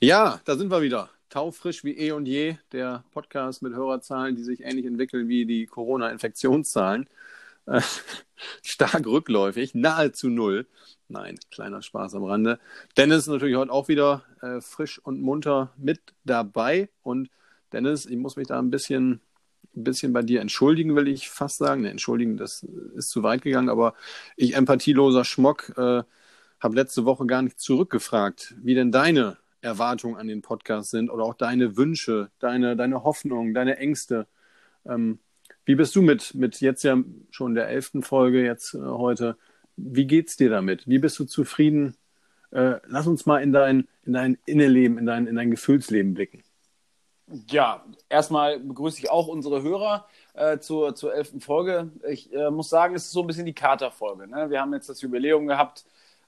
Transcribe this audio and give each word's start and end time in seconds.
Ja, 0.00 0.40
da 0.44 0.56
sind 0.56 0.70
wir 0.70 0.82
wieder. 0.82 1.08
Taufrisch 1.30 1.82
wie 1.82 1.96
eh 1.96 2.12
und 2.12 2.26
je. 2.26 2.56
Der 2.72 3.02
Podcast 3.12 3.62
mit 3.62 3.72
Hörerzahlen, 3.72 4.36
die 4.36 4.42
sich 4.42 4.60
ähnlich 4.60 4.84
entwickeln 4.84 5.26
wie 5.28 5.46
die 5.46 5.64
Corona-Infektionszahlen. 5.64 7.08
Äh, 7.64 7.80
stark 8.62 9.06
rückläufig, 9.06 9.74
nahezu 9.74 10.28
null. 10.28 10.66
Nein, 11.08 11.38
kleiner 11.50 11.80
Spaß 11.80 12.14
am 12.14 12.24
Rande. 12.24 12.60
Dennis 12.98 13.20
ist 13.20 13.28
natürlich 13.28 13.56
heute 13.56 13.72
auch 13.72 13.88
wieder 13.88 14.22
äh, 14.42 14.60
frisch 14.60 14.98
und 14.98 15.22
munter 15.22 15.72
mit 15.78 16.00
dabei. 16.24 16.90
Und 17.02 17.30
Dennis, 17.72 18.04
ich 18.04 18.18
muss 18.18 18.36
mich 18.36 18.48
da 18.48 18.58
ein 18.58 18.70
bisschen, 18.70 19.22
ein 19.74 19.84
bisschen 19.84 20.12
bei 20.12 20.20
dir 20.22 20.42
entschuldigen, 20.42 20.94
will 20.94 21.08
ich 21.08 21.30
fast 21.30 21.56
sagen. 21.56 21.80
Ne, 21.82 21.90
entschuldigen, 21.90 22.36
das 22.36 22.64
ist 22.96 23.08
zu 23.08 23.22
weit 23.22 23.40
gegangen, 23.40 23.70
aber 23.70 23.94
ich, 24.36 24.56
empathieloser 24.56 25.24
Schmock, 25.24 25.70
äh, 25.78 26.02
habe 26.60 26.74
letzte 26.74 27.06
Woche 27.06 27.24
gar 27.24 27.40
nicht 27.40 27.60
zurückgefragt, 27.60 28.54
wie 28.62 28.74
denn 28.74 28.92
deine 28.92 29.38
Erwartungen 29.66 30.16
an 30.16 30.28
den 30.28 30.42
Podcast 30.42 30.90
sind 30.90 31.10
oder 31.10 31.24
auch 31.24 31.34
deine 31.34 31.76
Wünsche, 31.76 32.30
deine, 32.38 32.76
deine 32.76 33.04
Hoffnungen, 33.04 33.52
deine 33.52 33.76
Ängste. 33.78 34.26
Ähm, 34.86 35.18
wie 35.64 35.74
bist 35.74 35.94
du 35.96 36.02
mit, 36.02 36.34
mit 36.34 36.60
jetzt 36.60 36.84
ja 36.84 36.96
schon 37.30 37.54
der 37.54 37.68
elften 37.68 38.02
Folge 38.02 38.42
jetzt 38.44 38.74
äh, 38.74 38.78
heute? 38.78 39.36
Wie 39.76 40.06
geht's 40.06 40.36
dir 40.36 40.48
damit? 40.48 40.88
Wie 40.88 40.98
bist 40.98 41.18
du 41.18 41.24
zufrieden? 41.24 41.96
Äh, 42.52 42.76
lass 42.86 43.06
uns 43.06 43.26
mal 43.26 43.42
in 43.42 43.52
dein, 43.52 43.88
in 44.04 44.12
dein 44.12 44.38
Innenleben, 44.46 44.98
in 44.98 45.06
dein, 45.06 45.26
in 45.26 45.34
dein 45.34 45.50
Gefühlsleben 45.50 46.14
blicken. 46.14 46.42
Ja, 47.50 47.84
erstmal 48.08 48.60
begrüße 48.60 49.00
ich 49.00 49.10
auch 49.10 49.26
unsere 49.26 49.62
Hörer 49.62 50.06
äh, 50.34 50.58
zur, 50.58 50.94
zur 50.94 51.12
elften 51.12 51.40
Folge. 51.40 51.90
Ich 52.08 52.32
äh, 52.32 52.50
muss 52.50 52.68
sagen, 52.68 52.94
es 52.94 53.06
ist 53.06 53.12
so 53.12 53.22
ein 53.22 53.26
bisschen 53.26 53.46
die 53.46 53.52
Katerfolge. 53.52 54.28
Ne? 54.28 54.48
Wir 54.48 54.60
haben 54.60 54.72
jetzt 54.72 54.88
das 54.88 55.00
Jubiläum 55.00 55.48
gehabt 55.48 55.84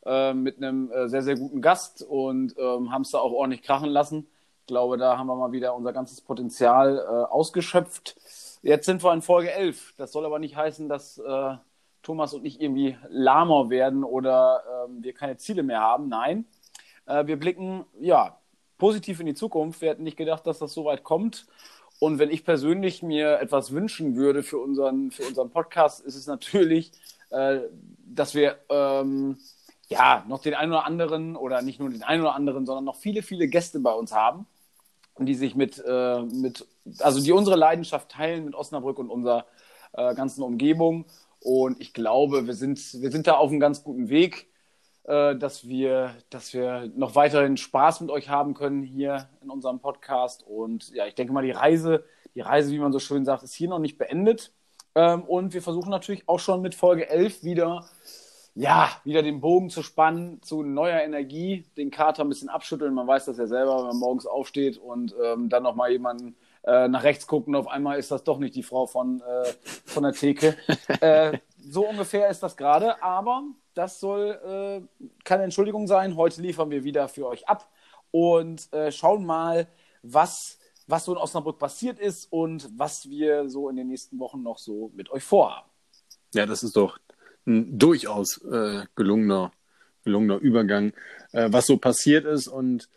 äh, 0.09 0.33
mit 0.33 0.57
einem 0.57 0.91
äh, 0.91 1.09
sehr, 1.09 1.23
sehr 1.23 1.37
guten 1.37 1.61
Gast 1.61 2.03
und 2.03 2.55
ähm, 2.59 2.91
haben 2.91 3.03
es 3.03 3.11
da 3.11 3.19
auch 3.19 3.33
ordentlich 3.33 3.63
krachen 3.63 3.91
lassen. 3.91 4.27
Ich 4.63 4.67
glaube, 4.67 4.97
da 4.97 5.19
haben 5.19 5.27
wir 5.27 5.37
mal 5.37 5.53
wieder 5.53 5.75
unser 5.75 5.93
ganzes 5.93 6.21
Potenzial 6.21 6.99
äh, 6.99 7.33
ausgeschöpft. 7.33 8.17
Jetzt 8.63 8.87
sind 8.87 9.05
wir 9.05 9.13
in 9.13 9.23
Folge 9.23 9.53
11. 9.53 9.95
Das 9.99 10.13
soll 10.13 10.25
aber 10.25 10.39
nicht 10.39 10.57
heißen, 10.57 10.89
dass 10.89 11.19
äh, 11.19 11.57
Thomas 12.03 12.33
und 12.33 12.45
ich 12.45 12.61
irgendwie 12.61 12.97
lahmer 13.09 13.71
werden 13.71 14.03
oder 14.03 14.63
ähm, 14.87 15.03
wir 15.03 15.13
keine 15.13 15.37
Ziele 15.37 15.63
mehr 15.63 15.81
haben. 15.81 16.09
Nein, 16.09 16.47
äh, 17.07 17.27
wir 17.27 17.39
blicken 17.39 17.85
ja 18.01 18.39
positiv 18.79 19.21
in 19.21 19.27
die 19.27 19.35
Zukunft. 19.35 19.83
Wir 19.83 19.91
hätten 19.91 20.05
nicht 20.05 20.17
gedacht, 20.17 20.47
dass 20.47 20.59
das 20.59 20.73
so 20.73 20.87
weit 20.87 21.05
kommt. 21.05 21.47
Und 22.01 22.19
wenn 22.19 22.31
ich 22.31 22.45
persönlich 22.45 23.03
mir 23.03 23.41
etwas 23.41 23.73
wünschen 23.73 24.17
würde 24.17 24.43
für 24.43 24.59
unseren, 24.59 25.11
für 25.11 25.25
unseren 25.25 25.51
Podcast, 25.51 26.01
ist 26.01 26.15
es 26.15 26.27
natürlich, 26.27 26.93
äh, 27.31 27.61
dass 28.07 28.35
wir 28.35 28.57
ähm, 28.69 29.37
ja, 29.89 30.25
noch 30.29 30.43
den 30.43 30.55
einen 30.55 30.73
oder 30.73 30.85
anderen 30.85 31.37
oder 31.37 31.63
nicht 31.63 31.81
nur 31.81 31.91
den 31.91 32.03
einen 32.03 32.23
oder 32.23 32.35
anderen, 32.35 32.67
sondern 32.67 32.85
noch 32.85 32.97
viele, 32.97 33.23
viele 33.23 33.49
Gäste 33.49 33.81
bei 33.81 33.93
uns 33.93 34.13
haben, 34.13 34.47
die 35.19 35.35
sich 35.35 35.55
mit, 35.55 35.83
äh, 35.87 36.23
mit 36.23 36.67
also 37.01 37.21
die 37.21 37.33
unsere 37.33 37.57
Leidenschaft 37.57 38.11
teilen 38.11 38.45
mit 38.45 38.55
Osnabrück 38.55 38.99
und 38.99 39.11
unserer 39.11 39.47
äh, 39.93 40.15
ganzen 40.15 40.43
Umgebung. 40.43 41.07
Und 41.41 41.81
ich 41.81 41.95
glaube, 41.95 42.47
wir 42.47 42.55
sind, 42.55 42.79
wir 43.01 43.11
sind 43.11 43.27
da 43.27 43.35
auf 43.35 43.51
einem 43.51 43.61
ganz 43.61 43.83
guten 43.83 44.09
Weg, 44.09 44.49
äh, 45.05 45.37
dass, 45.37 45.67
wir, 45.67 46.15
dass 46.31 46.53
wir 46.53 46.91
noch 46.95 47.15
weiterhin 47.15 47.57
Spaß 47.57 48.03
mit 48.03 48.11
euch 48.11 48.29
haben 48.29 48.55
können 48.55 48.83
hier 48.83 49.31
in 49.43 49.51
unserem 49.51 49.81
Podcast. 49.81 50.43
Und 50.43 50.91
ja, 50.91 51.07
ich 51.07 51.15
denke 51.15 51.33
mal, 51.33 51.45
die 51.45 51.51
Reise, 51.51 52.05
die 52.35 52.41
Reise, 52.43 52.71
wie 52.73 52.79
man 52.79 52.93
so 52.93 52.99
schön 52.99 53.25
sagt, 53.25 53.43
ist 53.43 53.55
hier 53.55 53.69
noch 53.69 53.79
nicht 53.79 53.97
beendet. 53.97 54.53
Ähm, 54.95 55.23
und 55.23 55.55
wir 55.55 55.63
versuchen 55.63 55.91
natürlich 55.91 56.29
auch 56.29 56.41
schon 56.41 56.61
mit 56.61 56.75
Folge 56.75 57.09
11 57.09 57.43
wieder 57.43 57.89
ja, 58.59 58.91
wieder 59.05 59.23
den 59.23 59.41
Bogen 59.41 59.71
zu 59.71 59.85
spannen 59.85 60.43
zu 60.43 60.65
neuer 60.65 61.01
Energie, 61.01 61.65
den 61.77 61.93
Kater 61.93 62.25
ein 62.25 62.29
bisschen 62.29 62.49
abschütteln. 62.49 62.93
Man 62.93 63.07
weiß 63.07 63.27
das 63.27 63.39
ja 63.39 63.47
selber, 63.47 63.79
wenn 63.79 63.87
man 63.87 63.99
morgens 63.99 64.27
aufsteht 64.27 64.79
und 64.79 65.15
ähm, 65.23 65.49
dann 65.49 65.63
nochmal 65.63 65.93
jemanden 65.93 66.35
äh, 66.65 66.89
nach 66.89 67.05
rechts 67.05 67.29
gucken. 67.29 67.55
Auf 67.55 67.69
einmal 67.69 68.01
ist 68.01 68.11
das 68.11 68.25
doch 68.25 68.41
nicht 68.41 68.57
die 68.57 68.65
Frau 68.65 68.89
von, 68.89 69.21
äh, 69.21 69.53
von 69.85 70.03
der 70.03 70.13
Theke. 70.13 70.57
äh, 71.01 71.39
so 71.57 71.89
ungefähr 71.89 72.29
ist 72.31 72.43
das 72.43 72.57
gerade, 72.57 73.01
aber 73.01 73.45
das 73.75 74.01
soll 74.01 74.41
äh, 74.45 75.05
keine 75.23 75.45
Entschuldigung 75.45 75.87
sein. 75.87 76.17
Heute 76.17 76.43
liefern 76.43 76.71
wir 76.71 76.83
wieder 76.83 77.07
für 77.07 77.29
euch 77.29 77.49
ab 77.49 77.71
und 78.11 78.73
äh, 78.73 78.91
schauen 78.91 79.25
mal, 79.25 79.69
was, 80.03 80.59
was 80.89 81.05
so 81.05 81.13
in 81.13 81.19
Osnabrück 81.19 81.61
passiert 81.61 82.01
ist 82.01 82.33
und 82.33 82.69
was 82.77 83.09
wir 83.09 83.49
so 83.49 83.69
in 83.69 83.77
den 83.77 83.87
nächsten 83.87 84.19
Wochen 84.19 84.43
noch 84.43 84.59
so 84.59 84.91
mit 84.97 85.13
euch 85.13 85.23
vorhaben. 85.23 85.69
Ja, 86.35 86.45
das 86.45 86.65
ist 86.65 86.77
doch 86.77 86.99
ein 87.49 87.79
durchaus 87.79 88.39
äh, 88.45 88.83
gelungener, 88.95 89.53
gelungener 90.05 90.39
Übergang, 90.39 90.93
äh, 91.33 91.49
was 91.51 91.67
so 91.67 91.79
passiert 91.79 92.25
ist. 92.25 92.47
Und 92.47 92.89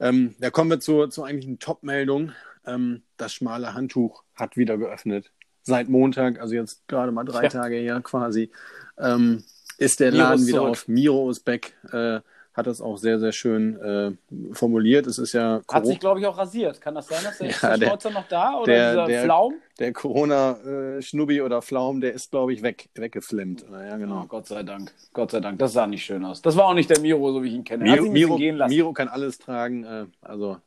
ähm, 0.00 0.34
da 0.38 0.50
kommen 0.50 0.70
wir 0.70 0.80
zur, 0.80 1.10
zur 1.10 1.26
eigentlichen 1.26 1.58
Top-Meldung. 1.58 2.32
Ähm, 2.66 3.02
das 3.16 3.32
schmale 3.32 3.74
Handtuch 3.74 4.24
hat 4.34 4.56
wieder 4.56 4.76
geöffnet. 4.76 5.30
Seit 5.62 5.88
Montag, 5.88 6.40
also 6.40 6.54
jetzt 6.54 6.86
gerade 6.88 7.12
mal 7.12 7.24
drei 7.24 7.44
ja. 7.44 7.48
Tage 7.48 7.76
her 7.76 8.00
quasi, 8.02 8.50
ähm, 8.98 9.44
ist 9.78 10.00
der 10.00 10.12
Laden 10.12 10.46
wieder 10.46 10.62
auf. 10.62 10.88
Miro 10.88 11.30
ist 11.30 11.40
back. 11.40 11.74
Äh, 11.90 12.20
hat 12.54 12.68
das 12.68 12.80
auch 12.80 12.96
sehr, 12.96 13.18
sehr 13.18 13.32
schön 13.32 13.76
äh, 13.80 14.12
formuliert. 14.54 15.08
Es 15.08 15.18
ist 15.18 15.32
ja. 15.32 15.60
Hat 15.70 15.86
sich, 15.86 15.98
glaube 15.98 16.20
ich, 16.20 16.26
auch 16.26 16.38
rasiert. 16.38 16.80
Kann 16.80 16.94
das 16.94 17.08
sein, 17.08 17.24
dass 17.24 17.38
der, 17.38 17.50
ja, 17.50 17.76
der 17.76 17.86
Schnauzer 17.88 18.10
noch 18.10 18.28
da 18.28 18.58
oder 18.60 18.72
der, 18.72 18.90
dieser 18.92 19.06
der, 19.06 19.24
Flaum? 19.24 19.54
Der 19.80 19.92
Corona-Schnubbi 19.92 21.42
oder 21.42 21.62
Flaum, 21.62 22.00
der 22.00 22.12
ist, 22.12 22.30
glaube 22.30 22.52
ich, 22.52 22.62
weg, 22.62 22.88
weggeflimmt. 22.94 23.66
Ja, 23.70 23.96
genau. 23.96 24.22
Oh, 24.22 24.26
Gott 24.26 24.46
sei 24.46 24.62
Dank. 24.62 24.92
Gott 25.12 25.32
sei 25.32 25.40
Dank. 25.40 25.58
Das 25.58 25.72
sah 25.72 25.88
nicht 25.88 26.04
schön 26.04 26.24
aus. 26.24 26.42
Das 26.42 26.56
war 26.56 26.66
auch 26.66 26.74
nicht 26.74 26.88
der 26.88 27.00
Miro, 27.00 27.32
so 27.32 27.42
wie 27.42 27.48
ich 27.48 27.54
ihn 27.54 27.64
kenne. 27.64 27.82
Miro, 27.82 28.04
Miro, 28.08 28.38
Miro, 28.68 28.92
kann 28.92 29.08
alles 29.08 29.38
tragen. 29.38 29.84
Äh, 29.84 30.06
also. 30.22 30.58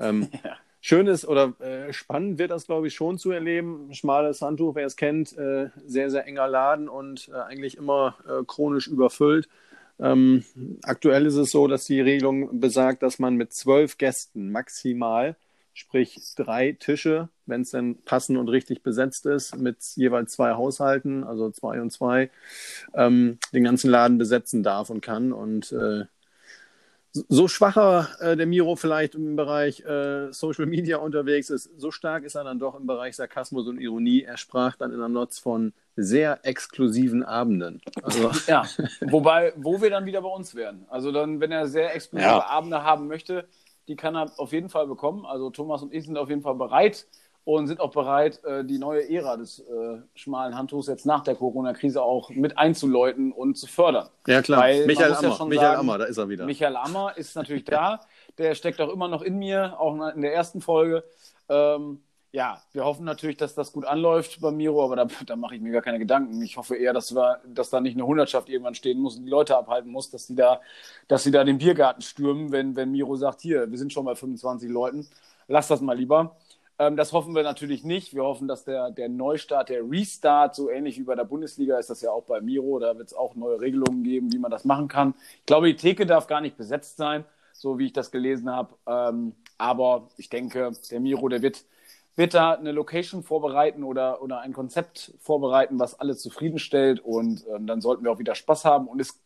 Ähm, 0.00 0.28
ja. 0.44 0.56
Schön 0.82 1.06
ist 1.08 1.28
oder 1.28 1.52
äh, 1.60 1.92
spannend 1.92 2.38
wird 2.38 2.50
das, 2.50 2.66
glaube 2.66 2.86
ich, 2.86 2.94
schon 2.94 3.18
zu 3.18 3.30
erleben. 3.30 3.92
Schmales 3.92 4.40
Handtuch, 4.40 4.74
wer 4.74 4.86
es 4.86 4.96
kennt, 4.96 5.36
äh, 5.36 5.68
sehr, 5.84 6.10
sehr 6.10 6.26
enger 6.26 6.48
Laden 6.48 6.88
und 6.88 7.28
äh, 7.28 7.36
eigentlich 7.36 7.76
immer 7.76 8.16
äh, 8.26 8.42
chronisch 8.46 8.88
überfüllt. 8.88 9.46
Ähm, 10.00 10.44
aktuell 10.82 11.26
ist 11.26 11.36
es 11.36 11.50
so, 11.50 11.66
dass 11.66 11.84
die 11.84 12.00
Regelung 12.00 12.60
besagt, 12.60 13.02
dass 13.02 13.18
man 13.18 13.36
mit 13.36 13.52
zwölf 13.52 13.98
Gästen 13.98 14.50
maximal, 14.50 15.36
sprich 15.74 16.18
drei 16.36 16.72
Tische, 16.72 17.28
wenn 17.46 17.62
es 17.62 17.70
denn 17.70 18.02
passend 18.04 18.38
und 18.38 18.48
richtig 18.48 18.82
besetzt 18.82 19.26
ist, 19.26 19.56
mit 19.56 19.78
jeweils 19.96 20.32
zwei 20.32 20.52
Haushalten, 20.52 21.24
also 21.24 21.50
zwei 21.50 21.80
und 21.80 21.90
zwei, 21.90 22.30
ähm, 22.94 23.38
den 23.52 23.64
ganzen 23.64 23.90
Laden 23.90 24.18
besetzen 24.18 24.62
darf 24.62 24.90
und 24.90 25.00
kann. 25.00 25.32
Und 25.32 25.72
äh, 25.72 26.04
so 27.12 27.48
schwacher 27.48 28.08
äh, 28.20 28.36
der 28.36 28.46
Miro 28.46 28.76
vielleicht 28.76 29.14
im 29.14 29.34
Bereich 29.34 29.80
äh, 29.80 30.32
Social 30.32 30.66
Media 30.66 30.98
unterwegs 30.98 31.50
ist, 31.50 31.70
so 31.76 31.90
stark 31.90 32.24
ist 32.24 32.36
er 32.36 32.44
dann 32.44 32.58
doch 32.58 32.78
im 32.78 32.86
Bereich 32.86 33.16
Sarkasmus 33.16 33.66
und 33.66 33.80
Ironie. 33.80 34.22
Er 34.22 34.36
sprach 34.36 34.76
dann 34.76 34.92
in 34.92 34.98
der 34.98 35.08
Notz 35.08 35.38
von 35.38 35.72
sehr 35.96 36.40
exklusiven 36.44 37.24
Abenden. 37.24 37.80
Also 38.02 38.30
ja, 38.46 38.64
wobei, 39.00 39.52
wo 39.56 39.82
wir 39.82 39.90
dann 39.90 40.06
wieder 40.06 40.22
bei 40.22 40.28
uns 40.28 40.54
wären. 40.54 40.86
Also 40.88 41.10
dann, 41.10 41.40
wenn 41.40 41.50
er 41.50 41.66
sehr 41.66 41.94
exklusive 41.94 42.28
ja. 42.28 42.46
Abende 42.46 42.84
haben 42.84 43.08
möchte, 43.08 43.46
die 43.88 43.96
kann 43.96 44.14
er 44.14 44.32
auf 44.38 44.52
jeden 44.52 44.68
Fall 44.68 44.86
bekommen. 44.86 45.26
Also 45.26 45.50
Thomas 45.50 45.82
und 45.82 45.92
ich 45.92 46.04
sind 46.04 46.16
auf 46.16 46.28
jeden 46.28 46.42
Fall 46.42 46.54
bereit 46.54 47.06
und 47.44 47.66
sind 47.66 47.80
auch 47.80 47.90
bereit, 47.90 48.42
äh, 48.44 48.64
die 48.64 48.78
neue 48.78 49.08
Ära 49.08 49.36
des 49.36 49.60
äh, 49.60 49.98
schmalen 50.14 50.56
Handtuchs 50.56 50.86
jetzt 50.86 51.06
nach 51.06 51.22
der 51.22 51.34
Corona-Krise 51.34 52.02
auch 52.02 52.30
mit 52.30 52.58
einzuläuten 52.58 53.32
und 53.32 53.56
zu 53.56 53.66
fördern. 53.66 54.08
Ja, 54.26 54.42
klar. 54.42 54.60
Weil 54.60 54.86
Michael 54.86 55.14
Ammer, 55.14 55.36
ja 55.38 55.44
Michael 55.44 55.66
sagen, 55.66 55.80
Ammer, 55.80 55.98
da 55.98 56.04
ist 56.04 56.18
er 56.18 56.28
wieder. 56.28 56.44
Michael 56.44 56.76
Ammer 56.76 57.16
ist 57.16 57.34
natürlich 57.34 57.64
da. 57.64 58.00
Der 58.38 58.54
steckt 58.54 58.80
auch 58.80 58.92
immer 58.92 59.08
noch 59.08 59.22
in 59.22 59.38
mir, 59.38 59.80
auch 59.80 59.94
in 60.14 60.22
der 60.22 60.34
ersten 60.34 60.60
Folge. 60.60 61.04
Ähm, 61.48 62.00
ja, 62.32 62.62
wir 62.72 62.84
hoffen 62.84 63.04
natürlich, 63.04 63.36
dass 63.36 63.54
das 63.54 63.72
gut 63.72 63.84
anläuft 63.84 64.40
bei 64.40 64.52
Miro, 64.52 64.84
aber 64.84 64.94
da, 64.94 65.06
da 65.26 65.34
mache 65.34 65.56
ich 65.56 65.60
mir 65.60 65.72
gar 65.72 65.82
keine 65.82 65.98
Gedanken. 65.98 66.40
Ich 66.42 66.56
hoffe 66.56 66.76
eher, 66.76 66.92
dass, 66.92 67.14
wir, 67.14 67.40
dass 67.46 67.70
da 67.70 67.80
nicht 67.80 67.94
eine 67.94 68.06
Hundertschaft 68.06 68.48
irgendwann 68.48 68.74
stehen 68.74 69.00
muss 69.00 69.16
und 69.16 69.24
die 69.24 69.30
Leute 69.30 69.56
abhalten 69.56 69.90
muss, 69.90 70.10
dass 70.10 70.26
sie 70.26 70.36
da, 70.36 70.60
dass 71.08 71.24
sie 71.24 71.32
da 71.32 71.42
den 71.42 71.58
Biergarten 71.58 72.02
stürmen, 72.02 72.52
wenn, 72.52 72.76
wenn 72.76 72.92
Miro 72.92 73.16
sagt, 73.16 73.40
hier, 73.40 73.68
wir 73.70 73.78
sind 73.78 73.92
schon 73.92 74.04
bei 74.04 74.14
25 74.14 74.70
Leuten, 74.70 75.08
lass 75.48 75.66
das 75.66 75.80
mal 75.80 75.96
lieber. 75.96 76.36
Ähm, 76.80 76.96
das 76.96 77.12
hoffen 77.12 77.34
wir 77.34 77.42
natürlich 77.42 77.84
nicht. 77.84 78.14
Wir 78.14 78.24
hoffen, 78.24 78.48
dass 78.48 78.64
der, 78.64 78.90
der 78.90 79.10
Neustart, 79.10 79.68
der 79.68 79.82
Restart, 79.88 80.54
so 80.54 80.70
ähnlich 80.70 80.98
wie 80.98 81.02
bei 81.02 81.14
der 81.14 81.24
Bundesliga 81.24 81.78
ist 81.78 81.90
das 81.90 82.00
ja 82.00 82.10
auch 82.10 82.24
bei 82.24 82.40
Miro, 82.40 82.78
da 82.78 82.96
wird 82.96 83.08
es 83.08 83.14
auch 83.14 83.34
neue 83.34 83.60
Regelungen 83.60 84.02
geben, 84.02 84.32
wie 84.32 84.38
man 84.38 84.50
das 84.50 84.64
machen 84.64 84.88
kann. 84.88 85.12
Ich 85.40 85.46
glaube, 85.46 85.66
die 85.66 85.76
Theke 85.76 86.06
darf 86.06 86.26
gar 86.26 86.40
nicht 86.40 86.56
besetzt 86.56 86.96
sein, 86.96 87.26
so 87.52 87.78
wie 87.78 87.84
ich 87.84 87.92
das 87.92 88.10
gelesen 88.10 88.48
habe. 88.50 88.74
Ähm, 88.86 89.34
aber 89.58 90.08
ich 90.16 90.30
denke, 90.30 90.72
der 90.90 91.00
Miro, 91.00 91.28
der 91.28 91.42
wird, 91.42 91.66
wird 92.16 92.32
da 92.32 92.52
eine 92.52 92.72
Location 92.72 93.22
vorbereiten 93.22 93.84
oder, 93.84 94.22
oder 94.22 94.40
ein 94.40 94.54
Konzept 94.54 95.12
vorbereiten, 95.20 95.78
was 95.78 96.00
alle 96.00 96.16
zufriedenstellt 96.16 97.00
und 97.00 97.44
ähm, 97.54 97.66
dann 97.66 97.82
sollten 97.82 98.04
wir 98.04 98.10
auch 98.10 98.18
wieder 98.18 98.34
Spaß 98.34 98.64
haben. 98.64 98.88
Und 98.88 99.00
es, 99.00 99.20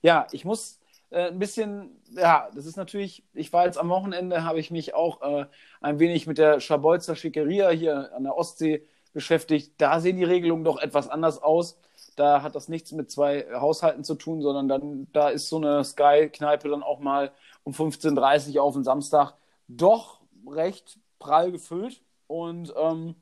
ja, 0.00 0.28
ich 0.30 0.44
muss 0.44 0.79
äh, 1.10 1.28
ein 1.28 1.38
bisschen, 1.38 2.00
ja, 2.12 2.48
das 2.54 2.66
ist 2.66 2.76
natürlich, 2.76 3.24
ich 3.34 3.52
war 3.52 3.66
jetzt 3.66 3.78
am 3.78 3.88
Wochenende, 3.88 4.44
habe 4.44 4.60
ich 4.60 4.70
mich 4.70 4.94
auch 4.94 5.22
äh, 5.22 5.46
ein 5.80 5.98
wenig 5.98 6.26
mit 6.26 6.38
der 6.38 6.60
Schabolzer 6.60 7.16
Schickeria 7.16 7.70
hier 7.70 8.14
an 8.14 8.24
der 8.24 8.36
Ostsee 8.36 8.86
beschäftigt. 9.12 9.74
Da 9.78 10.00
sehen 10.00 10.16
die 10.16 10.24
Regelungen 10.24 10.64
doch 10.64 10.78
etwas 10.80 11.08
anders 11.08 11.42
aus. 11.42 11.78
Da 12.16 12.42
hat 12.42 12.54
das 12.54 12.68
nichts 12.68 12.92
mit 12.92 13.10
zwei 13.10 13.46
Haushalten 13.54 14.04
zu 14.04 14.14
tun, 14.14 14.42
sondern 14.42 14.68
dann, 14.68 15.06
da 15.12 15.28
ist 15.28 15.48
so 15.48 15.56
eine 15.56 15.84
Sky-Kneipe 15.84 16.68
dann 16.68 16.82
auch 16.82 17.00
mal 17.00 17.32
um 17.64 17.72
15.30 17.72 18.56
Uhr 18.56 18.62
auf 18.62 18.74
den 18.74 18.84
Samstag 18.84 19.34
doch 19.68 20.20
recht 20.46 20.98
prall 21.18 21.52
gefüllt. 21.52 22.02
Und 22.26 22.72
ähm, 22.76 23.16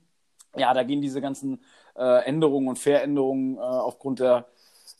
ja, 0.56 0.74
da 0.74 0.82
gehen 0.82 1.00
diese 1.00 1.20
ganzen 1.20 1.62
äh, 1.96 2.24
Änderungen 2.24 2.68
und 2.68 2.78
Veränderungen 2.78 3.56
äh, 3.56 3.60
aufgrund 3.60 4.20
der 4.20 4.46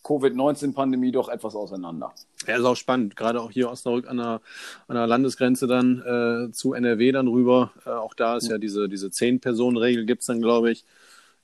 Covid-19-Pandemie 0.04 1.12
doch 1.12 1.28
etwas 1.28 1.54
auseinander. 1.54 2.12
Ja, 2.46 2.56
ist 2.56 2.64
auch 2.64 2.76
spannend, 2.76 3.16
gerade 3.16 3.40
auch 3.40 3.50
hier 3.50 3.70
Osnabrück 3.70 4.08
an 4.08 4.18
der, 4.18 4.40
an 4.86 4.96
der 4.96 5.06
Landesgrenze 5.06 5.66
dann 5.66 6.48
äh, 6.48 6.52
zu 6.52 6.72
NRW 6.72 7.12
dann 7.12 7.28
rüber. 7.28 7.72
Äh, 7.84 7.90
auch 7.90 8.14
da 8.14 8.36
ist 8.36 8.48
ja 8.48 8.58
diese, 8.58 8.88
diese 8.88 9.10
Zehn-Personen-Regel 9.10 10.06
gibt 10.06 10.22
es 10.22 10.26
dann, 10.26 10.40
glaube 10.40 10.70
ich. 10.70 10.84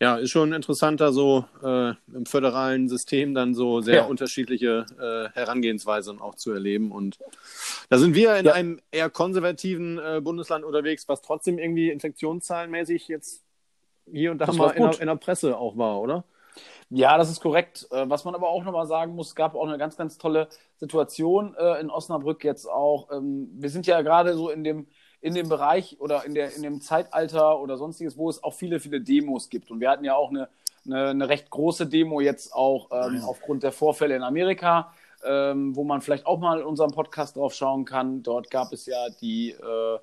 Ja, 0.00 0.16
ist 0.16 0.30
schon 0.30 0.52
interessanter, 0.52 1.12
so 1.12 1.44
äh, 1.62 1.90
im 2.12 2.26
föderalen 2.26 2.88
System 2.88 3.32
dann 3.32 3.54
so 3.54 3.80
sehr 3.80 3.94
ja. 3.96 4.04
unterschiedliche 4.04 4.84
äh, 4.98 5.32
Herangehensweisen 5.34 6.20
auch 6.20 6.34
zu 6.34 6.52
erleben. 6.52 6.90
Und 6.90 7.18
da 7.90 7.98
sind 7.98 8.14
wir 8.14 8.36
in 8.36 8.46
ja. 8.46 8.52
einem 8.52 8.80
eher 8.90 9.08
konservativen 9.08 9.98
äh, 9.98 10.20
Bundesland 10.20 10.64
unterwegs, 10.64 11.08
was 11.08 11.22
trotzdem 11.22 11.58
irgendwie 11.58 11.90
infektionszahlenmäßig 11.90 13.06
jetzt 13.06 13.44
hier 14.10 14.32
und 14.32 14.38
da 14.38 14.46
das 14.46 14.56
mal 14.56 14.70
in 14.70 14.82
der, 14.82 15.00
in 15.00 15.06
der 15.06 15.16
Presse 15.16 15.56
auch 15.56 15.76
war, 15.76 16.00
oder? 16.00 16.24
Ja, 16.90 17.18
das 17.18 17.30
ist 17.30 17.40
korrekt. 17.40 17.86
Äh, 17.90 18.08
was 18.08 18.24
man 18.24 18.34
aber 18.34 18.48
auch 18.48 18.64
nochmal 18.64 18.86
sagen 18.86 19.14
muss, 19.14 19.34
gab 19.34 19.54
auch 19.54 19.66
eine 19.66 19.78
ganz, 19.78 19.96
ganz 19.96 20.18
tolle 20.18 20.48
Situation 20.76 21.54
äh, 21.58 21.80
in 21.80 21.90
Osnabrück 21.90 22.44
jetzt 22.44 22.66
auch. 22.70 23.10
Ähm, 23.10 23.48
wir 23.54 23.70
sind 23.70 23.86
ja 23.86 24.02
gerade 24.02 24.34
so 24.34 24.50
in 24.50 24.64
dem, 24.64 24.86
in 25.20 25.34
dem 25.34 25.48
Bereich 25.48 26.00
oder 26.00 26.24
in, 26.24 26.34
der, 26.34 26.54
in 26.54 26.62
dem 26.62 26.80
Zeitalter 26.80 27.60
oder 27.60 27.76
sonstiges, 27.78 28.16
wo 28.16 28.28
es 28.28 28.42
auch 28.44 28.54
viele, 28.54 28.80
viele 28.80 29.00
Demos 29.00 29.48
gibt. 29.48 29.70
Und 29.70 29.80
wir 29.80 29.90
hatten 29.90 30.04
ja 30.04 30.14
auch 30.14 30.30
eine, 30.30 30.48
eine, 30.84 31.08
eine 31.08 31.28
recht 31.28 31.50
große 31.50 31.86
Demo 31.86 32.20
jetzt 32.20 32.54
auch 32.54 32.90
ähm, 32.92 33.16
ja. 33.16 33.24
aufgrund 33.24 33.62
der 33.62 33.72
Vorfälle 33.72 34.14
in 34.14 34.22
Amerika, 34.22 34.92
ähm, 35.24 35.74
wo 35.74 35.84
man 35.84 36.02
vielleicht 36.02 36.26
auch 36.26 36.38
mal 36.38 36.60
in 36.60 36.66
unserem 36.66 36.90
Podcast 36.90 37.36
drauf 37.36 37.54
schauen 37.54 37.84
kann. 37.84 38.22
Dort 38.22 38.50
gab 38.50 38.72
es 38.72 38.86
ja 38.86 39.08
die 39.20 39.52
äh, 39.52 39.98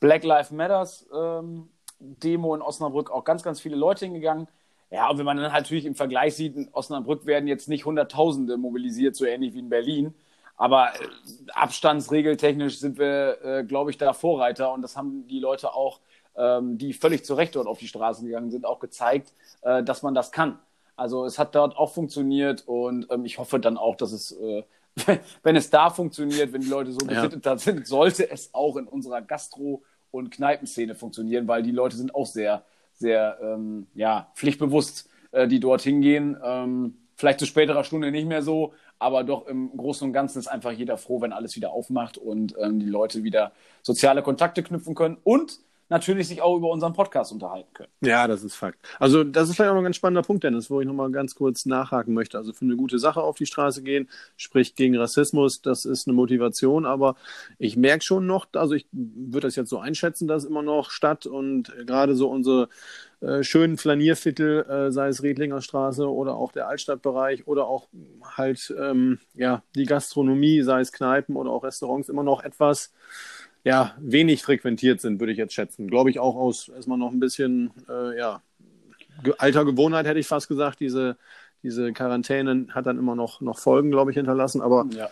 Black 0.00 0.24
Lives 0.24 0.50
Matters 0.50 1.06
ähm, 1.12 1.70
Demo 1.98 2.54
in 2.54 2.62
Osnabrück, 2.62 3.10
auch 3.10 3.24
ganz, 3.24 3.42
ganz 3.42 3.60
viele 3.60 3.76
Leute 3.76 4.04
hingegangen. 4.04 4.48
Ja, 4.90 5.10
und 5.10 5.18
wenn 5.18 5.24
man 5.24 5.36
dann 5.36 5.52
natürlich 5.52 5.84
im 5.84 5.94
Vergleich 5.94 6.36
sieht, 6.36 6.56
in 6.56 6.68
Osnabrück 6.72 7.26
werden 7.26 7.48
jetzt 7.48 7.68
nicht 7.68 7.84
Hunderttausende 7.84 8.56
mobilisiert, 8.56 9.16
so 9.16 9.24
ähnlich 9.24 9.54
wie 9.54 9.58
in 9.58 9.68
Berlin. 9.68 10.14
Aber 10.56 10.94
äh, 10.94 11.06
abstandsregeltechnisch 11.52 12.78
sind 12.78 12.98
wir, 12.98 13.38
äh, 13.44 13.64
glaube 13.64 13.90
ich, 13.90 13.98
da 13.98 14.12
Vorreiter. 14.12 14.72
Und 14.72 14.82
das 14.82 14.96
haben 14.96 15.26
die 15.26 15.40
Leute 15.40 15.74
auch, 15.74 16.00
ähm, 16.36 16.78
die 16.78 16.92
völlig 16.92 17.24
zu 17.24 17.34
Recht 17.34 17.56
dort 17.56 17.66
auf 17.66 17.78
die 17.78 17.88
Straßen 17.88 18.26
gegangen 18.26 18.50
sind, 18.50 18.64
auch 18.64 18.78
gezeigt, 18.78 19.32
äh, 19.62 19.82
dass 19.82 20.02
man 20.02 20.14
das 20.14 20.32
kann. 20.32 20.58
Also 20.94 21.26
es 21.26 21.38
hat 21.38 21.54
dort 21.54 21.76
auch 21.76 21.92
funktioniert 21.92 22.64
und 22.66 23.06
ähm, 23.10 23.26
ich 23.26 23.38
hoffe 23.38 23.60
dann 23.60 23.76
auch, 23.76 23.96
dass 23.96 24.12
es, 24.12 24.32
äh, 24.32 24.62
wenn 25.42 25.56
es 25.56 25.68
da 25.68 25.90
funktioniert, 25.90 26.52
wenn 26.52 26.62
die 26.62 26.68
Leute 26.68 26.92
so 26.92 27.06
gesittet 27.06 27.44
ja. 27.44 27.58
sind, 27.58 27.86
sollte 27.86 28.30
es 28.30 28.54
auch 28.54 28.76
in 28.76 28.86
unserer 28.86 29.20
Gastro- 29.20 29.82
und 30.10 30.30
Kneipenszene 30.30 30.94
funktionieren, 30.94 31.46
weil 31.48 31.62
die 31.62 31.72
Leute 31.72 31.96
sind 31.96 32.14
auch 32.14 32.24
sehr 32.24 32.64
sehr 32.96 33.38
ähm, 33.42 33.86
ja, 33.94 34.30
pflichtbewusst, 34.34 35.08
äh, 35.32 35.48
die 35.48 35.60
dort 35.60 35.82
hingehen. 35.82 36.36
Ähm, 36.42 36.96
vielleicht 37.16 37.40
zu 37.40 37.46
späterer 37.46 37.84
Stunde 37.84 38.10
nicht 38.10 38.26
mehr 38.26 38.42
so, 38.42 38.72
aber 38.98 39.24
doch 39.24 39.46
im 39.46 39.76
Großen 39.76 40.06
und 40.06 40.12
Ganzen 40.12 40.38
ist 40.38 40.48
einfach 40.48 40.72
jeder 40.72 40.96
froh, 40.96 41.20
wenn 41.20 41.32
alles 41.32 41.56
wieder 41.56 41.70
aufmacht 41.70 42.18
und 42.18 42.54
ähm, 42.60 42.80
die 42.80 42.86
Leute 42.86 43.22
wieder 43.22 43.52
soziale 43.82 44.22
Kontakte 44.22 44.62
knüpfen 44.62 44.94
können 44.94 45.18
und 45.22 45.60
natürlich 45.88 46.28
sich 46.28 46.42
auch 46.42 46.56
über 46.56 46.70
unseren 46.70 46.92
Podcast 46.92 47.32
unterhalten 47.32 47.72
können. 47.72 47.90
Ja, 48.00 48.26
das 48.26 48.42
ist 48.42 48.56
Fakt. 48.56 48.78
Also 48.98 49.24
das 49.24 49.48
ist 49.48 49.56
vielleicht 49.56 49.70
auch 49.70 49.74
noch 49.74 49.82
ein 49.82 49.84
ganz 49.84 49.96
spannender 49.96 50.22
Punkt, 50.22 50.44
Dennis, 50.44 50.70
wo 50.70 50.80
ich 50.80 50.86
nochmal 50.86 51.10
ganz 51.10 51.34
kurz 51.34 51.66
nachhaken 51.66 52.14
möchte. 52.14 52.38
Also 52.38 52.52
für 52.52 52.64
eine 52.64 52.76
gute 52.76 52.98
Sache 52.98 53.22
auf 53.22 53.36
die 53.36 53.46
Straße 53.46 53.82
gehen, 53.82 54.08
sprich 54.36 54.74
gegen 54.74 54.96
Rassismus, 54.96 55.62
das 55.62 55.84
ist 55.84 56.06
eine 56.06 56.16
Motivation, 56.16 56.86
aber 56.86 57.16
ich 57.58 57.76
merke 57.76 58.04
schon 58.04 58.26
noch, 58.26 58.46
also 58.54 58.74
ich 58.74 58.86
würde 58.92 59.46
das 59.46 59.56
jetzt 59.56 59.70
so 59.70 59.78
einschätzen, 59.78 60.26
dass 60.26 60.44
immer 60.44 60.62
noch 60.62 60.90
Stadt 60.90 61.26
und 61.26 61.72
gerade 61.86 62.16
so 62.16 62.28
unsere 62.28 62.68
äh, 63.20 63.42
schönen 63.42 63.78
Flanierviertel, 63.78 64.62
äh, 64.68 64.92
sei 64.92 65.08
es 65.08 65.22
Redlinger 65.22 65.62
Straße 65.62 66.06
oder 66.10 66.34
auch 66.34 66.52
der 66.52 66.68
Altstadtbereich 66.68 67.46
oder 67.46 67.66
auch 67.66 67.88
halt 68.36 68.74
ähm, 68.78 69.20
ja 69.34 69.62
die 69.74 69.86
Gastronomie, 69.86 70.62
sei 70.62 70.80
es 70.80 70.92
Kneipen 70.92 71.36
oder 71.36 71.50
auch 71.50 71.64
Restaurants, 71.64 72.08
immer 72.08 72.22
noch 72.22 72.42
etwas 72.44 72.92
ja, 73.66 73.96
wenig 73.98 74.44
frequentiert 74.44 75.00
sind, 75.00 75.18
würde 75.18 75.32
ich 75.32 75.38
jetzt 75.38 75.52
schätzen. 75.52 75.88
Glaube 75.88 76.08
ich 76.08 76.20
auch 76.20 76.36
aus 76.36 76.68
erstmal 76.68 76.98
noch 76.98 77.10
ein 77.10 77.18
bisschen, 77.18 77.72
äh, 77.88 78.16
ja, 78.16 78.40
alter 79.38 79.64
Gewohnheit 79.64 80.06
hätte 80.06 80.20
ich 80.20 80.28
fast 80.28 80.46
gesagt. 80.46 80.78
Diese, 80.78 81.16
diese 81.64 81.92
Quarantäne 81.92 82.68
hat 82.70 82.86
dann 82.86 82.96
immer 82.96 83.16
noch, 83.16 83.40
noch 83.40 83.58
Folgen, 83.58 83.90
glaube 83.90 84.12
ich, 84.12 84.16
hinterlassen. 84.16 84.62
Aber 84.62 84.86
ja. 84.90 85.10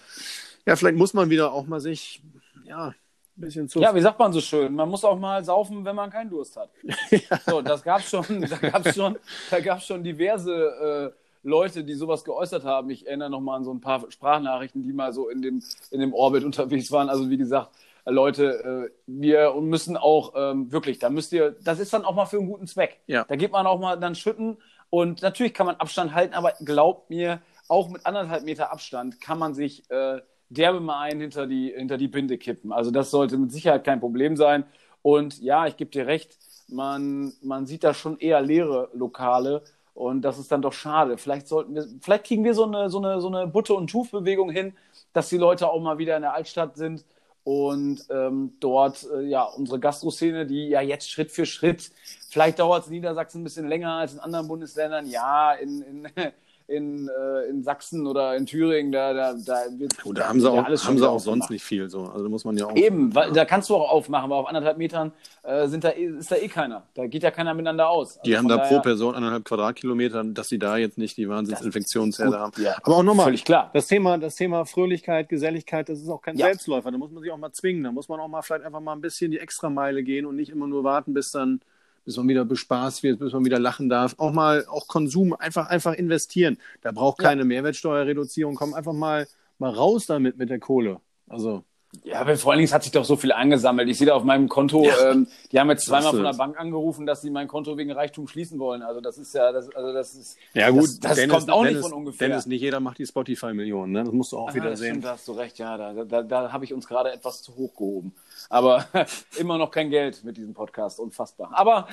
ja, 0.67 0.77
vielleicht 0.77 0.97
muss 0.97 1.15
man 1.15 1.31
wieder 1.31 1.53
auch 1.53 1.67
mal 1.67 1.81
sich, 1.81 2.23
ja, 2.65 2.91
ein 2.91 2.95
bisschen 3.35 3.69
zu. 3.69 3.81
Ja, 3.81 3.93
wie 3.93 4.01
sagt 4.01 4.21
man 4.21 4.33
so 4.33 4.41
schön? 4.41 4.73
Man 4.73 4.89
muss 4.89 5.05
auch 5.05 5.19
mal 5.19 5.45
saufen, 5.45 5.85
wenn 5.85 5.97
man 5.97 6.11
keinen 6.11 6.31
Durst 6.31 6.57
hat. 6.57 6.71
ja. 7.11 7.41
So, 7.45 7.61
das 7.61 7.83
gab's 7.83 8.09
schon, 8.09 8.25
da 8.49 8.57
gab's 8.57 8.95
schon, 8.95 9.19
da 9.50 9.59
gab's 9.59 9.85
schon 9.85 10.05
diverse 10.05 11.12
äh, 11.12 11.19
Leute, 11.43 11.83
die 11.83 11.95
sowas 11.95 12.23
geäußert 12.23 12.62
haben. 12.62 12.89
Ich 12.91 13.05
erinnere 13.05 13.31
noch 13.31 13.41
mal 13.41 13.57
an 13.57 13.65
so 13.65 13.75
ein 13.75 13.81
paar 13.81 14.09
Sprachnachrichten, 14.09 14.85
die 14.85 14.93
mal 14.93 15.12
so 15.12 15.29
in 15.29 15.43
dem, 15.43 15.61
in 15.91 15.99
dem 15.99 16.15
Orbit 16.15 16.45
unterwegs 16.45 16.93
waren. 16.93 17.09
Also 17.09 17.29
wie 17.29 17.37
gesagt, 17.37 17.71
Leute, 18.06 18.91
äh, 18.91 18.91
wir 19.06 19.55
müssen 19.61 19.97
auch 19.97 20.35
ähm, 20.37 20.71
wirklich, 20.71 20.99
da 20.99 21.09
müsst 21.11 21.33
ihr, 21.33 21.56
das 21.62 21.79
ist 21.79 21.93
dann 21.93 22.05
auch 22.05 22.15
mal 22.15 22.27
für 22.27 22.39
einen 22.39 22.49
guten 22.49 22.67
Zweck. 22.67 23.01
Ja. 23.06 23.25
Da 23.25 23.37
geht 23.37 23.53
man 23.53 23.67
auch 23.67 23.81
mal 23.81 23.99
dann 23.99 24.15
schütten 24.15 24.59
und 24.91 25.23
natürlich 25.23 25.55
kann 25.55 25.67
man 25.67 25.77
Abstand 25.77 26.15
halten, 26.15 26.35
aber 26.35 26.53
glaubt 26.61 27.11
mir, 27.11 27.41
auch 27.69 27.89
mit 27.89 28.05
anderthalb 28.05 28.45
Meter 28.45 28.73
Abstand 28.73 29.21
kann 29.21 29.39
man 29.39 29.55
sich 29.55 29.91
äh, 29.91 30.21
derbe 30.51 30.81
mal 30.81 31.01
einen 31.01 31.21
hinter 31.23 31.47
die, 31.47 31.73
hinter 31.75 31.97
die 31.97 32.09
Binde 32.09 32.37
kippen. 32.37 32.73
Also 32.73 32.91
das 32.91 33.11
sollte 33.11 33.39
mit 33.39 33.53
Sicherheit 33.53 33.85
kein 33.85 34.01
Problem 34.01 34.37
sein. 34.37 34.65
Und 35.00 35.41
ja, 35.41 35.67
ich 35.67 35.77
gebe 35.77 35.91
dir 35.91 36.07
recht, 36.07 36.39
man, 36.69 37.33
man 37.43 37.67
sieht 37.67 37.85
da 37.85 37.95
schon 37.95 38.19
eher 38.19 38.41
leere 38.43 38.91
Lokale 38.93 39.62
und 39.95 40.23
das 40.23 40.39
ist 40.39 40.53
dann 40.53 40.62
doch 40.62 40.73
schade. 40.73 41.17
Vielleicht 41.17 41.49
sollten 41.49 41.75
wir, 41.75 41.87
vielleicht 42.00 42.25
kriegen 42.25 42.45
wir 42.45 42.55
so 42.55 42.65
eine, 42.65 42.91
so 42.91 42.99
eine, 42.99 43.21
so 43.21 43.29
eine 43.29 43.47
Butte- 43.47 43.75
und 43.75 43.89
Tufbewegung 43.89 44.50
hin, 44.50 44.75
dass 45.12 45.29
die 45.31 45.39
Leute 45.39 45.71
auch 45.71 45.81
mal 45.81 45.99
wieder 45.99 46.17
in 46.17 46.23
der 46.23 46.35
Altstadt 46.35 46.77
sind 46.77 47.05
und 47.44 48.05
ähm, 48.11 48.56
dort 48.58 49.06
äh, 49.14 49.23
ja 49.23 49.44
unsere 49.44 49.79
Gastroszene, 49.79 50.46
die 50.46 50.69
ja 50.69 50.81
jetzt 50.81 51.11
Schritt 51.11 51.31
für 51.31 51.46
Schritt, 51.46 51.93
vielleicht 52.31 52.58
dauert 52.58 52.82
es 52.82 52.88
in 52.88 52.94
Niedersachsen 52.94 53.43
ein 53.43 53.44
bisschen 53.44 53.69
länger 53.69 53.93
als 53.93 54.14
in 54.14 54.20
anderen 54.20 54.49
Bundesländern, 54.49 55.06
ja, 55.06 55.52
in, 55.52 55.82
in 55.82 56.08
in, 56.66 57.08
äh, 57.08 57.49
in 57.50 57.62
Sachsen 57.62 58.06
oder 58.06 58.37
in 58.37 58.46
Thüringen, 58.46 58.90
da, 58.90 59.12
da, 59.12 59.34
da 59.34 59.66
wird. 59.76 59.93
Oh, 60.05 60.12
da 60.12 60.28
haben 60.28 60.40
sie 60.40 60.50
auch, 60.50 60.64
haben 60.64 60.99
sie 60.99 61.08
auch 61.08 61.20
sonst 61.20 61.50
nicht 61.50 61.62
viel 61.62 61.90
so. 61.90 62.05
Also 62.05 62.22
da 62.22 62.28
muss 62.28 62.44
man 62.44 62.56
ja 62.56 62.66
auch. 62.66 62.76
Eben, 62.76 63.14
weil 63.14 63.32
da 63.32 63.44
kannst 63.44 63.69
du 63.69 63.76
auch 63.76 63.90
aufmachen, 63.90 64.25
aber 64.25 64.37
auf 64.37 64.49
anderthalb 64.49 64.78
Metern 64.78 65.12
äh, 65.42 65.68
sind 65.68 65.85
da, 65.85 65.90
ist 65.90 66.30
da 66.30 66.37
eh 66.37 66.49
keiner. 66.49 66.85
Da 66.94 67.06
geht 67.06 67.23
ja 67.23 67.30
keiner 67.30 67.52
miteinander 67.52 67.90
aus. 67.90 68.18
Also 68.18 68.23
die 68.25 68.37
haben 68.37 68.49
da 68.49 68.56
daher, 68.56 68.78
pro 68.78 68.83
Person 68.83 69.14
anderthalb 69.14 69.44
Quadratkilometer, 69.44 70.25
dass 70.25 70.49
sie 70.49 70.59
da 70.59 70.78
jetzt 70.78 70.97
nicht 70.97 71.16
die 71.18 71.28
Wahnsinnsinfektionsherde 71.28 72.38
haben. 72.38 72.62
Ja. 72.62 72.76
Aber 72.83 72.97
auch 72.97 73.02
nochmal, 73.02 73.26
Völlig 73.26 73.44
klar. 73.44 73.71
Das 73.75 73.87
Thema, 73.87 74.16
das 74.16 74.35
Thema 74.37 74.64
Fröhlichkeit, 74.64 75.28
Geselligkeit, 75.28 75.88
das 75.88 76.00
ist 76.00 76.09
auch 76.09 76.23
kein 76.23 76.37
ja. 76.37 76.47
Selbstläufer. 76.47 76.90
Da 76.90 76.97
muss 76.97 77.11
man 77.11 77.23
sich 77.23 77.30
auch 77.30 77.38
mal 77.38 77.52
zwingen. 77.52 77.85
Da 77.85 77.92
muss 77.92 78.09
man 78.09 78.21
auch 78.21 78.28
mal 78.28 78.42
vielleicht 78.42 78.64
einfach 78.64 78.80
mal 78.80 78.92
ein 78.92 79.02
bisschen 79.02 79.30
die 79.30 79.38
Extrameile 79.38 80.02
gehen 80.02 80.25
und 80.25 80.37
nicht 80.37 80.50
immer 80.50 80.66
nur 80.66 80.83
warten, 80.83 81.12
bis 81.12 81.30
dann 81.30 81.61
bis 82.04 82.16
man 82.16 82.28
wieder 82.28 82.44
bespaßt 82.44 83.02
wird, 83.02 83.18
bis 83.18 83.32
man 83.32 83.44
wieder 83.44 83.58
lachen 83.58 83.88
darf. 83.88 84.14
Auch 84.18 84.32
mal, 84.32 84.66
auch 84.66 84.87
Konsum, 84.88 85.34
einfach, 85.34 85.68
einfach 85.68 85.94
investieren. 85.94 86.58
Da 86.82 86.92
braucht 86.92 87.18
keine 87.18 87.42
ja. 87.42 87.46
Mehrwertsteuerreduzierung. 87.46 88.54
Komm 88.54 88.75
einfach 88.75 88.92
mal, 88.92 89.26
mal 89.58 89.70
raus 89.70 90.06
damit 90.06 90.37
mit 90.37 90.50
der 90.50 90.58
Kohle. 90.58 91.00
Also. 91.28 91.64
Ja, 92.03 92.21
aber 92.21 92.37
vor 92.37 92.53
allen 92.53 92.59
Dingen 92.59 92.73
hat 92.73 92.83
sich 92.83 92.93
doch 92.93 93.05
so 93.05 93.17
viel 93.17 93.33
angesammelt. 93.33 93.89
Ich 93.89 93.99
sehe 93.99 94.07
da 94.07 94.15
auf 94.15 94.25
meinem 94.25 94.49
Konto, 94.49 94.85
ja. 94.85 95.13
ähm, 95.13 95.29
die 95.53 95.61
haben 95.61 95.71
jetzt 95.71 95.87
zweimal 95.87 96.11
von 96.11 96.23
der 96.23 96.35
Bank 96.35 96.59
angerufen, 96.59 97.07
dass 97.07 97.23
sie 97.23 97.31
mein 97.31 97.49
Konto 97.49 97.77
wegen 97.77 97.93
Reichtum 97.93 98.27
schließen 98.27 98.59
wollen. 98.59 98.83
Also 98.83 99.01
das 99.01 99.19
ist 99.19 99.35
ja, 99.35 99.53
das, 99.53 99.75
also 99.75 99.93
das 99.93 100.15
ist. 100.15 100.37
Ja 100.55 100.71
gut, 100.71 100.85
das, 100.85 101.01
das 101.01 101.15
Dennis, 101.17 101.35
kommt 101.35 101.51
auch 101.51 101.63
Dennis, 101.63 101.79
nicht 101.79 101.89
von 101.89 101.99
ungefähr. 101.99 102.29
Dennis, 102.29 102.47
nicht 102.47 102.61
jeder 102.61 102.81
macht 102.81 102.99
die 102.99 103.07
Spotify-Millionen, 103.07 103.93
ne? 103.93 104.05
Das 104.05 104.13
musst 104.13 104.33
du 104.33 104.39
auch 104.39 104.49
Aha, 104.49 104.55
wieder 104.55 104.71
das 104.71 104.81
sehen. 104.81 104.91
Stimmt, 104.91 105.05
da 105.05 105.13
hast 105.13 105.29
du 105.29 105.33
recht, 105.33 105.59
ja, 105.59 105.77
da, 105.77 106.05
da, 106.05 106.23
da 106.23 106.53
habe 106.53 106.65
ich 106.65 106.73
uns 106.73 106.87
gerade 106.87 107.13
etwas 107.13 107.43
zu 107.43 107.55
hoch 107.57 107.75
gehoben. 107.75 108.15
Aber 108.49 108.87
immer 109.39 109.59
noch 109.59 109.71
kein 109.71 109.91
Geld 109.91 110.25
mit 110.25 110.37
diesem 110.37 110.55
Podcast, 110.55 110.99
unfassbar. 111.01 111.51
Aber 111.53 111.89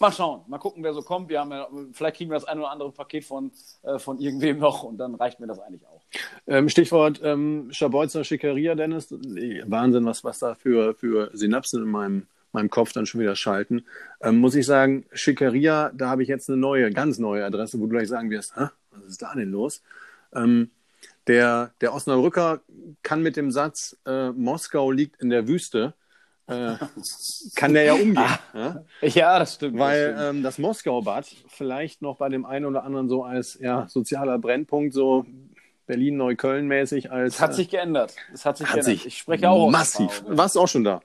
Mal 0.00 0.12
schauen, 0.12 0.42
mal 0.46 0.58
gucken, 0.58 0.84
wer 0.84 0.94
so 0.94 1.02
kommt. 1.02 1.28
Wir 1.28 1.40
haben 1.40 1.50
ja, 1.50 1.68
vielleicht 1.92 2.16
kriegen 2.16 2.30
wir 2.30 2.36
das 2.36 2.44
ein 2.44 2.58
oder 2.58 2.70
andere 2.70 2.92
Paket 2.92 3.24
von, 3.24 3.50
äh, 3.82 3.98
von 3.98 4.20
irgendwem 4.20 4.58
noch 4.58 4.84
und 4.84 4.96
dann 4.98 5.16
reicht 5.16 5.40
mir 5.40 5.48
das 5.48 5.58
eigentlich 5.58 5.84
auch. 5.86 6.02
Ähm, 6.46 6.68
Stichwort 6.68 7.20
ähm, 7.22 7.68
Schabolzer 7.72 8.22
Schickeria, 8.22 8.76
Dennis. 8.76 9.10
Wahnsinn, 9.10 10.04
was, 10.04 10.22
was 10.22 10.38
da 10.38 10.54
für, 10.54 10.94
für 10.94 11.30
Synapsen 11.32 11.82
in 11.82 11.90
meinem, 11.90 12.26
meinem 12.52 12.70
Kopf 12.70 12.92
dann 12.92 13.06
schon 13.06 13.20
wieder 13.20 13.34
schalten. 13.34 13.84
Ähm, 14.20 14.38
muss 14.38 14.54
ich 14.54 14.66
sagen, 14.66 15.04
Schickeria, 15.12 15.90
da 15.92 16.10
habe 16.10 16.22
ich 16.22 16.28
jetzt 16.28 16.48
eine 16.48 16.58
neue, 16.58 16.92
ganz 16.92 17.18
neue 17.18 17.44
Adresse, 17.44 17.80
wo 17.80 17.84
du 17.84 17.90
gleich 17.90 18.08
sagen 18.08 18.30
wirst, 18.30 18.56
Hä? 18.56 18.66
was 18.92 19.04
ist 19.06 19.22
da 19.22 19.34
denn 19.34 19.50
los? 19.50 19.82
Ähm, 20.32 20.70
der, 21.26 21.72
der 21.80 21.92
Osnabrücker 21.92 22.60
kann 23.02 23.22
mit 23.22 23.36
dem 23.36 23.50
Satz, 23.50 23.96
äh, 24.06 24.30
Moskau 24.30 24.90
liegt 24.92 25.20
in 25.20 25.28
der 25.28 25.48
Wüste, 25.48 25.94
äh, 26.48 26.76
kann 27.54 27.74
der 27.74 27.84
ja 27.84 27.94
umgehen. 27.94 28.16
Ah, 28.16 28.38
ja? 28.54 28.84
ja? 29.02 29.38
das 29.38 29.54
stimmt. 29.54 29.78
Weil 29.78 30.14
das, 30.14 30.30
ähm, 30.30 30.42
das 30.42 30.58
Moskau-Bad 30.58 31.26
vielleicht 31.48 32.02
noch 32.02 32.16
bei 32.16 32.28
dem 32.28 32.44
einen 32.44 32.64
oder 32.64 32.84
anderen 32.84 33.08
so 33.08 33.24
als 33.24 33.58
ja, 33.60 33.86
sozialer 33.88 34.38
Brennpunkt 34.38 34.94
so 34.94 35.26
Berlin-Neukölln-mäßig 35.86 37.10
als. 37.10 37.34
Es 37.34 37.40
hat 37.40 37.54
sich 37.54 37.68
geändert. 37.68 38.14
Es 38.32 38.44
hat 38.44 38.56
sich 38.56 38.66
hat 38.66 38.74
geändert. 38.74 38.94
sich 38.94 39.06
ich 39.06 39.18
spreche 39.18 39.50
auch 39.50 39.70
massiv. 39.70 40.24
Warst 40.26 40.56
du 40.56 40.60
auch 40.60 40.68
schon 40.68 40.84
da? 40.84 41.00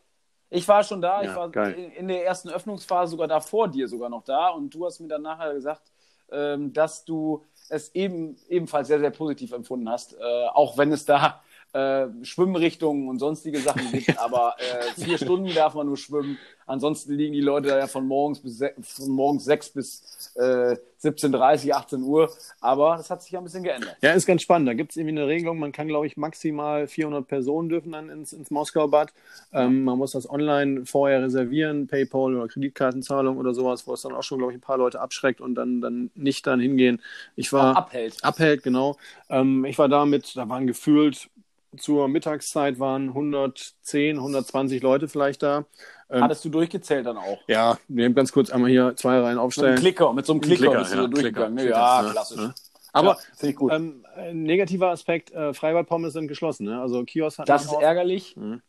Ich 0.49 0.67
war 0.67 0.83
schon 0.83 1.01
da, 1.01 1.23
Ja, 1.23 1.29
ich 1.29 1.35
war 1.35 1.67
in, 1.75 1.91
in 1.91 2.07
der 2.07 2.25
ersten 2.25 2.49
Öffnungsphase 2.49 3.11
sogar 3.11 3.27
da 3.27 3.39
vor 3.39 3.67
dir 3.67 3.87
sogar 3.87 4.09
noch 4.09 4.23
da 4.23 4.49
und 4.49 4.73
du 4.73 4.85
hast 4.85 4.99
mir 4.99 5.07
dann 5.07 5.23
nachher 5.23 5.53
gesagt, 5.53 5.91
ähm, 6.31 6.71
dass 6.73 7.05
du 7.05 7.43
es 7.69 7.93
eben 7.95 8.37
ebenfalls 8.47 8.87
sehr, 8.87 8.99
sehr 8.99 9.09
positiv 9.09 9.51
empfunden 9.51 9.89
hast, 9.89 10.13
äh, 10.13 10.47
auch 10.53 10.77
wenn 10.77 10.91
es 10.91 11.05
da 11.05 11.41
äh, 11.73 12.07
Schwimmrichtungen 12.23 13.09
und 13.09 13.19
sonstige 13.19 13.59
Sachen 13.59 13.91
gibt, 13.91 14.17
aber 14.23 14.55
äh, 14.59 15.01
vier 15.01 15.17
Stunden 15.17 15.53
darf 15.53 15.73
man 15.73 15.87
nur 15.87 15.97
schwimmen. 15.97 16.37
Ansonsten 16.65 17.13
liegen 17.13 17.33
die 17.33 17.41
Leute 17.41 17.69
da 17.69 17.77
ja 17.77 17.87
von 17.87 18.07
morgens 18.07 18.39
bis 18.39 18.63
von 18.81 19.09
morgens 19.09 19.43
sechs 19.43 19.69
bis 19.69 20.31
äh, 20.35 20.77
17.30, 21.03 21.71
18 21.73 22.01
Uhr. 22.03 22.31
Aber 22.61 22.95
das 22.97 23.09
hat 23.09 23.21
sich 23.21 23.31
ja 23.31 23.39
ein 23.39 23.43
bisschen 23.43 23.63
geändert. 23.63 23.97
Ja, 24.01 24.13
ist 24.13 24.25
ganz 24.25 24.41
spannend. 24.41 24.69
Da 24.69 24.73
gibt 24.73 24.91
es 24.91 24.97
irgendwie 24.97 25.17
eine 25.19 25.27
Regelung. 25.27 25.59
Man 25.59 25.71
kann, 25.71 25.87
glaube 25.87 26.07
ich, 26.07 26.15
maximal 26.15 26.87
400 26.87 27.27
Personen 27.27 27.69
dürfen 27.69 27.91
dann 27.91 28.09
ins, 28.09 28.31
ins 28.33 28.49
Moskau-Bad. 28.49 29.11
Ähm, 29.51 29.83
man 29.83 29.97
muss 29.97 30.11
das 30.11 30.29
online 30.29 30.85
vorher 30.85 31.21
reservieren, 31.21 31.87
PayPal 31.87 32.35
oder 32.35 32.47
Kreditkartenzahlung 32.47 33.37
oder 33.37 33.53
sowas, 33.53 33.85
wo 33.85 33.93
es 33.93 34.01
dann 34.01 34.13
auch 34.13 34.23
schon, 34.23 34.37
glaube 34.37 34.53
ich, 34.53 34.57
ein 34.57 34.61
paar 34.61 34.77
Leute 34.77 35.01
abschreckt 35.01 35.41
und 35.41 35.55
dann, 35.55 35.81
dann 35.81 36.11
nicht 36.15 36.47
dann 36.47 36.59
hingehen. 36.59 37.01
Ich 37.35 37.51
war 37.51 37.75
Abhält. 37.75 38.23
abhält, 38.23 38.63
genau. 38.63 38.97
Ähm, 39.29 39.65
ich 39.65 39.77
war 39.77 39.89
da 39.89 40.05
mit, 40.05 40.35
da 40.37 40.47
waren 40.47 40.67
gefühlt 40.67 41.29
zur 41.77 42.07
Mittagszeit 42.07 42.79
waren 42.79 43.09
110, 43.09 44.17
120 44.17 44.81
Leute 44.81 45.07
vielleicht 45.07 45.43
da. 45.43 45.65
Ähm, 46.09 46.21
Hattest 46.23 46.45
du 46.45 46.49
durchgezählt 46.49 47.05
dann 47.05 47.17
auch? 47.17 47.39
ja, 47.47 47.77
wir 47.87 48.05
haben 48.05 48.13
ganz 48.15 48.31
kurz 48.31 48.49
einmal 48.51 48.69
hier 48.69 48.95
zwei 48.95 49.13
Reihen 49.19 49.21
Mit 49.23 49.29
einem 49.29 49.39
aufstellen. 49.39 49.75
Klicker, 49.77 50.13
mit 50.13 50.25
so 50.25 50.33
einem 50.33 50.41
Klicker, 50.41 50.65
Klicker, 50.65 50.79
bist 50.79 50.91
du 50.93 50.95
ja, 50.97 51.01
so 51.01 51.07
durchgegangen. 51.07 51.57
Klicker. 51.57 51.71
Ja, 51.75 52.03
Ja, 52.03 52.11
klassisch. 52.11 52.37
ja. 52.39 52.53
Aber 52.95 53.17
ja, 53.41 53.49
ich 53.49 53.55
gut. 53.55 53.71
ähm, 53.73 54.05
ein 54.15 54.43
negativer 54.43 54.89
Aspekt, 54.89 55.31
äh, 55.31 55.53
Freibad-Pommes 55.53 56.13
sind 56.13 56.27
geschlossen. 56.27 56.65
Ne? 56.65 56.79
Also 56.79 57.03
Kiosk 57.03 57.39
hat 57.39 57.49
Das 57.49 57.65
ist 57.65 57.73
ärgerlich. 57.73 58.35
Mhm. 58.37 58.61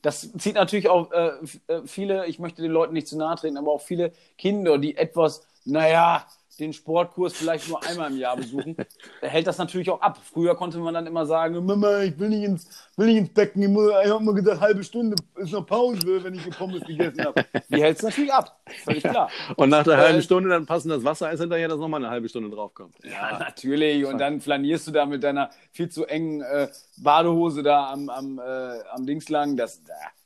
Das 0.00 0.32
zieht 0.38 0.54
natürlich 0.54 0.88
auch 0.88 1.10
äh, 1.10 1.32
äh, 1.66 1.82
viele, 1.84 2.26
ich 2.26 2.38
möchte 2.38 2.62
den 2.62 2.70
Leuten 2.70 2.92
nicht 2.94 3.08
zu 3.08 3.18
nahe 3.18 3.34
treten, 3.34 3.56
aber 3.56 3.72
auch 3.72 3.80
viele 3.80 4.12
Kinder, 4.36 4.78
die 4.78 4.96
etwas, 4.96 5.44
naja, 5.68 6.26
den 6.58 6.72
Sportkurs 6.72 7.34
vielleicht 7.34 7.68
nur 7.68 7.80
einmal 7.84 8.10
im 8.10 8.16
Jahr 8.18 8.36
besuchen, 8.36 8.76
hält 9.20 9.46
das 9.46 9.58
natürlich 9.58 9.88
auch 9.90 10.00
ab. 10.00 10.18
Früher 10.24 10.56
konnte 10.56 10.78
man 10.78 10.92
dann 10.92 11.06
immer 11.06 11.24
sagen, 11.24 11.64
Mama, 11.64 12.00
ich 12.00 12.18
will 12.18 12.30
nicht 12.30 12.42
ins, 12.42 12.68
will 12.96 13.06
nicht 13.06 13.16
ins 13.18 13.28
Becken, 13.32 13.62
ich, 13.62 13.68
muss- 13.68 13.92
ich 14.04 14.10
habe 14.10 14.24
mal 14.24 14.34
gesagt, 14.34 14.60
halbe 14.60 14.82
Stunde 14.82 15.14
ist 15.36 15.52
noch 15.52 15.64
Pause, 15.64 16.24
wenn 16.24 16.34
ich 16.34 16.42
die 16.42 16.50
Pommes 16.50 16.82
gegessen 16.84 17.24
habe. 17.24 17.44
Die 17.68 17.80
hält 17.80 17.98
es 17.98 18.02
natürlich 18.02 18.32
ab, 18.32 18.58
völlig 18.82 19.04
klar. 19.04 19.30
Und 19.56 19.68
nach 19.68 19.84
der 19.84 19.94
Äh, 19.94 20.02
halben 20.02 20.22
Stunde 20.22 20.48
dann 20.50 20.66
passen 20.66 20.88
das 20.88 21.04
Wassereis 21.04 21.38
hinterher, 21.38 21.68
dass 21.68 21.78
nochmal 21.78 22.02
eine 22.02 22.10
halbe 22.10 22.28
Stunde 22.28 22.50
draufkommt. 22.50 22.96
Ja, 23.04 23.38
natürlich. 23.38 24.04
Und 24.04 24.18
dann 24.18 24.40
flanierst 24.40 24.88
du 24.88 24.90
da 24.90 25.06
mit 25.06 25.22
deiner 25.22 25.50
viel 25.70 25.88
zu 25.88 26.06
engen 26.06 26.40
äh, 26.40 26.66
Badehose 26.96 27.62
da 27.62 27.92
am, 27.92 28.08
am, 28.08 28.40
äh, 28.40 28.80
am 28.90 29.06
Dings 29.06 29.28
lang. 29.28 29.56
Das, 29.56 29.80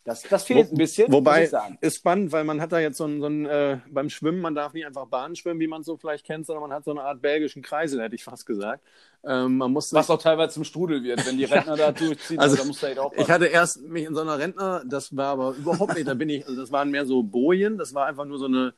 das, 0.04 0.22
das 0.22 0.44
fehlt 0.44 0.72
ein 0.72 0.76
bisschen, 0.78 1.06
muss 1.06 1.18
Wobei, 1.18 1.44
ich 1.44 1.50
sagen. 1.50 1.78
ist 1.80 1.96
spannend, 1.98 2.32
weil 2.32 2.42
man 2.44 2.60
hat 2.60 2.72
da 2.72 2.80
jetzt 2.80 2.96
so 2.96 3.04
ein, 3.04 3.20
so 3.20 3.26
ein 3.28 3.46
äh, 3.46 3.78
beim 3.88 4.10
Schwimmen, 4.10 4.40
man 4.40 4.54
darf 4.54 4.72
nicht 4.72 4.84
einfach 4.84 5.06
Bahn 5.06 5.36
schwimmen, 5.36 5.60
wie 5.60 5.68
man 5.68 5.82
es 5.82 5.86
so 5.86 5.96
vielleicht 5.96 6.26
kennt, 6.26 6.44
sondern 6.46 6.62
man 6.68 6.72
hat 6.72 6.84
so 6.84 6.90
eine 6.90 7.02
Art 7.02 7.22
belgischen 7.22 7.62
Kreisel, 7.62 8.02
hätte 8.02 8.14
ich 8.16 8.24
fast 8.24 8.44
gesagt. 8.46 8.82
Ähm, 9.24 9.58
man 9.58 9.70
muss 9.70 9.92
Was 9.92 10.10
auch 10.10 10.20
teilweise 10.20 10.54
zum 10.54 10.64
Strudel 10.64 11.04
wird, 11.04 11.24
wenn 11.24 11.38
die 11.38 11.44
Rentner 11.52 11.76
da 11.76 11.92
durchziehen. 11.92 12.40
Also, 12.40 12.56
da 12.56 12.64
musst 12.64 12.82
du 12.82 12.88
halt 12.88 12.98
auch 12.98 13.12
Ich 13.16 13.30
hatte 13.30 13.46
erst 13.46 13.80
mich 13.82 14.04
in 14.04 14.14
so 14.14 14.20
einer 14.22 14.38
Rentner, 14.38 14.82
das 14.84 15.16
war 15.16 15.28
aber 15.28 15.50
überhaupt 15.54 15.94
nicht, 15.94 16.08
da 16.08 16.14
bin 16.14 16.28
ich, 16.28 16.44
also 16.46 16.60
das 16.60 16.72
waren 16.72 16.90
mehr 16.90 17.06
so 17.06 17.22
Bojen, 17.22 17.78
das 17.78 17.94
war 17.94 18.06
einfach 18.06 18.24
nur 18.24 18.38
so 18.38 18.46
eine, 18.46 18.74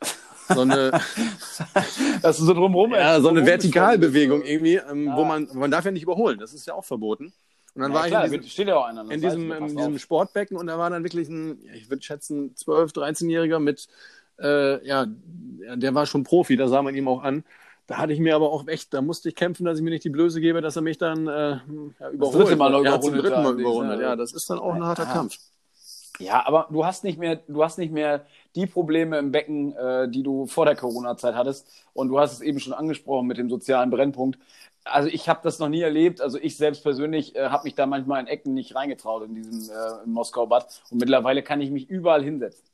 so 0.49 0.61
eine, 0.61 0.91
dass 2.23 2.37
du 2.37 2.45
so 2.45 2.53
drumherum 2.53 2.93
ja, 2.93 3.21
so 3.21 3.29
eine 3.31 3.47
Vertikalbewegung 3.47 4.43
irgendwie, 4.43 4.75
ähm, 4.77 5.07
wo 5.15 5.23
Ah. 5.23 5.25
man, 5.25 5.49
man 5.55 5.71
darf 5.71 5.87
ja 5.87 5.91
nicht 5.91 6.03
überholen, 6.03 6.39
das 6.39 6.53
ist 6.53 6.67
ja 6.67 6.75
auch 6.75 6.85
verboten. 6.85 7.33
Und 7.75 7.83
dann 7.83 7.93
bist. 7.93 8.03
war 8.03 8.09
Ja, 8.09 8.11
klar, 8.11 8.27
ich 8.27 8.33
in 8.33 8.41
diesem, 8.43 8.51
steht 8.51 8.69
ja 8.69 8.77
auch 8.77 8.85
einer. 8.87 9.09
in 9.11 9.21
diesem, 9.21 9.51
in 9.53 9.77
diesem 9.77 9.99
Sportbecken 9.99 10.57
und 10.57 10.67
da 10.67 10.79
war 10.79 10.91
dann 10.91 11.03
wirklich 11.05 11.29
ein, 11.29 11.61
ja, 11.63 11.75
ich 11.75 11.91
würde 11.91 12.03
schätzen, 12.03 12.55
12-, 12.55 12.95
13-Jähriger 12.95 13.59
mit, 13.59 13.89
äh, 14.41 14.87
ja, 14.87 15.07
der 15.09 15.95
war 15.95 16.07
schon 16.07 16.25
Profi, 16.25 16.57
da 16.57 16.69
sah 16.69 16.83
man 16.83 16.95
ihm 16.95 17.09
auch 17.09 17.23
an. 17.23 17.45
Da 17.87 17.99
hatte 17.99 18.13
ich 18.15 18.21
mir 18.21 18.35
aber 18.35 18.51
auch 18.51 18.67
echt, 18.69 18.95
da 18.95 19.03
musste 19.03 19.29
ich 19.29 19.35
kämpfen, 19.35 19.65
dass 19.67 19.79
ich 19.79 19.85
mir 19.85 19.91
nicht 19.91 20.05
die 20.05 20.11
Blöße 20.11 20.41
gebe, 20.41 20.63
dass 20.63 20.77
er 20.77 20.83
mich 20.83 20.99
dann 20.99 21.27
äh, 21.27 21.59
ja, 22.01 22.11
überholt. 22.11 22.49
dritte 22.49 22.57
Mal 22.57 22.73
ja, 22.85 23.01
zum 23.01 23.15
überrundet 23.15 23.25
dritten 23.25 23.43
Mal 23.43 23.61
überrundet. 23.61 24.01
Ja, 24.01 24.17
das 24.17 24.33
ist 24.33 24.49
dann 24.49 24.59
auch 24.59 24.75
ein 24.75 24.85
harter 24.85 25.05
Ja. 25.05 25.13
Kampf. 25.13 25.39
Ja, 26.19 26.47
aber 26.47 26.69
du 26.71 26.85
hast 26.87 27.05
nicht 27.05 27.19
mehr, 27.19 27.37
du 27.49 27.63
hast 27.65 27.77
nicht 27.79 27.93
mehr 27.93 28.25
die 28.55 28.67
Probleme 28.67 29.19
im 29.19 29.33
Becken, 29.33 29.75
äh, 29.77 30.09
die 30.09 30.23
du 30.23 30.47
vor 30.47 30.65
der 30.65 30.77
Corona-Zeit 30.77 31.35
hattest. 31.35 31.69
Und 31.93 32.09
du 32.09 32.19
hast 32.21 32.35
es 32.35 32.41
eben 32.41 32.61
schon 32.61 32.73
angesprochen 32.73 33.27
mit 33.27 33.37
dem 33.37 33.51
sozialen 33.51 33.91
Brennpunkt. 33.91 34.39
Also 34.85 35.09
ich 35.09 35.29
habe 35.29 35.41
das 35.43 35.59
noch 35.59 35.69
nie 35.69 35.81
erlebt. 35.81 36.21
Also 36.21 36.39
ich 36.39 36.57
selbst 36.57 36.83
persönlich 36.83 37.35
äh, 37.37 37.49
habe 37.49 37.65
mich 37.65 37.75
da 37.75 37.87
manchmal 37.87 38.21
in 38.21 38.27
Ecken 38.27 38.55
nicht 38.55 38.75
reingetraut 38.75 39.25
in 39.25 39.35
diesem 39.35 39.71
äh, 39.71 40.07
Moskau-Bad. 40.07 40.83
Und 40.91 41.01
mittlerweile 41.01 41.43
kann 41.43 41.61
ich 41.61 41.71
mich 41.71 41.89
überall 41.89 42.23
hinsetzen. 42.23 42.65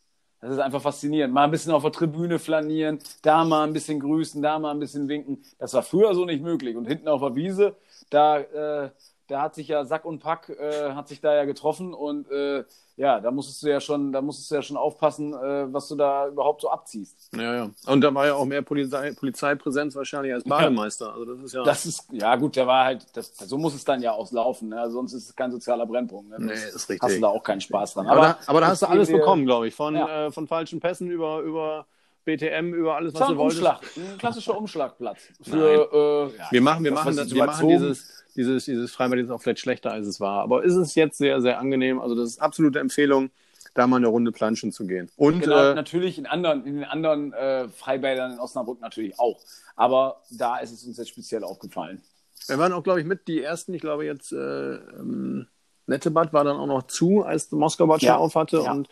Das 0.41 0.53
ist 0.53 0.59
einfach 0.59 0.81
faszinierend. 0.81 1.35
Mal 1.35 1.45
ein 1.45 1.51
bisschen 1.51 1.73
auf 1.73 1.83
der 1.83 1.93
Tribüne 1.93 2.39
flanieren, 2.39 2.99
da 3.23 3.45
mal 3.45 3.65
ein 3.67 3.75
bisschen 3.75 4.01
grüßen, 4.01 4.41
da 4.41 4.59
mal 4.59 4.71
ein 4.71 4.81
bisschen 4.81 5.07
winken. 5.09 5.45
Das 5.59 5.75
war 5.75 5.83
früher 5.83 6.15
so 6.15 6.25
nicht 6.25 6.43
möglich. 6.43 6.77
Und 6.77 6.87
hinten 6.87 7.09
auf 7.09 7.21
der 7.21 7.35
Wiese, 7.35 7.77
da, 8.09 8.39
äh, 8.39 8.91
da 9.31 9.43
hat 9.43 9.55
sich 9.55 9.69
ja 9.69 9.85
Sack 9.85 10.05
und 10.05 10.19
Pack, 10.19 10.49
äh, 10.51 10.93
hat 10.93 11.09
sich 11.09 11.21
da 11.21 11.35
ja 11.35 11.45
getroffen 11.45 11.95
und 11.95 12.31
äh, 12.31 12.65
ja, 12.97 13.19
da 13.21 13.31
musstest 13.31 13.63
du 13.63 13.69
ja 13.69 13.81
schon, 13.81 14.13
da 14.13 14.21
musstest 14.21 14.51
du 14.51 14.57
ja 14.57 14.63
schon 14.63 14.77
aufpassen, 14.77 15.33
äh, 15.33 15.73
was 15.73 15.89
du 15.89 15.95
da 15.97 16.29
überhaupt 16.29 16.61
so 16.61 16.71
abziehst. 16.71 17.31
Ja, 17.35 17.55
ja. 17.55 17.71
Und 17.87 18.03
da 18.03 18.13
war 18.15 18.27
ja 18.27 18.35
auch 18.35 18.45
mehr 18.45 18.61
Polizei, 18.63 19.13
Polizeipräsenz 19.13 19.95
wahrscheinlich 19.97 20.35
als 20.35 20.45
Bademeister. 20.45 21.13
Also 21.15 21.25
das 21.35 21.45
ist 21.45 21.55
ja. 21.55 21.63
Das 21.63 21.87
ist, 21.87 22.05
ja 22.13 22.37
gut, 22.37 22.57
der 22.57 22.67
war 22.67 22.85
halt, 22.85 23.07
das, 23.17 23.35
so 23.37 23.57
muss 23.57 23.75
es 23.75 23.85
dann 23.85 24.03
ja 24.03 24.13
auslaufen, 24.13 24.69
ne? 24.69 24.91
sonst 24.91 25.15
ist 25.15 25.29
es 25.31 25.37
kein 25.37 25.51
sozialer 25.51 25.87
Brennpunkt. 25.87 26.31
Ne? 26.31 26.37
Nee, 26.41 26.53
ist 26.53 26.89
richtig. 26.91 27.03
Hast 27.03 27.17
du 27.17 27.21
da 27.21 27.29
auch 27.29 27.43
keinen 27.43 27.61
Spaß 27.63 27.95
dran. 27.95 28.07
aber, 28.09 28.21
da, 28.21 28.39
aber 28.47 28.61
da 28.61 28.67
hast 28.67 28.83
du 28.83 28.87
alles 28.87 29.09
dir- 29.09 29.17
bekommen, 29.17 29.47
glaube 29.47 29.69
ich. 29.69 29.75
Von, 29.75 29.95
Ja. 29.95 30.27
äh, 30.27 30.31
von 30.33 30.47
falschen 30.47 30.81
Pässen 30.81 31.11
über, 31.11 31.41
über 31.41 31.87
BTM, 32.27 32.75
über 32.75 32.97
alles, 32.97 33.15
was 33.15 33.29
du 33.29 33.37
wolltest. 33.39 33.63
Umschlag, 33.63 33.81
ein 33.97 34.19
klassischer 34.19 34.57
Umschlagplatz. 34.59 35.21
Für, 35.43 35.91
äh, 36.33 36.37
ja, 36.39 36.45
Wir 36.51 36.61
machen, 36.61 36.85
wir 36.85 36.91
das 36.91 37.01
machen, 37.05 37.17
das, 37.17 37.35
wir 37.35 37.47
machen 37.47 37.69
dieses, 37.69 38.20
dieses, 38.37 38.65
dieses 38.65 38.93
Freibad 38.93 39.19
jetzt 39.19 39.31
auch 39.31 39.41
vielleicht 39.43 39.61
schlechter, 39.61 39.93
als 39.93 40.07
es 40.07 40.21
war. 40.21 40.43
Aber 40.43 40.63
ist 40.65 40.75
es 40.77 40.95
jetzt 40.95 41.19
sehr, 41.19 41.41
sehr 41.41 41.59
angenehm. 41.59 42.01
Also 42.01 42.15
das 42.15 42.29
ist 42.31 42.39
absolute 42.41 42.79
Empfehlung, 42.79 43.31
da 43.75 43.87
mal 43.87 43.97
eine 43.97 44.09
Runde 44.09 44.33
planschen 44.33 44.73
zu 44.73 44.87
gehen. 44.87 45.11
Und 45.17 45.41
Genau, 45.43 45.71
äh, 45.71 45.75
natürlich 45.75 46.19
in 46.19 46.27
anderen, 46.27 46.65
in 46.67 46.77
den 46.77 46.85
anderen 46.85 47.33
äh, 47.33 47.69
Freibädern 47.69 48.33
in 48.33 48.39
Osnabrück 48.41 48.81
natürlich 48.81 49.19
auch. 49.19 49.39
Aber 49.77 50.23
da 50.31 50.59
ist 50.59 50.73
es 50.73 50.85
uns 50.85 50.97
jetzt 50.99 51.09
speziell 51.11 51.45
aufgefallen. 51.45 52.03
wir 52.49 52.59
waren 52.59 52.73
auch, 52.73 52.83
glaube 52.83 53.01
ich, 53.01 53.07
mit 53.07 53.29
die 53.29 53.43
ersten. 53.43 53.73
Ich 53.75 53.81
glaube 53.81 54.05
jetzt 54.05 54.33
äh, 54.33 54.75
ähm, 54.75 55.47
Nettebad 55.87 56.33
war 56.33 56.45
dann 56.45 56.57
auch 56.57 56.67
noch 56.67 56.85
zu, 56.85 57.23
als 57.23 57.51
Moskau-Bad 57.51 58.01
schon 58.01 58.07
Ja, 58.09 58.17
auf 58.17 58.35
hatte. 58.35 58.59
ja. 58.65 58.73
Und 58.73 58.89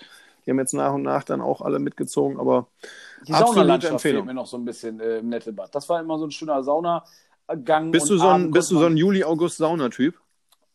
die 0.47 0.51
haben 0.51 0.59
jetzt 0.61 0.73
nach 0.73 0.95
und 0.95 1.03
nach 1.03 1.25
dann 1.25 1.41
auch 1.43 1.61
alle 1.61 1.79
mitgezogen. 1.79 2.41
Aber 2.41 2.69
Die 3.27 3.35
Absolute 3.35 3.89
Empfehlung. 3.89 3.99
fehlt 3.99 4.25
mir 4.27 4.35
noch 4.35 4.47
so 4.47 4.57
ein 4.57 4.65
bisschen 4.65 4.99
äh, 5.01 5.19
im 5.19 5.29
Nettebad. 5.29 5.75
Das 5.75 5.89
war 5.89 6.01
immer 6.01 6.19
so 6.19 6.25
ein 6.27 6.31
schöner 6.31 6.63
Saunagang. 7.49 7.91
bist 7.91 8.11
du 8.11 8.19
so 8.19 8.29
ein, 8.29 8.51
bist 8.51 8.71
du 8.71 8.79
so 8.79 8.87
ein 8.87 8.97
Juli-August-Saunatyp? 8.97 10.15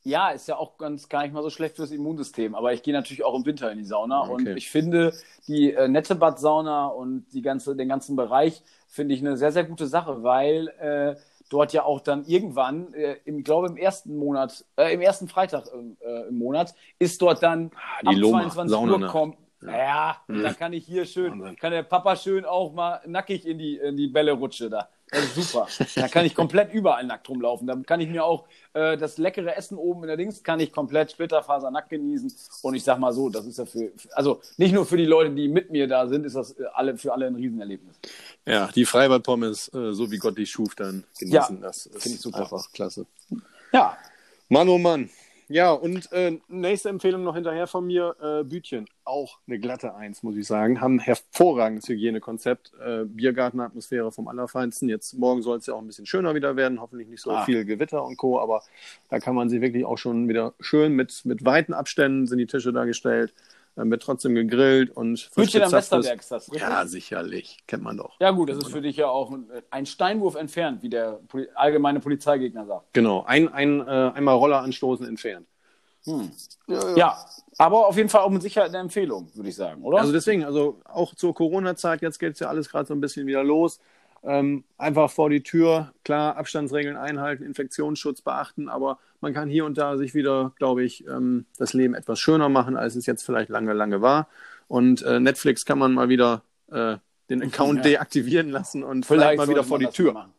Ja, 0.06 0.32
ist 0.32 0.50
ja 0.50 0.58
auch 0.58 0.77
ganz 0.77 1.08
gar 1.08 1.24
nicht 1.24 1.34
mal 1.34 1.44
so 1.44 1.50
schlecht 1.50 1.77
fürs 1.77 1.92
Immunsystem. 1.92 2.56
Aber 2.56 2.74
ich 2.74 2.84
gehe 2.84 2.94
natürlich 2.94 3.24
auch 3.24 3.36
im 3.36 3.46
Winter 3.46 3.72
in 3.72 3.77
die 3.77 3.86
Sauna. 3.86 4.24
Okay. 4.24 4.34
Und 4.34 4.48
ich 4.58 4.70
finde 4.70 5.13
die 5.48 5.72
äh, 5.72 5.88
Nettebad-Sauna 5.88 6.88
und 6.88 7.25
die 7.34 7.42
ganze, 7.42 7.75
den 7.75 7.88
ganzen 7.88 8.18
Bereich 8.18 8.62
finde 8.88 9.15
ich 9.15 9.22
eine 9.22 9.38
sehr, 9.38 9.53
sehr 9.53 9.63
gute 9.63 9.88
Sache, 9.88 10.22
weil 10.22 10.68
äh, 10.80 11.15
dort 11.50 11.72
ja 11.72 11.84
auch 11.86 12.01
dann 12.01 12.25
irgendwann, 12.25 12.94
äh, 12.94 13.15
im, 13.24 13.39
ich 13.39 13.46
glaube 13.46 13.68
im 13.68 13.77
ersten 13.77 14.18
Monat, 14.18 14.65
äh, 14.75 14.94
im 14.94 15.00
ersten 15.00 15.30
Freitag 15.30 15.68
äh, 15.68 16.27
im 16.27 16.38
Monat, 16.38 16.75
ist 17.00 17.22
dort 17.22 17.42
dann 17.42 17.72
die 18.01 18.08
ab 18.08 18.15
Loma, 18.15 18.39
22 18.42 18.72
Saunanacht. 18.72 19.01
Uhr 19.03 19.08
kommt. 19.08 19.38
Ja, 19.62 20.18
und 20.27 20.44
da 20.44 20.53
kann 20.53 20.74
ich 20.74 20.86
hier 20.86 21.06
schön, 21.06 21.39
Wahnsinn. 21.39 21.56
kann 21.56 21.72
der 21.72 21.84
Papa 21.84 22.18
schön 22.18 22.44
auch 22.44 22.74
mal 22.74 23.00
nackig 23.06 23.46
in 23.48 23.58
die, 23.58 23.77
in 23.77 23.96
die 23.96 24.08
Bälle 24.08 24.34
rutsche 24.34 24.70
da. 24.70 24.89
Das 25.13 25.24
ist 25.24 25.36
super. 25.36 25.67
Da 25.96 26.08
kann 26.08 26.25
ich 26.25 26.36
komplett 26.36 26.74
überall 26.74 27.05
nackt 27.05 27.29
rumlaufen. 27.29 27.67
Da 27.67 27.75
kann 27.86 28.01
ich 28.01 28.10
mir 28.10 28.25
auch 28.25 28.46
äh, 28.74 28.98
das 28.98 29.17
leckere 29.17 29.55
Essen 29.55 29.77
oben 29.77 30.03
in 30.03 30.08
der 30.08 30.17
Dings, 30.17 30.43
kann 30.43 30.60
ich 30.60 30.72
komplett 30.72 31.12
splitterfasernackt 31.12 31.89
genießen. 31.89 32.34
Und 32.63 32.75
ich 32.75 32.84
sag 32.84 33.00
mal 33.00 33.13
so, 33.13 33.29
das 33.29 33.46
ist 33.46 33.58
ja 33.60 33.65
für, 33.65 33.91
also 34.13 34.41
nicht 34.58 34.74
nur 34.74 34.86
für 34.86 34.98
die 34.98 35.05
Leute, 35.05 35.32
die 35.32 35.48
mit 35.48 35.72
mir 35.72 35.88
da 35.88 36.08
sind, 36.08 36.25
ist 36.25 36.36
das 36.36 36.51
äh, 36.51 36.63
alle, 36.74 36.98
für 36.98 37.13
alle 37.13 37.27
ein 37.27 37.36
Riesenerlebnis. 37.36 37.96
Ja, 38.46 38.70
die 38.74 38.86
Freibad-Pommes, 38.86 39.74
äh, 39.74 39.93
so 39.93 40.12
wie 40.12 40.17
Gott 40.17 40.38
die 40.38 40.46
schuf, 40.46 40.75
dann 40.75 41.03
genießen. 41.20 41.62
das 41.62 41.86
ist 41.86 42.01
find 42.01 42.15
ich 42.15 42.22
super. 42.22 42.39
einfach 42.39 42.72
klasse. 42.72 43.05
Ja, 43.72 43.98
Mann, 44.50 44.70
oh 44.70 44.77
Mann. 44.77 45.10
Ja, 45.50 45.72
und 45.72 46.12
äh, 46.12 46.40
nächste 46.48 46.90
Empfehlung 46.90 47.24
noch 47.24 47.36
hinterher 47.36 47.68
von 47.68 47.86
mir, 47.86 48.16
äh, 48.22 48.44
Bütchen. 48.44 48.86
Auch 49.06 49.40
eine 49.48 49.60
glatte 49.60 49.94
Eins, 49.96 50.24
muss 50.24 50.36
ich 50.38 50.48
sagen. 50.48 50.80
Haben 50.80 50.96
ein 50.96 51.00
hervorragendes 51.00 51.88
Hygienekonzept. 51.90 52.72
Äh, 52.84 53.04
Biergartenatmosphäre 53.06 54.12
vom 54.12 54.28
Allerfeinsten. 54.28 54.88
Jetzt 54.90 55.14
morgen 55.14 55.42
soll 55.42 55.58
es 55.58 55.66
ja 55.66 55.74
auch 55.74 55.82
ein 55.82 55.88
bisschen 55.88 56.06
schöner 56.06 56.36
wieder 56.36 56.56
werden. 56.56 56.80
Hoffentlich 56.80 57.08
nicht 57.10 57.22
so 57.22 57.32
Ah. 57.32 57.44
viel 57.46 57.66
Gewitter 57.66 58.04
und 58.06 58.18
Co. 58.18 58.40
Aber 58.40 58.64
da 59.10 59.20
kann 59.20 59.36
man 59.36 59.50
sich 59.50 59.62
wirklich 59.62 59.86
auch 59.86 59.98
schon 59.98 60.30
wieder 60.30 60.54
schön 60.60 60.94
mit, 60.94 61.26
mit 61.26 61.44
weiten 61.46 61.74
Abständen 61.74 62.28
sind 62.28 62.38
die 62.38 62.48
Tische 62.48 62.72
dargestellt. 62.72 63.34
Dann 63.75 63.89
wird 63.89 64.03
trotzdem 64.03 64.36
gegrillt 64.36 64.96
und 64.96 65.32
Hütchen 65.36 65.63
am 65.63 65.72
Westerberg 65.72 66.20
ist 66.20 66.32
das, 66.32 66.51
richtig? 66.51 66.62
Ja, 66.62 66.86
sicherlich. 66.86 67.58
Kennt 67.65 67.84
man 67.84 67.98
doch. 67.98 68.20
Ja 68.20 68.30
gut, 68.30 68.50
das 68.50 68.60
ist 68.60 68.72
für 68.72 68.82
dich 68.82 68.98
ja 68.98 69.08
auch 69.08 69.36
ein 69.72 69.86
Steinwurf 69.86 70.36
entfernt, 70.36 70.84
wie 70.84 70.89
der 70.89 71.20
Poli 71.27 71.48
allgemeine 71.56 72.00
Polizeigegner 72.00 72.68
sagt. 72.68 72.94
Genau. 72.94 73.24
Ein, 73.25 73.51
ein, 73.51 73.80
äh, 73.80 74.12
einmal 74.13 74.36
Roller 74.36 74.62
anstoßen 74.62 75.08
entfernt. 75.08 75.48
Ja, 76.96 77.18
aber 77.58 77.88
auf 77.88 77.96
jeden 77.96 78.10
Fall 78.10 78.22
auch 78.22 78.30
mit 78.30 78.42
Sicherheit 78.42 78.70
eine 78.70 78.80
Empfehlung, 78.80 79.30
würde 79.36 79.50
ich 79.50 79.56
sagen, 79.56 79.84
oder? 79.84 80.00
Also 80.00 80.12
deswegen, 80.12 80.44
also 80.44 80.82
auch 80.84 81.15
zur 81.15 81.34
Corona-Zeit, 81.34 82.01
jetzt 82.01 82.20
geht 82.20 82.34
es 82.34 82.39
ja 82.39 82.50
alles 82.50 82.70
gerade 82.70 82.86
so 82.86 82.94
ein 82.94 83.00
bisschen 83.00 83.25
wieder 83.25 83.44
los. 83.44 83.80
Ähm, 84.25 84.63
einfach 84.77 85.12
vor 85.12 85.30
die 85.30 85.44
Tür, 85.44 85.94
klar, 86.06 86.38
Abstandsregeln 86.38 86.96
einhalten, 86.96 87.44
Infektionsschutz 87.44 88.22
beachten, 88.22 88.70
aber 88.70 89.00
man 89.20 89.34
kann 89.34 89.50
hier 89.50 89.65
und 89.65 89.77
da 89.77 89.98
sich 89.98 90.13
wieder, 90.13 90.53
glaube 90.58 90.84
ich, 90.84 91.06
ähm, 91.08 91.46
das 91.58 91.74
Leben 91.74 91.94
etwas 91.94 92.20
schöner 92.20 92.48
machen, 92.48 92.77
als 92.77 92.96
es 92.96 93.06
jetzt 93.06 93.24
vielleicht 93.24 93.50
lange, 93.50 93.74
lange 93.74 94.01
war. 94.01 94.27
Und 94.68 95.01
äh, 95.03 95.20
Netflix 95.20 95.65
kann 95.65 95.77
man 95.77 95.94
mal 95.94 96.08
wieder 96.08 96.44
äh, 96.72 96.98
den 97.30 97.44
Account 97.44 97.77
Ja. 97.84 97.84
deaktivieren 97.84 98.50
lassen 98.50 98.84
und 98.84 99.06
vielleicht, 99.06 99.38
mal 99.38 99.50
wieder 99.50 99.63
vor 99.63 99.80
die 99.80 99.88
Tür. 99.88 100.13
machen. 100.13 100.34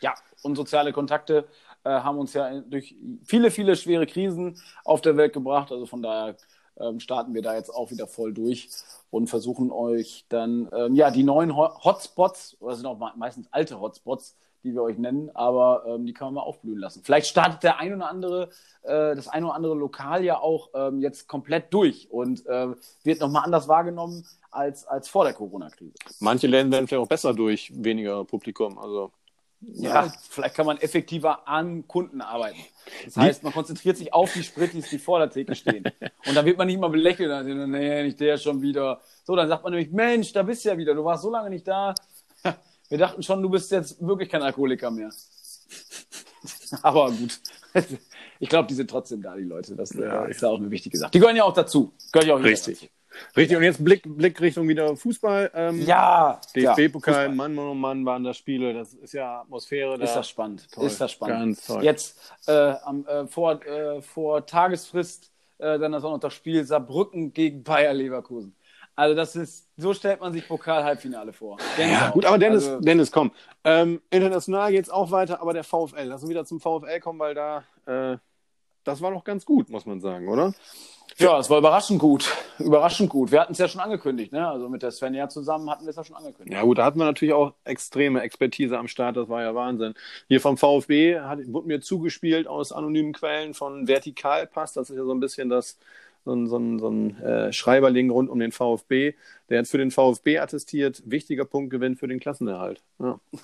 Ja, 0.00 0.14
und 0.42 0.56
soziale 0.56 0.92
Kontakte 0.92 1.46
äh, 1.84 1.90
haben 1.90 2.18
uns 2.18 2.34
ja 2.34 2.60
durch 2.60 2.96
viele, 3.24 3.50
viele 3.50 3.76
schwere 3.76 4.06
Krisen 4.06 4.60
auf 4.84 5.00
der 5.00 5.16
Welt 5.16 5.32
gebracht. 5.32 5.72
Also 5.72 5.86
von 5.86 6.02
daher 6.02 6.36
ähm, 6.80 7.00
starten 7.00 7.34
wir 7.34 7.42
da 7.42 7.54
jetzt 7.54 7.70
auch 7.70 7.90
wieder 7.90 8.06
voll 8.06 8.32
durch 8.32 8.68
und 9.10 9.28
versuchen 9.28 9.70
euch 9.70 10.24
dann 10.28 10.68
ähm, 10.72 10.94
ja 10.94 11.10
die 11.10 11.24
neuen 11.24 11.56
Ho 11.56 11.68
Hotspots, 11.84 12.56
das 12.60 12.76
sind 12.78 12.86
auch 12.86 12.98
me- 12.98 13.12
meistens 13.16 13.48
alte 13.50 13.80
Hotspots, 13.80 14.36
die 14.64 14.74
wir 14.74 14.82
euch 14.82 14.98
nennen, 14.98 15.30
aber 15.34 15.84
ähm, 15.86 16.06
die 16.06 16.12
kann 16.12 16.26
man 16.26 16.34
mal 16.34 16.40
aufblühen 16.40 16.80
lassen. 16.80 17.02
Vielleicht 17.04 17.28
startet 17.28 17.62
der 17.62 17.78
ein 17.78 17.94
oder 17.94 18.10
andere, 18.10 18.50
äh, 18.82 19.14
das 19.14 19.28
ein 19.28 19.44
oder 19.44 19.54
andere 19.54 19.74
Lokal 19.76 20.24
ja 20.24 20.40
auch 20.40 20.70
ähm, 20.74 21.00
jetzt 21.00 21.28
komplett 21.28 21.72
durch 21.72 22.10
und 22.10 22.44
äh, 22.46 22.74
wird 23.04 23.20
nochmal 23.20 23.44
anders 23.44 23.68
wahrgenommen 23.68 24.26
als, 24.50 24.84
als 24.86 25.08
vor 25.08 25.22
der 25.22 25.34
Corona-Krise. 25.34 25.92
Manche 26.18 26.48
Läden 26.48 26.72
werden 26.72 26.88
vielleicht 26.88 27.04
auch 27.04 27.08
besser 27.08 27.32
durch 27.32 27.70
weniger 27.76 28.24
Publikum. 28.24 28.76
Also 28.78 29.12
Ja, 29.72 30.12
vielleicht 30.30 30.54
kann 30.54 30.66
man 30.66 30.78
effektiver 30.78 31.48
an 31.48 31.86
Kunden 31.88 32.20
arbeiten. 32.20 32.58
Das 33.04 33.16
heißt, 33.16 33.42
man 33.42 33.52
konzentriert 33.52 33.96
sich 33.96 34.12
auf 34.12 34.32
die 34.32 34.44
Spritis, 34.44 34.88
die 34.90 34.98
vor 34.98 35.18
der 35.18 35.30
Theke 35.30 35.54
stehen. 35.54 35.84
Und 36.26 36.34
dann 36.34 36.46
wird 36.46 36.56
man 36.56 36.68
nicht 36.68 36.78
mal 36.78 36.88
belächelt. 36.88 37.30
Dann 37.30 37.70
nee, 37.70 38.02
nicht 38.04 38.20
der 38.20 38.38
schon 38.38 38.62
wieder. 38.62 39.00
So, 39.24 39.34
dann 39.34 39.48
sagt 39.48 39.64
man 39.64 39.72
nämlich, 39.72 39.92
Mensch, 39.92 40.32
da 40.32 40.42
bist 40.42 40.64
du 40.64 40.68
ja 40.68 40.78
wieder. 40.78 40.94
Du 40.94 41.04
warst 41.04 41.22
so 41.22 41.30
lange 41.30 41.50
nicht 41.50 41.66
da. 41.66 41.94
Wir 42.88 42.98
dachten 42.98 43.22
schon, 43.22 43.42
du 43.42 43.50
bist 43.50 43.70
jetzt 43.72 44.00
wirklich 44.00 44.28
kein 44.28 44.42
Alkoholiker 44.42 44.90
mehr. 44.90 45.10
Aber 46.82 47.10
gut. 47.10 47.40
Ich 48.38 48.48
glaube, 48.48 48.68
die 48.68 48.74
sind 48.74 48.88
trotzdem 48.88 49.22
da, 49.22 49.34
die 49.34 49.42
Leute. 49.42 49.74
Das 49.74 49.90
äh, 49.90 50.02
Ja, 50.02 50.24
ist 50.26 50.42
ja 50.42 50.48
auch 50.48 50.58
eine 50.58 50.70
wichtige 50.70 50.96
Sache. 50.96 51.10
Die 51.10 51.18
gehören 51.18 51.36
ja 51.36 51.44
auch 51.44 51.54
dazu. 51.54 51.92
Gehören 52.12 52.28
ja 52.28 52.34
auch 52.36 52.42
Richtig. 52.42 52.90
Richtig, 53.36 53.56
und 53.56 53.62
jetzt 53.62 53.84
Blick, 53.84 54.02
Blick 54.04 54.40
Richtung 54.40 54.68
wieder 54.68 54.96
Fußball. 54.96 55.50
Ähm. 55.54 55.82
Ja. 55.86 56.40
DFB-Pokal, 56.54 57.24
ja. 57.24 57.28
Mann, 57.28 57.54
Mann, 57.54 57.66
oh 57.66 57.74
Mann 57.74 58.04
waren 58.04 58.24
das 58.24 58.36
Spiele. 58.36 58.74
Das 58.74 58.94
ist 58.94 59.14
ja 59.14 59.40
Atmosphäre. 59.40 59.98
Da. 59.98 60.04
Ist 60.04 60.14
das 60.14 60.28
spannend. 60.28 60.70
Toll. 60.72 60.86
Ist 60.86 61.00
das 61.00 61.12
spannend. 61.12 61.56
Ganz 61.56 61.66
toll. 61.66 61.84
Jetzt 61.84 62.34
äh, 62.46 62.74
am, 62.84 63.06
äh, 63.06 63.26
vor, 63.26 63.64
äh, 63.64 64.02
vor 64.02 64.46
Tagesfrist 64.46 65.30
äh, 65.58 65.78
dann 65.78 65.92
das 65.92 66.04
auch 66.04 66.12
noch 66.12 66.20
das 66.20 66.34
Spiel 66.34 66.64
Saarbrücken 66.64 67.32
gegen 67.32 67.62
Bayer 67.62 67.94
Leverkusen. 67.94 68.54
Also 68.94 69.14
das 69.14 69.36
ist, 69.36 69.68
so 69.76 69.92
stellt 69.92 70.20
man 70.20 70.32
sich 70.32 70.48
Pokal-Halbfinale 70.48 71.34
vor. 71.34 71.58
Ja, 71.78 72.10
gut, 72.10 72.24
aber 72.24 72.38
Dennis, 72.38 72.66
Also, 72.66 72.80
Dennis, 72.80 73.12
komm. 73.12 73.30
Ähm, 73.62 74.00
international 74.08 74.72
geht 74.72 74.84
es 74.84 74.90
auch 74.90 75.10
weiter, 75.10 75.42
aber 75.42 75.52
der 75.52 75.64
VfL, 75.64 76.04
lass 76.04 76.22
uns 76.22 76.30
wieder 76.30 76.46
zum 76.46 76.60
VfL 76.60 76.98
kommen, 77.00 77.18
weil 77.18 77.34
da, 77.34 77.64
äh, 77.84 78.16
das 78.86 79.00
war 79.00 79.10
doch 79.10 79.24
ganz 79.24 79.44
gut, 79.44 79.68
muss 79.68 79.86
man 79.86 80.00
sagen, 80.00 80.28
oder? 80.28 80.54
ja, 81.18 81.38
es 81.38 81.48
war 81.48 81.58
überraschend 81.58 81.98
gut. 81.98 82.30
Überraschend 82.58 83.08
gut. 83.08 83.32
Wir 83.32 83.40
hatten 83.40 83.52
es 83.52 83.58
ja 83.58 83.68
schon 83.68 83.80
angekündigt, 83.80 84.32
ne? 84.32 84.46
Also 84.46 84.68
mit 84.68 84.82
der 84.82 84.90
Svenja 84.90 85.28
zusammen 85.28 85.70
hatten 85.70 85.84
wir 85.84 85.90
es 85.90 85.96
ja 85.96 86.04
schon 86.04 86.16
angekündigt. 86.16 86.54
Ja 86.54 86.62
gut, 86.62 86.78
da 86.78 86.84
hatten 86.84 86.98
wir 86.98 87.06
natürlich 87.06 87.32
auch 87.32 87.54
extreme 87.64 88.20
Expertise 88.20 88.78
am 88.78 88.86
Start, 88.86 89.16
das 89.16 89.28
war 89.28 89.42
ja 89.42 89.54
Wahnsinn. 89.54 89.94
Hier 90.28 90.40
vom 90.40 90.58
VfB 90.58 91.20
hat, 91.20 91.38
wurde 91.46 91.68
mir 91.68 91.80
zugespielt 91.80 92.46
aus 92.46 92.70
anonymen 92.72 93.12
Quellen 93.14 93.54
von 93.54 93.88
Vertikalpass, 93.88 94.74
das 94.74 94.90
ist 94.90 94.96
ja 94.96 95.04
so 95.04 95.12
ein 95.12 95.20
bisschen 95.20 95.48
das, 95.48 95.78
so 96.26 96.34
ein, 96.34 96.48
so 96.48 96.58
ein, 96.58 96.78
so 96.78 96.88
ein 96.90 97.22
äh, 97.22 97.52
Schreiberling 97.52 98.10
rund 98.10 98.28
um 98.28 98.38
den 98.38 98.52
VfB. 98.52 99.14
Der 99.48 99.60
hat 99.60 99.68
für 99.68 99.78
den 99.78 99.90
VfB 99.90 100.38
attestiert, 100.38 101.02
wichtiger 101.06 101.46
Punktgewinn 101.46 101.96
für 101.96 102.08
den 102.08 102.20
Klassenerhalt. 102.20 102.82
Ja. 102.98 103.18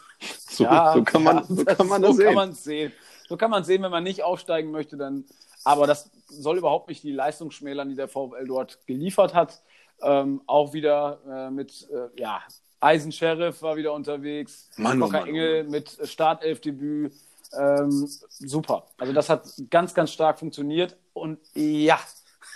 So, 0.53 0.65
Ja, 0.65 0.93
so 0.93 1.03
kann 1.03 1.23
man, 1.23 1.39
ja, 1.39 1.45
so 1.49 1.65
kann 1.65 1.87
man 1.87 2.03
das 2.03 2.11
so 2.11 2.17
sehen. 2.19 2.35
Kann 2.35 2.53
sehen. 2.53 2.93
So 3.33 3.39
kann 3.39 3.51
man 3.51 3.65
sehen, 3.65 3.83
wenn 3.83 3.91
man 3.91 4.05
nicht 4.05 4.23
aufsteigen 4.23 4.71
möchte, 4.73 4.99
dann. 4.99 5.25
Aber 5.65 5.87
das 5.87 6.11
soll 6.29 6.59
überhaupt 6.59 6.89
nicht 6.89 7.03
die 7.03 7.13
Leistung 7.13 7.51
schmälern, 7.51 7.89
die 7.89 7.95
der 7.95 8.07
VfL 8.07 8.45
dort 8.47 8.87
geliefert 8.87 9.33
hat. 9.33 9.63
Ähm, 10.03 10.43
auch 10.47 10.75
wieder 10.75 11.19
äh, 11.27 11.51
mit, 11.51 11.89
äh, 11.91 12.21
ja, 12.21 12.43
Eisen 12.81 13.11
Sheriff 13.11 13.63
war 13.63 13.77
wieder 13.77 13.95
unterwegs. 13.95 14.69
Mann, 14.77 15.01
oh 15.03 15.07
Mann, 15.07 15.23
oh 15.23 15.27
Engel 15.27 15.65
mit 15.65 15.99
Startelfdebüt. 16.07 17.15
Ähm, 17.59 18.07
super. 18.29 18.89
Also 18.99 19.15
das 19.15 19.31
hat 19.31 19.49
ganz, 19.71 19.95
ganz 19.95 20.13
stark 20.13 20.39
funktioniert. 20.39 20.99
Und 21.15 21.39
ja, 21.55 22.01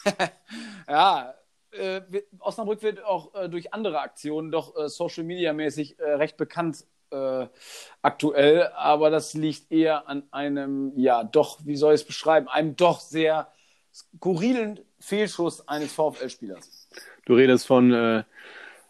ja, 0.91 1.35
äh, 1.71 2.03
Osnabrück 2.39 2.83
wird 2.83 3.03
auch 3.03 3.35
äh, 3.35 3.49
durch 3.49 3.73
andere 3.73 4.01
Aktionen 4.01 4.51
doch 4.51 4.77
äh, 4.77 4.91
Social 4.91 5.25
Media 5.25 5.55
mäßig 5.55 5.97
recht 5.99 6.37
bekannt 6.37 6.85
äh, 7.11 7.47
aktuell, 8.03 8.69
aber 8.75 9.11
das 9.11 9.35
liegt 9.35 9.71
eher 9.71 10.09
an 10.09 10.25
einem, 10.31 10.93
ja, 10.97 11.25
doch, 11.25 11.59
wie 11.65 11.77
soll 11.77 11.95
ich 11.95 12.01
es 12.03 12.07
beschreiben, 12.07 12.49
einem 12.49 12.77
doch 12.77 13.01
sehr 13.01 13.49
skurrilen 13.93 14.81
Fehlschuss 14.99 15.67
eines 15.69 15.93
VfL-Spielers. 15.93 16.89
Du 17.25 17.35
redest 17.35 17.67
von 17.67 17.93
äh, 17.93 18.25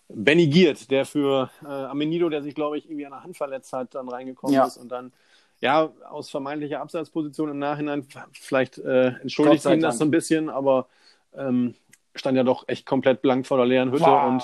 Benny 0.09 0.47
Giert, 0.49 0.91
der 0.91 1.05
für 1.05 1.51
äh, 1.63 1.67
Amenido, 1.67 2.29
der 2.29 2.43
sich, 2.43 2.55
glaube 2.55 2.79
ich, 2.79 2.87
irgendwie 2.87 3.07
an 3.07 3.13
der 3.13 3.23
Hand 3.23 3.37
verletzt 3.37 3.73
hat, 3.73 3.95
dann 3.95 4.09
reingekommen 4.09 4.55
Ja. 4.55 4.67
ist 4.67 4.77
und 4.77 4.89
dann 4.89 5.13
ja 5.61 5.91
aus 6.09 6.31
vermeintlicher 6.31 6.81
Abseitsposition 6.81 7.51
im 7.51 7.59
Nachhinein 7.59 8.07
vielleicht 8.33 8.79
äh, 8.79 9.09
entschuldigt 9.21 9.65
ihn 9.65 9.81
das 9.81 9.99
so 9.99 10.05
ein 10.05 10.11
bisschen, 10.11 10.51
aber 10.51 10.87
ähm, 11.35 11.75
stand 12.15 12.37
ja 12.37 12.45
doch 12.45 12.69
echt 12.69 12.87
komplett 12.87 13.23
blank 13.23 13.47
vor 13.47 13.57
der 13.57 13.67
leeren 13.67 13.91
Hütte 13.91 14.05
Boah. 14.05 14.29
und 14.29 14.43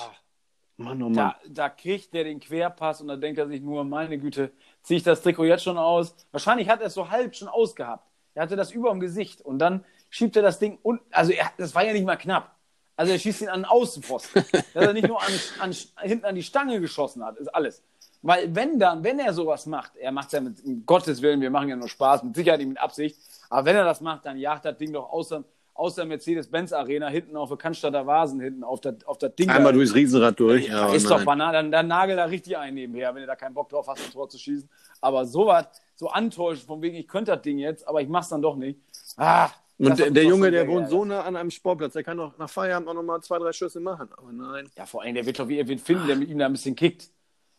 Mann, 0.77 1.01
oh 1.01 1.09
Mann. 1.09 1.13
Da, 1.13 1.35
da 1.47 1.69
kriegt 1.69 2.13
der 2.13 2.23
den 2.23 2.39
Querpass 2.39 3.01
und 3.01 3.07
da 3.07 3.15
denkt 3.15 3.37
er 3.37 3.47
sich 3.47 3.61
nur, 3.61 3.83
meine 3.83 4.17
Güte, 4.17 4.51
ziehe 4.81 4.97
ich 4.97 5.03
das 5.03 5.21
Trikot 5.21 5.45
jetzt 5.45 5.63
schon 5.63 5.77
aus? 5.77 6.15
Wahrscheinlich 6.31 6.69
hat 6.69 6.81
er 6.81 6.87
es 6.87 6.93
so 6.93 7.09
halb 7.09 7.35
schon 7.35 7.47
ausgehabt. 7.47 8.07
Er 8.33 8.43
hatte 8.43 8.55
das 8.55 8.71
über 8.71 8.89
dem 8.89 8.99
Gesicht 8.99 9.41
und 9.41 9.59
dann 9.59 9.85
schiebt 10.09 10.35
er 10.35 10.41
das 10.41 10.59
Ding 10.59 10.79
und 10.81 11.01
also 11.11 11.31
er, 11.31 11.51
das 11.57 11.75
war 11.75 11.85
ja 11.85 11.93
nicht 11.93 12.05
mal 12.05 12.15
knapp. 12.15 12.55
Also 12.95 13.11
er 13.11 13.19
schießt 13.19 13.41
ihn 13.43 13.49
an 13.49 13.61
den 13.61 13.65
Außenpfosten. 13.65 14.45
Dass 14.73 14.85
er 14.85 14.93
nicht 14.93 15.07
nur 15.07 15.21
an, 15.21 15.31
an, 15.59 15.75
hinten 16.01 16.25
an 16.25 16.35
die 16.35 16.43
Stange 16.43 16.79
geschossen 16.79 17.23
hat, 17.23 17.37
ist 17.37 17.53
alles. 17.53 17.83
Weil 18.21 18.55
wenn 18.55 18.79
dann, 18.79 19.03
wenn 19.03 19.19
er 19.19 19.33
sowas 19.33 19.65
macht, 19.65 19.95
er 19.97 20.11
macht 20.11 20.27
es 20.27 20.33
ja 20.33 20.41
mit 20.41 20.63
um 20.63 20.85
Gottes 20.85 21.21
Willen, 21.21 21.41
wir 21.41 21.49
machen 21.49 21.69
ja 21.69 21.75
nur 21.75 21.89
Spaß, 21.89 22.23
mit 22.23 22.35
Sicherheit 22.35 22.59
nicht 22.59 22.69
mit 22.69 22.79
Absicht, 22.79 23.17
aber 23.49 23.65
wenn 23.65 23.75
er 23.75 23.83
das 23.83 23.99
macht, 23.99 24.25
dann 24.25 24.37
jagt 24.37 24.65
das 24.65 24.77
Ding 24.77 24.93
doch 24.93 25.11
außer, 25.11 25.43
aus 25.75 25.95
der 25.95 26.05
Mercedes-Benz-Arena 26.05 27.07
hinten 27.07 27.35
auf 27.35 27.49
der 27.49 27.57
Cannstatter 27.57 28.05
Vasen 28.05 28.39
hinten 28.39 28.63
auf 28.63 28.81
das 28.81 29.03
auf 29.05 29.17
das 29.17 29.35
Ding. 29.35 29.47
da. 29.47 29.55
Einmal 29.55 29.73
durchs 29.73 29.95
Riesenrad 29.95 30.39
durch. 30.39 30.67
Ja, 30.67 30.93
ist 30.93 31.09
nein. 31.09 31.19
doch 31.19 31.25
banal, 31.25 31.53
dann, 31.53 31.71
dann 31.71 31.87
nagel 31.87 32.15
da 32.15 32.25
richtig 32.25 32.57
ein 32.57 32.73
nebenher, 32.75 33.13
wenn 33.15 33.21
du 33.21 33.27
da 33.27 33.35
keinen 33.35 33.53
Bock 33.53 33.69
drauf 33.69 33.87
hast, 33.87 34.05
ein 34.05 34.11
Tor 34.11 34.29
zu 34.29 34.37
schießen. 34.37 34.69
Aber 35.01 35.25
sowas, 35.25 35.65
so 35.95 36.09
antäuschen, 36.09 36.65
von 36.67 36.81
wegen, 36.81 36.95
ich 36.95 37.07
könnte 37.07 37.31
das 37.31 37.41
Ding 37.41 37.57
jetzt, 37.57 37.87
aber 37.87 38.01
ich 38.01 38.07
mach's 38.07 38.29
dann 38.29 38.41
doch 38.41 38.55
nicht. 38.55 38.79
Ah, 39.17 39.49
Und 39.77 39.97
der, 39.97 40.11
der 40.11 40.23
Junge, 40.25 40.51
der 40.51 40.67
wohnt 40.67 40.89
so 40.89 41.05
nah 41.05 41.21
an 41.21 41.35
einem 41.35 41.51
Sportplatz, 41.51 41.93
der 41.93 42.03
kann 42.03 42.17
doch 42.17 42.37
nach 42.37 42.49
Feierabend 42.49 42.87
auch 42.89 42.93
nochmal 42.93 43.21
zwei, 43.21 43.39
drei 43.39 43.51
Schüsse 43.51 43.79
machen. 43.79 44.09
Aber 44.15 44.31
nein. 44.31 44.69
Ja, 44.77 44.85
vor 44.85 45.01
allem, 45.01 45.15
der 45.15 45.25
wird 45.25 45.39
doch 45.39 45.47
wie 45.47 45.57
irgendwie 45.57 45.77
finden, 45.77 46.07
der 46.07 46.15
mit 46.15 46.29
ihm 46.29 46.37
da 46.37 46.45
ein 46.45 46.51
bisschen 46.53 46.75
kickt. 46.75 47.09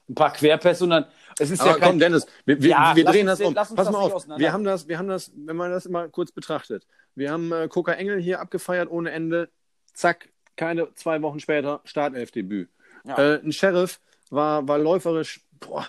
Ein 0.09 0.15
paar 0.15 0.33
Querpässe 0.33 0.85
und 0.85 0.91
dann, 0.91 1.07
es 1.39 1.51
ist 1.51 1.61
Aber 1.61 1.71
ja 1.71 1.77
kein, 1.79 1.91
komm, 1.91 1.99
Dennis, 1.99 2.27
wir, 2.45 2.59
Ja, 2.59 2.95
wir 2.95 3.05
drehen 3.05 3.29
uns 3.29 3.39
das 3.39 3.49
um. 3.49 3.55
Pass 3.55 3.75
das 3.75 3.91
mal 3.91 3.99
auf. 3.99 4.27
Wir 4.37 4.53
haben 4.53 4.65
das, 4.65 4.87
wir 4.87 4.99
haben 4.99 5.09
das, 5.09 5.33
wenn 5.35 5.57
man 5.57 5.71
das 5.71 5.89
mal 5.89 6.11
kurz 6.11 6.31
betrachtet. 6.31 6.87
Wir 7.15 7.31
haben 7.33 7.53
äh, 7.53 7.69
Coca 7.69 7.93
Engel 7.93 8.21
hier 8.21 8.41
abgefeiert 8.41 8.91
ohne 8.91 9.13
Ende. 9.13 9.49
Zack, 9.95 10.29
keine 10.57 10.93
zwei 10.95 11.23
Wochen 11.23 11.41
später 11.41 11.81
Startelfdebüt. 11.85 12.69
Ja. 13.07 13.35
Äh, 13.35 13.41
ein 13.43 13.53
Sheriff 13.53 14.01
war, 14.31 14.67
war 14.69 14.79
läuferisch 14.79 15.41
boah, 15.61 15.87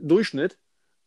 Durchschnitt. 0.00 0.58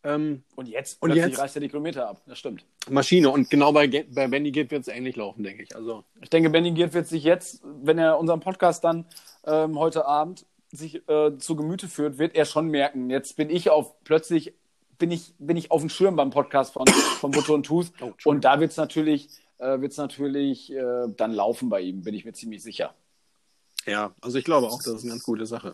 Ähm, 0.04 0.42
und 0.56 0.68
jetzt, 0.68 1.00
Und 1.00 1.14
jetzt? 1.14 1.38
reißt 1.38 1.56
er 1.56 1.60
die 1.60 1.68
Kilometer 1.68 2.08
ab. 2.08 2.22
Das 2.26 2.38
stimmt. 2.38 2.64
Maschine. 2.90 3.30
Und 3.30 3.50
genau 3.50 3.72
bei, 3.72 3.86
bei 3.86 4.26
Benny 4.26 4.50
geht 4.50 4.72
wird 4.72 4.82
es 4.82 4.88
ähnlich 4.88 5.14
laufen, 5.14 5.44
denke 5.44 5.62
ich. 5.62 5.76
Also, 5.76 6.04
Ich 6.20 6.28
denke, 6.28 6.50
Benny 6.50 6.72
Giert 6.72 6.92
wird 6.92 7.06
sich 7.06 7.22
jetzt, 7.22 7.62
wenn 7.64 7.98
er 7.98 8.18
unseren 8.18 8.40
Podcast 8.40 8.82
dann 8.82 9.06
ähm, 9.44 9.78
heute 9.78 10.04
Abend 10.04 10.44
sich 10.72 11.08
äh, 11.08 11.36
zu 11.38 11.56
Gemüte 11.56 11.88
führt, 11.88 12.18
wird 12.18 12.34
er 12.34 12.46
schon 12.46 12.68
merken, 12.68 13.10
jetzt 13.10 13.36
bin 13.36 13.50
ich 13.50 13.70
auf 13.70 14.02
plötzlich 14.04 14.54
bin 14.98 15.10
ich, 15.10 15.34
bin 15.38 15.56
ich 15.56 15.70
auf 15.72 15.80
dem 15.80 15.88
Schirm 15.88 16.14
beim 16.14 16.30
Podcast 16.30 16.74
von, 16.74 16.86
von 16.86 17.32
Butter 17.32 17.54
und 17.54 17.66
Tooth. 17.66 17.92
Oh, 18.00 18.12
und 18.24 18.44
da 18.44 18.60
wird 18.60 18.70
es 18.70 18.76
natürlich, 18.76 19.28
äh, 19.58 19.80
wird's 19.80 19.96
natürlich 19.96 20.72
äh, 20.72 21.08
dann 21.16 21.32
laufen 21.32 21.68
bei 21.68 21.80
ihm, 21.80 22.02
bin 22.02 22.14
ich 22.14 22.24
mir 22.24 22.32
ziemlich 22.32 22.62
sicher. 22.62 22.94
Ja, 23.86 24.12
also 24.20 24.38
ich 24.38 24.44
glaube 24.44 24.68
auch, 24.68 24.78
das 24.78 24.94
ist 24.94 25.02
eine 25.02 25.10
ganz 25.10 25.22
gute 25.24 25.46
Sache. 25.46 25.72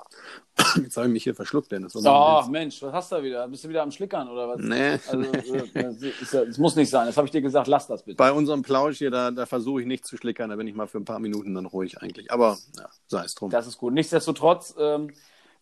Jetzt 0.83 0.97
habe 0.97 1.07
ich 1.07 1.13
mich 1.13 1.25
hier 1.25 1.35
verschluckt, 1.35 1.71
Dennis. 1.71 1.95
Oh, 1.95 2.45
Mensch, 2.49 2.83
was 2.83 2.93
hast 2.93 3.13
du 3.13 3.17
da 3.17 3.23
wieder? 3.23 3.49
Bist 3.49 3.65
du 3.65 3.69
wieder 3.69 3.83
am 3.83 3.91
Schlickern 3.91 4.29
oder 4.29 4.49
was? 4.49 4.61
Nee. 4.61 4.99
Also, 5.09 5.23
ja, 6.33 6.45
das 6.45 6.59
muss 6.59 6.77
nicht 6.77 6.91
sein. 6.91 7.07
Das 7.07 7.17
habe 7.17 7.27
ich 7.27 7.33
dir 7.33 7.43
gesagt, 7.43 7.67
lass 7.69 7.87
das 7.87 8.03
bitte. 8.03 8.17
Bei 8.17 8.33
unserem 8.33 8.63
Plausch 8.63 8.99
hier, 8.99 9.11
da, 9.11 9.31
da 9.31 9.47
versuche 9.47 9.83
ich 9.83 9.87
nicht 9.87 10.07
zu 10.07 10.17
schlickern, 10.17 10.51
da 10.51 10.57
bin 10.57 10.67
ich 10.67 10.75
mal 10.75 10.87
für 10.87 10.99
ein 10.99 11.05
paar 11.05 11.19
Minuten 11.19 11.55
dann 11.55 11.67
ruhig 11.67 12.01
eigentlich. 12.01 12.33
Aber 12.33 12.57
ja, 12.77 12.89
sei 13.07 13.25
es 13.25 13.35
drum. 13.35 13.51
Das 13.51 13.67
ist 13.67 13.79
gut. 13.79 13.93
Nichtsdestotrotz 13.93 14.75
ähm, 14.79 15.13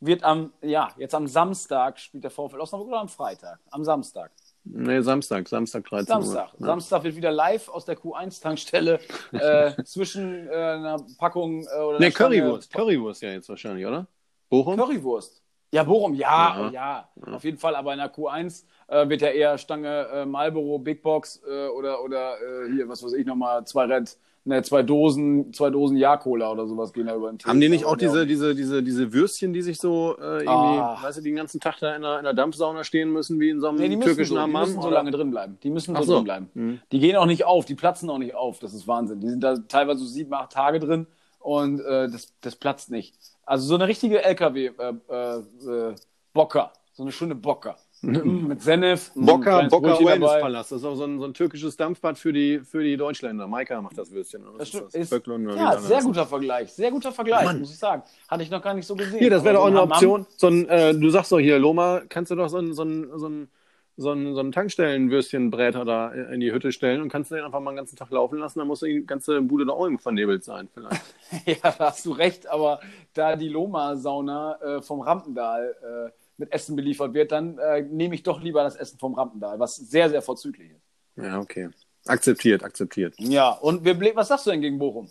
wird 0.00 0.22
am, 0.22 0.52
ja, 0.62 0.90
jetzt 0.98 1.14
am 1.14 1.26
Samstag 1.26 1.98
spielt 1.98 2.24
der 2.24 2.30
VfL 2.30 2.60
Osnabrück 2.60 2.88
oder 2.88 3.00
am 3.00 3.08
Freitag? 3.08 3.58
Am 3.70 3.84
Samstag. 3.84 4.30
Nee, 4.68 5.00
Samstag, 5.00 5.48
Samstag 5.48 5.84
13 5.84 6.06
Samstag. 6.06 6.48
Uhr. 6.58 6.66
Samstag 6.66 7.04
wird 7.04 7.14
wieder 7.16 7.30
live 7.30 7.68
aus 7.68 7.84
der 7.84 7.96
Q1-Tankstelle 7.96 8.98
äh, 9.32 9.82
zwischen 9.84 10.48
äh, 10.48 10.50
einer 10.52 10.96
Packung 11.18 11.64
äh, 11.64 11.80
oder 11.80 11.98
Nee, 12.00 12.06
Stange- 12.08 12.40
Currywurst. 12.40 12.72
Currywurst 12.72 13.22
ja 13.22 13.30
jetzt 13.30 13.48
wahrscheinlich, 13.48 13.86
oder? 13.86 14.06
Bochum? 14.48 14.76
Currywurst. 14.76 15.42
Ja, 15.72 15.82
Bochum, 15.82 16.14
ja, 16.14 16.70
Ja. 16.70 17.08
ja, 17.26 17.34
auf 17.34 17.44
jeden 17.44 17.58
Fall. 17.58 17.74
Aber 17.76 17.92
in 17.92 17.98
der 17.98 18.12
Q1 18.12 18.64
äh, 18.88 19.08
wird 19.08 19.20
ja 19.20 19.28
eher 19.28 19.58
Stange 19.58 20.06
äh, 20.12 20.24
Marlboro, 20.26 20.78
Big 20.78 21.02
Box 21.02 21.42
äh, 21.48 21.68
oder, 21.68 22.02
oder 22.02 22.34
äh, 22.40 22.72
hier, 22.72 22.88
was 22.88 23.02
weiß 23.04 23.12
ich 23.14 23.26
nochmal, 23.26 23.64
zwei 23.66 23.84
Red, 23.84 24.16
ne, 24.46 24.62
zwei 24.62 24.82
Dosen, 24.82 25.52
zwei 25.52 25.68
Dosen 25.70 25.96
Ja-Cola 25.98 26.50
oder 26.50 26.66
sowas 26.66 26.92
gehen 26.92 27.06
da 27.06 27.14
über 27.14 27.30
den 27.30 27.38
Tisch. 27.38 27.46
Haben 27.48 27.60
die 27.60 27.68
nicht 27.68 27.84
auch 27.84 27.96
diese, 27.96 28.26
diese, 28.26 28.54
diese, 28.54 28.82
diese 28.82 29.12
Würstchen, 29.12 29.52
die 29.52 29.60
sich 29.60 29.76
so 29.78 30.16
äh, 30.18 30.38
irgendwie, 30.38 30.48
Ah. 30.48 30.98
weißt 31.02 31.18
du, 31.18 31.22
die 31.22 31.28
den 31.30 31.36
ganzen 31.36 31.60
Tag 31.60 31.78
da 31.80 31.94
in 31.94 32.00
der, 32.02 32.18
in 32.18 32.24
der 32.24 32.32
Dampfsauna 32.32 32.82
stehen 32.84 33.12
müssen, 33.12 33.38
wie 33.40 33.50
in 33.50 33.60
so 33.60 33.68
einem 33.68 33.76
Nee, 33.78 33.88
die 33.90 33.96
müssen, 33.96 34.06
türkischen 34.06 34.30
so, 34.30 34.34
die 34.36 34.40
Hammam? 34.42 34.68
müssen 34.68 34.80
so 34.82 34.88
lange 34.90 35.10
drin 35.10 35.30
bleiben. 35.30 35.58
Die 35.62 35.68
müssen 35.70 35.94
so, 35.96 36.02
so. 36.02 36.14
drin 36.14 36.24
bleiben. 36.24 36.50
Mhm. 36.54 36.80
Die 36.92 36.98
gehen 37.00 37.16
auch 37.16 37.26
nicht 37.26 37.44
auf, 37.44 37.66
die 37.66 37.74
platzen 37.74 38.08
auch 38.08 38.18
nicht 38.18 38.34
auf. 38.34 38.58
Das 38.60 38.72
ist 38.72 38.88
Wahnsinn. 38.88 39.20
Die 39.20 39.28
sind 39.28 39.42
da 39.44 39.56
teilweise 39.58 39.98
so 40.00 40.06
sieben, 40.06 40.32
acht 40.32 40.52
Tage 40.52 40.78
drin 40.78 41.06
und 41.40 41.80
äh, 41.80 42.08
das, 42.08 42.32
das 42.40 42.56
platzt 42.56 42.90
nicht. 42.90 43.14
Also 43.44 43.66
so 43.66 43.74
eine 43.74 43.86
richtige 43.88 44.22
LKW-Bocker. 44.24 46.72
so 46.92 47.02
eine 47.02 47.12
schöne 47.12 47.34
Bocker. 47.34 47.76
Mit 48.06 48.62
Senf. 48.62 49.14
mm, 49.14 49.26
Bocker, 49.26 49.68
Bocker 49.68 49.98
Wellness 49.98 50.30
dabei. 50.30 50.40
Palast. 50.40 50.72
Das 50.72 50.78
ist 50.78 50.84
auch 50.84 50.94
so 50.94 51.04
ein, 51.04 51.18
so 51.18 51.26
ein 51.26 51.34
türkisches 51.34 51.76
Dampfbad 51.76 52.18
für 52.18 52.32
die, 52.32 52.60
für 52.60 52.82
die 52.82 52.96
Deutschländer. 52.96 53.46
Maika 53.46 53.80
macht 53.80 53.98
das 53.98 54.10
Würstchen. 54.10 54.42
Das 54.58 54.68
ist 54.68 54.82
das? 54.94 54.94
Ist, 54.94 55.28
wie 55.28 55.56
ja, 55.56 55.78
sehr 55.78 56.02
guter 56.02 56.26
Vergleich. 56.26 56.72
Sehr 56.72 56.90
guter 56.90 57.12
Vergleich, 57.12 57.52
muss 57.58 57.70
ich 57.70 57.78
sagen. 57.78 58.02
Hatte 58.28 58.42
ich 58.42 58.50
noch 58.50 58.62
gar 58.62 58.74
nicht 58.74 58.86
so 58.86 58.94
gesehen. 58.94 59.18
Hier, 59.18 59.30
das 59.30 59.44
wäre 59.44 59.54
doch 59.54 59.62
auch 59.62 59.66
eine 59.66 59.82
Option. 59.82 60.26
So 60.36 60.48
ein, 60.48 60.68
äh, 60.68 60.94
du 60.94 61.10
sagst 61.10 61.32
doch 61.32 61.38
hier, 61.38 61.58
Loma, 61.58 62.02
kannst 62.08 62.30
du 62.30 62.34
doch 62.34 62.48
so 62.48 62.58
ein, 62.58 62.72
so 62.72 62.84
ein, 62.84 63.10
so 63.14 63.28
ein, 63.28 63.48
so 63.96 64.12
ein, 64.12 64.34
so 64.34 64.40
ein 64.40 64.52
Tankstellenwürstchenbräter 64.52 65.84
da 65.84 66.12
in 66.12 66.40
die 66.40 66.52
Hütte 66.52 66.70
stellen 66.70 67.00
und 67.00 67.08
kannst 67.08 67.30
den 67.30 67.42
einfach 67.42 67.60
mal 67.60 67.72
den 67.72 67.76
ganzen 67.76 67.96
Tag 67.96 68.10
laufen 68.10 68.38
lassen, 68.38 68.58
dann 68.58 68.68
muss 68.68 68.80
die 68.80 69.04
ganze 69.06 69.40
Bude 69.40 69.64
doch 69.64 69.78
auch 69.78 69.88
vernebelt 70.00 70.44
sein, 70.44 70.68
vielleicht. 70.72 71.02
Ja, 71.46 71.74
da 71.76 71.86
hast 71.86 72.06
du 72.06 72.12
recht, 72.12 72.46
aber 72.46 72.78
da 73.14 73.34
die 73.34 73.48
Loma-Sauna 73.48 74.58
äh, 74.60 74.82
vom 74.82 75.00
Rampendal 75.00 75.74
äh, 75.82 76.10
mit 76.38 76.52
Essen 76.52 76.76
beliefert 76.76 77.14
wird, 77.14 77.32
dann 77.32 77.58
äh, 77.58 77.82
nehme 77.82 78.14
ich 78.14 78.22
doch 78.22 78.40
lieber 78.40 78.62
das 78.62 78.76
Essen 78.76 78.98
vom 78.98 79.14
Rampendal, 79.14 79.58
was 79.58 79.76
sehr, 79.76 80.10
sehr 80.10 80.22
vorzüglich 80.22 80.70
ist. 80.72 80.82
Ja, 81.16 81.40
okay. 81.40 81.70
Akzeptiert, 82.06 82.62
akzeptiert. 82.62 83.14
Ja, 83.18 83.50
und 83.50 83.84
wir, 83.84 83.98
was 84.14 84.28
sagst 84.28 84.46
du 84.46 84.50
denn 84.50 84.60
gegen 84.60 84.78
Bochum? 84.78 85.08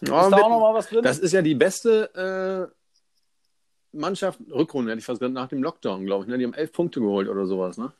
Ja, 0.00 0.24
ist 0.24 0.30
da 0.32 0.36
auch 0.38 0.48
noch 0.48 0.60
mal 0.60 0.74
was 0.74 0.88
drin? 0.88 1.02
Das 1.02 1.18
ist 1.18 1.32
ja 1.32 1.42
die 1.42 1.54
beste 1.54 2.70
äh, 3.92 3.96
Mannschaft, 3.96 4.40
Rückrunde 4.50 4.90
hätte 4.90 5.00
ich 5.00 5.04
fast 5.04 5.20
gesagt, 5.20 5.34
nach 5.34 5.48
dem 5.48 5.62
Lockdown, 5.62 6.06
glaube 6.06 6.24
ich. 6.24 6.30
Ne? 6.30 6.38
Die 6.38 6.44
haben 6.44 6.54
elf 6.54 6.72
Punkte 6.72 7.00
geholt 7.00 7.28
oder 7.28 7.46
sowas, 7.46 7.76
ne? 7.76 7.92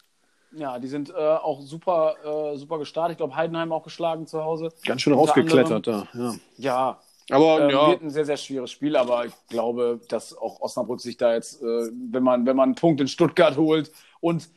Ja, 0.54 0.78
die 0.78 0.88
sind 0.88 1.11
äh, 1.11 1.14
auch 1.14 1.61
super, 1.62 2.16
äh, 2.24 2.56
super 2.58 2.78
gestartet. 2.78 3.12
Ich 3.12 3.18
glaube, 3.18 3.37
Heidenheim 3.37 3.72
auch 3.72 3.85
geschlagen 3.85 4.26
zu 4.26 4.42
Hause. 4.42 4.70
Ganz 4.85 5.00
schön 5.00 5.14
rausgeklettert 5.14 5.87
da. 5.87 6.08
Ja. 6.12 6.35
Ja, 6.56 7.00
Aber 7.33 7.62
ähm, 7.62 7.71
ja, 7.71 7.88
wird 7.88 8.03
ein 8.03 8.11
sehr, 8.11 8.25
sehr 8.25 8.37
schweres 8.37 8.71
Spiel, 8.71 8.97
aber 8.97 9.27
ich 9.27 9.33
glaube, 9.49 10.01
dass 10.09 10.37
auch 10.37 10.61
Osnabrück 10.61 11.01
sich 11.01 11.16
da 11.16 11.35
jetzt, 11.35 11.62
äh, 11.62 11.90
wenn 12.11 12.23
man, 12.23 12.47
wenn 12.47 12.57
man 12.57 12.71
einen 12.71 12.75
Punkt 12.75 13.01
in 13.01 13.09
Stuttgart 13.09 13.57
holt 13.57 13.90
und 14.21 14.49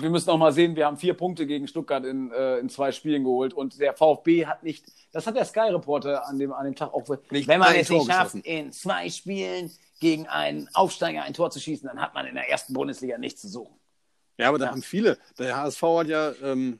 wir 0.00 0.10
müssen 0.10 0.30
auch 0.30 0.38
mal 0.38 0.52
sehen, 0.52 0.76
wir 0.76 0.86
haben 0.86 0.96
vier 0.96 1.14
Punkte 1.14 1.46
gegen 1.46 1.68
Stuttgart 1.68 2.04
in, 2.04 2.32
äh, 2.32 2.58
in 2.58 2.68
zwei 2.68 2.90
Spielen 2.90 3.22
geholt 3.22 3.52
und 3.52 3.78
der 3.78 3.94
VfB 3.94 4.46
hat 4.46 4.62
nicht, 4.62 4.84
das 5.12 5.26
hat 5.26 5.36
der 5.36 5.44
Sky 5.44 5.68
Reporter 5.70 6.26
an 6.26 6.38
dem, 6.38 6.52
an 6.52 6.64
dem 6.64 6.74
Tag 6.74 6.94
auch 6.94 7.06
Nicht 7.30 7.46
wenn 7.48 7.60
man 7.60 7.74
es 7.74 7.90
nicht 7.90 8.06
schafft, 8.06 8.34
in 8.34 8.72
zwei 8.72 9.10
Spielen 9.10 9.70
gegen 10.00 10.26
einen 10.26 10.68
Aufsteiger 10.72 11.22
ein 11.22 11.34
Tor 11.34 11.50
zu 11.50 11.60
schießen, 11.60 11.86
dann 11.86 12.00
hat 12.00 12.14
man 12.14 12.26
in 12.26 12.34
der 12.34 12.48
ersten 12.48 12.72
Bundesliga 12.72 13.18
nichts 13.18 13.42
zu 13.42 13.48
suchen. 13.48 13.74
Ja, 14.38 14.48
aber 14.48 14.58
da 14.58 14.70
haben 14.70 14.82
viele. 14.82 15.18
Der 15.38 15.56
HSV 15.56 15.82
hat 15.82 16.08
ja 16.08 16.32
ähm, 16.42 16.78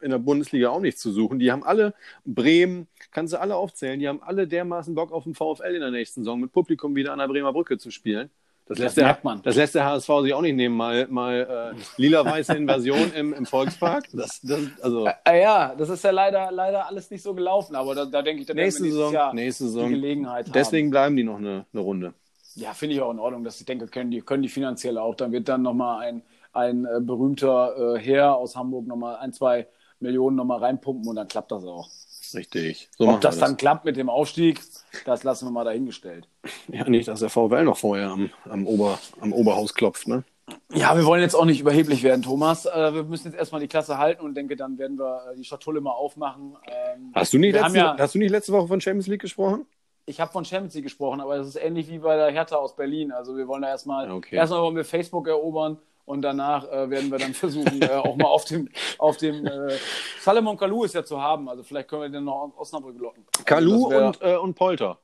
in 0.00 0.10
der 0.10 0.18
Bundesliga 0.18 0.70
auch 0.70 0.80
nichts 0.80 1.00
zu 1.00 1.12
suchen. 1.12 1.38
Die 1.38 1.52
haben 1.52 1.64
alle, 1.64 1.94
Bremen, 2.24 2.88
kannst 3.10 3.32
du 3.32 3.40
alle 3.40 3.56
aufzählen, 3.56 3.98
die 3.98 4.08
haben 4.08 4.22
alle 4.22 4.46
dermaßen 4.46 4.94
Bock 4.94 5.12
auf 5.12 5.24
den 5.24 5.34
VfL 5.34 5.74
in 5.74 5.80
der 5.80 5.90
nächsten 5.90 6.22
Saison 6.22 6.40
mit 6.40 6.52
Publikum 6.52 6.94
wieder 6.96 7.12
an 7.12 7.18
der 7.18 7.28
Bremer 7.28 7.52
Brücke 7.52 7.78
zu 7.78 7.90
spielen. 7.90 8.30
Das 8.68 8.78
lässt, 8.78 8.98
der, 8.98 9.18
das 9.42 9.56
lässt 9.56 9.74
der 9.74 9.86
HSV 9.86 10.10
sich 10.22 10.34
auch 10.34 10.42
nicht 10.42 10.54
nehmen, 10.54 10.76
mal, 10.76 11.06
mal 11.08 11.74
äh, 11.74 11.80
lila-weiße 12.02 12.54
Invasion 12.54 13.12
im, 13.14 13.32
im 13.32 13.46
Volkspark. 13.46 14.04
Das, 14.12 14.40
das, 14.42 14.60
also 14.82 15.08
ja, 15.26 15.74
das 15.74 15.88
ist 15.88 16.04
ja 16.04 16.10
leider, 16.10 16.52
leider 16.52 16.86
alles 16.86 17.10
nicht 17.10 17.22
so 17.22 17.32
gelaufen, 17.32 17.74
aber 17.74 17.94
da, 17.94 18.04
da 18.04 18.20
denke 18.20 18.42
ich, 18.42 18.46
da 18.46 18.54
werden 18.54 18.66
nächste 18.66 18.82
wir 18.82 18.90
nächstes 18.90 18.98
Saison, 18.98 19.14
Jahr 19.14 19.34
nächste 19.34 19.64
die 19.64 19.70
Saison. 19.70 19.90
Gelegenheit 19.90 20.46
haben. 20.46 20.52
Deswegen 20.52 20.90
bleiben 20.90 21.16
die 21.16 21.24
noch 21.24 21.38
eine, 21.38 21.64
eine 21.72 21.80
Runde. 21.80 22.12
Ja, 22.56 22.74
finde 22.74 22.96
ich 22.96 23.00
auch 23.00 23.10
in 23.10 23.18
Ordnung, 23.18 23.42
dass 23.42 23.58
ich 23.58 23.64
denke, 23.64 23.86
können 23.86 24.10
die, 24.10 24.20
können 24.20 24.42
die 24.42 24.48
finanziell 24.50 24.98
auch. 24.98 25.14
Dann 25.14 25.32
wird 25.32 25.48
dann 25.48 25.62
nochmal 25.62 26.06
ein, 26.06 26.22
ein 26.52 26.84
äh, 26.84 27.00
berühmter 27.00 27.96
äh, 27.96 28.00
Herr 28.00 28.36
aus 28.36 28.54
Hamburg 28.54 28.86
nochmal 28.86 29.16
ein, 29.16 29.32
zwei 29.32 29.66
Millionen 30.00 30.36
nochmal 30.36 30.58
reinpumpen 30.60 31.08
und 31.08 31.16
dann 31.16 31.28
klappt 31.28 31.52
das 31.52 31.64
auch. 31.64 31.88
Richtig. 32.34 32.88
So 32.98 33.08
Ob 33.08 33.20
das 33.20 33.36
wir 33.36 33.46
dann 33.46 33.56
klappt 33.56 33.84
mit 33.84 33.96
dem 33.96 34.10
Aufstieg, 34.10 34.60
das 35.06 35.24
lassen 35.24 35.46
wir 35.46 35.50
mal 35.50 35.64
dahingestellt. 35.64 36.28
Ja, 36.68 36.88
nicht, 36.88 37.08
dass 37.08 37.20
der 37.20 37.30
VfL 37.30 37.64
noch 37.64 37.78
vorher 37.78 38.10
am, 38.10 38.30
am, 38.44 38.66
Ober, 38.66 38.98
am 39.20 39.32
Oberhaus 39.32 39.74
klopft, 39.74 40.08
ne? 40.08 40.24
Ja, 40.72 40.96
wir 40.96 41.04
wollen 41.04 41.20
jetzt 41.20 41.34
auch 41.34 41.44
nicht 41.44 41.60
überheblich 41.60 42.02
werden, 42.02 42.22
Thomas. 42.22 42.64
Äh, 42.66 42.94
wir 42.94 43.04
müssen 43.04 43.28
jetzt 43.28 43.38
erstmal 43.38 43.60
die 43.60 43.68
Klasse 43.68 43.98
halten 43.98 44.24
und 44.24 44.34
denke, 44.34 44.56
dann 44.56 44.78
werden 44.78 44.98
wir 44.98 45.22
äh, 45.32 45.36
die 45.36 45.44
Schatulle 45.44 45.80
mal 45.80 45.92
aufmachen. 45.92 46.56
Ähm, 46.66 47.12
Hast 47.14 47.32
du 47.32 47.38
nicht, 47.38 47.52
letzte, 47.52 47.78
ja, 47.78 47.96
hast 47.98 48.14
du 48.14 48.18
nicht 48.18 48.30
letzte 48.30 48.52
Woche 48.52 48.66
von 48.68 48.80
Champions 48.80 49.06
League 49.06 49.20
gesprochen? 49.20 49.66
ich 50.08 50.20
habe 50.20 50.32
von 50.32 50.44
Champions 50.44 50.74
League 50.74 50.84
gesprochen, 50.84 51.20
aber 51.20 51.36
das 51.36 51.48
ist 51.48 51.56
ähnlich 51.56 51.90
wie 51.90 51.98
bei 51.98 52.16
der 52.16 52.30
Hertha 52.30 52.56
aus 52.56 52.74
Berlin. 52.74 53.12
Also 53.12 53.36
wir 53.36 53.46
wollen 53.46 53.60
da 53.60 53.68
erstmal, 53.68 54.10
Okay. 54.10 54.36
erstmal 54.36 54.62
wollen 54.62 54.74
wir 54.76 54.84
Facebook 54.86 55.28
erobern 55.28 55.76
und 56.08 56.22
danach 56.22 56.64
äh, 56.72 56.88
werden 56.88 57.10
wir 57.10 57.18
dann 57.18 57.34
versuchen, 57.34 57.82
äh, 57.82 57.90
auch 57.90 58.16
mal 58.16 58.28
auf 58.28 58.46
dem, 58.46 58.68
auf 58.98 59.18
dem 59.18 59.46
äh, 59.46 59.76
Salomon 60.20 60.56
Kalou 60.56 60.84
ist 60.84 60.94
ja 60.94 61.04
zu 61.04 61.20
haben. 61.20 61.48
Also 61.48 61.62
vielleicht 61.62 61.88
können 61.88 62.02
wir 62.02 62.08
den 62.08 62.24
noch 62.24 62.40
aus 62.40 62.52
Osnabrück 62.56 62.98
locken. 62.98 63.24
Also 63.34 63.44
Kalu 63.44 63.90
wär- 63.90 64.06
und, 64.06 64.22
äh, 64.22 64.36
und 64.36 64.54
Polter. 64.54 64.98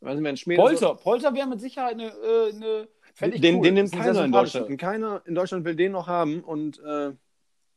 Weiß 0.00 0.18
nicht, 0.18 0.56
Polter. 0.56 0.94
Polter 0.94 1.34
wäre 1.34 1.46
mit 1.46 1.60
Sicherheit 1.60 1.94
eine, 1.94 2.06
äh, 2.06 2.52
eine 3.20 3.38
den, 3.38 3.56
cool. 3.56 3.62
den 3.62 3.74
nimmt 3.74 3.92
keiner 3.92 4.24
in. 4.24 4.32
Deutschland. 4.32 4.68
Und 4.68 4.76
keiner 4.78 5.22
in 5.26 5.34
Deutschland 5.34 5.64
will 5.64 5.76
den 5.76 5.92
noch 5.92 6.06
haben. 6.06 6.40
Und 6.40 6.78
äh, 6.80 7.12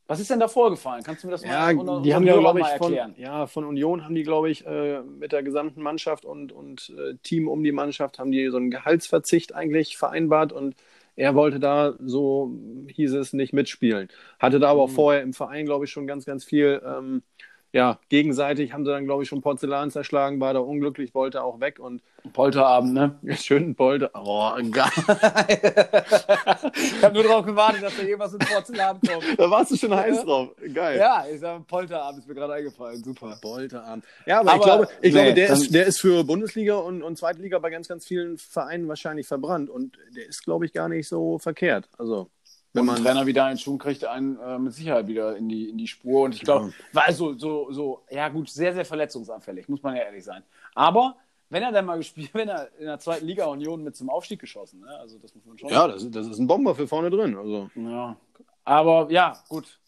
Was 0.06 0.20
ist 0.20 0.30
denn 0.30 0.40
da 0.40 0.48
vorgefallen? 0.48 1.02
Kannst 1.02 1.22
du 1.22 1.28
mir 1.28 1.32
das 1.32 1.44
ja, 1.44 1.72
mal 1.72 2.02
die 2.02 2.14
haben 2.14 2.26
ja, 2.26 2.36
glaube 2.38 2.60
ich, 2.60 2.66
mal 2.66 2.78
von, 2.78 2.94
erklären? 2.94 3.14
ja, 3.18 3.46
von 3.46 3.64
Union 3.64 4.04
haben 4.04 4.14
die, 4.14 4.22
glaube 4.22 4.50
ich, 4.50 4.66
äh, 4.66 5.02
mit 5.02 5.32
der 5.32 5.42
gesamten 5.42 5.82
Mannschaft 5.82 6.24
und, 6.24 6.50
und 6.52 6.94
äh, 6.96 7.14
Team 7.22 7.46
um 7.48 7.62
die 7.62 7.72
Mannschaft 7.72 8.18
haben 8.18 8.32
die 8.32 8.48
so 8.48 8.56
einen 8.56 8.70
Gehaltsverzicht 8.70 9.54
eigentlich 9.54 9.96
vereinbart 9.96 10.52
und 10.52 10.76
er 11.20 11.34
wollte 11.34 11.60
da, 11.60 11.94
so 12.00 12.58
hieß 12.88 13.12
es, 13.14 13.32
nicht 13.32 13.52
mitspielen. 13.52 14.08
Hatte 14.38 14.58
da 14.60 14.70
aber 14.70 14.82
auch 14.82 14.90
Mhm. 14.90 14.90
vorher 14.90 15.22
im 15.22 15.32
Verein, 15.34 15.66
glaube 15.66 15.84
ich, 15.84 15.90
schon 15.92 16.06
ganz, 16.06 16.24
ganz 16.24 16.44
viel, 16.44 16.80
ähm, 16.84 17.22
ja, 17.72 17.98
gegenseitig 18.08 18.72
haben 18.72 18.84
sie 18.84 18.90
dann, 18.90 19.04
glaube 19.04 19.22
ich, 19.22 19.28
schon 19.28 19.42
Porzellan 19.42 19.90
zerschlagen, 19.90 20.40
war 20.40 20.52
da 20.54 20.60
unglücklich, 20.60 21.14
wollte 21.14 21.42
auch 21.42 21.60
weg 21.60 21.78
und 21.78 22.02
Polterabend, 22.32 22.92
ne? 22.92 23.18
schönen 23.36 23.74
Polter. 23.74 24.10
Oh, 24.14 24.52
geil. 24.70 24.90
ich 26.74 27.02
habe 27.02 27.14
nur 27.14 27.22
darauf 27.22 27.46
gewartet, 27.46 27.82
dass 27.82 27.96
da 27.96 28.02
irgendwas 28.02 28.32
mit 28.32 28.48
Porzellan 28.48 29.00
kommt. 29.00 29.38
Da 29.38 29.50
warst 29.50 29.70
du 29.70 29.76
schon 29.76 29.94
heiß 29.94 30.24
drauf. 30.24 30.48
Geil. 30.74 30.98
Ja, 30.98 31.24
ich 31.32 31.40
sag, 31.40 31.66
Polterabend 31.66 32.20
ist 32.20 32.28
mir 32.28 32.34
gerade 32.34 32.54
eingefallen. 32.54 33.02
Super. 33.02 33.38
Bolterarm. 33.40 34.02
Ja, 34.26 34.40
aber, 34.40 34.48
ich 34.48 34.54
Aber, 34.54 34.64
glaube, 34.64 34.88
ich 35.00 35.14
nee, 35.14 35.20
glaube 35.22 35.34
der, 35.34 35.50
ist, 35.50 35.74
der 35.74 35.86
ist 35.86 36.00
für 36.00 36.24
Bundesliga 36.24 36.74
und, 36.74 37.02
und 37.02 37.16
Zweitliga 37.16 37.58
bei 37.58 37.70
ganz, 37.70 37.88
ganz 37.88 38.06
vielen 38.06 38.36
Vereinen 38.36 38.88
wahrscheinlich 38.88 39.26
verbrannt. 39.26 39.70
Und 39.70 39.96
der 40.14 40.26
ist, 40.26 40.44
glaube 40.44 40.66
ich, 40.66 40.72
gar 40.72 40.88
nicht 40.88 41.08
so 41.08 41.38
verkehrt. 41.38 41.88
Also, 41.96 42.28
wenn 42.72 42.84
man. 42.86 43.02
Trainer 43.02 43.26
wieder 43.26 43.44
einen 43.44 43.58
Schuh 43.58 43.76
kriegt, 43.78 44.04
einen 44.04 44.38
äh, 44.38 44.58
mit 44.58 44.72
Sicherheit 44.72 45.06
wieder 45.06 45.36
in 45.36 45.48
die, 45.48 45.68
in 45.70 45.78
die 45.78 45.86
Spur. 45.88 46.22
Und 46.22 46.34
ich 46.34 46.42
glaube, 46.42 46.72
war 46.92 47.12
so, 47.12 47.36
so, 47.36 47.70
so, 47.72 48.02
ja 48.10 48.28
gut, 48.28 48.48
sehr, 48.50 48.72
sehr 48.74 48.84
verletzungsanfällig, 48.84 49.68
muss 49.68 49.82
man 49.82 49.96
ja 49.96 50.02
ehrlich 50.02 50.24
sein. 50.24 50.42
Aber 50.74 51.16
wenn 51.48 51.62
er 51.62 51.72
dann 51.72 51.86
mal 51.86 51.98
gespielt, 51.98 52.30
wenn 52.34 52.48
er 52.48 52.68
in 52.78 52.86
der 52.86 52.98
zweiten 52.98 53.26
Liga 53.26 53.46
Union 53.46 53.82
mit 53.82 53.96
zum 53.96 54.08
Aufstieg 54.10 54.40
geschossen, 54.40 54.80
ne? 54.80 54.98
also 55.00 55.18
das 55.18 55.34
muss 55.34 55.44
man 55.46 55.58
schon. 55.58 55.68
Ja, 55.68 55.88
das, 55.88 56.02
ist- 56.04 56.14
das 56.14 56.26
ist 56.28 56.38
ein 56.38 56.46
Bomber 56.46 56.74
für 56.74 56.86
vorne 56.86 57.10
drin. 57.10 57.36
Also, 57.36 57.70
Ja. 57.74 58.16
Aber 58.64 59.10
ja, 59.10 59.36
gut. 59.48 59.78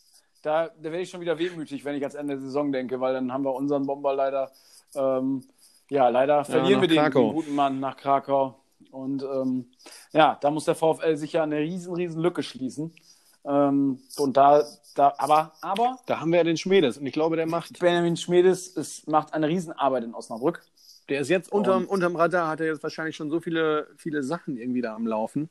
Da, 0.42 0.66
da 0.66 0.82
werde 0.84 1.00
ich 1.02 1.10
schon 1.10 1.20
wieder 1.20 1.38
wehmütig, 1.38 1.84
wenn 1.84 1.94
ich 1.94 2.02
ans 2.02 2.16
Ende 2.16 2.34
der 2.34 2.42
Saison 2.42 2.72
denke, 2.72 3.00
weil 3.00 3.14
dann 3.14 3.32
haben 3.32 3.44
wir 3.44 3.54
unseren 3.54 3.86
Bomber 3.86 4.12
leider, 4.12 4.50
ähm, 4.96 5.44
ja, 5.88 6.08
leider 6.08 6.44
verlieren 6.44 6.80
nach 6.80 6.88
wir 6.88 6.88
den, 6.88 7.12
den 7.12 7.32
guten 7.32 7.54
Mann 7.54 7.78
nach 7.78 7.96
Krakau. 7.96 8.56
Und 8.90 9.22
ähm, 9.22 9.66
ja, 10.12 10.38
da 10.40 10.50
muss 10.50 10.64
der 10.64 10.74
VfL 10.74 11.16
sicher 11.16 11.42
eine 11.42 11.58
riesen, 11.58 11.94
riesen 11.94 12.20
Lücke 12.20 12.42
schließen. 12.42 12.92
Ähm, 13.44 14.00
und 14.18 14.36
da, 14.36 14.64
da, 14.94 15.14
aber, 15.18 15.52
aber 15.60 15.98
da 16.06 16.20
haben 16.20 16.30
wir 16.30 16.38
ja 16.38 16.44
den 16.44 16.56
Schmiedes. 16.56 16.98
Und 16.98 17.06
ich 17.06 17.12
glaube, 17.12 17.36
der 17.36 17.46
macht. 17.46 17.78
Benjamin 17.78 18.16
Schmedes 18.16 18.76
es 18.76 19.06
macht 19.06 19.34
eine 19.34 19.48
Riesenarbeit 19.48 20.04
in 20.04 20.14
Osnabrück. 20.14 20.62
Der 21.08 21.20
ist 21.20 21.28
jetzt 21.28 21.50
unterm, 21.50 21.86
unterm 21.86 22.16
Radar, 22.16 22.48
hat 22.48 22.60
er 22.60 22.66
jetzt 22.66 22.82
wahrscheinlich 22.82 23.16
schon 23.16 23.28
so 23.28 23.40
viele, 23.40 23.88
viele 23.96 24.22
Sachen 24.22 24.56
irgendwie 24.56 24.80
da 24.80 24.94
am 24.94 25.06
Laufen. 25.06 25.50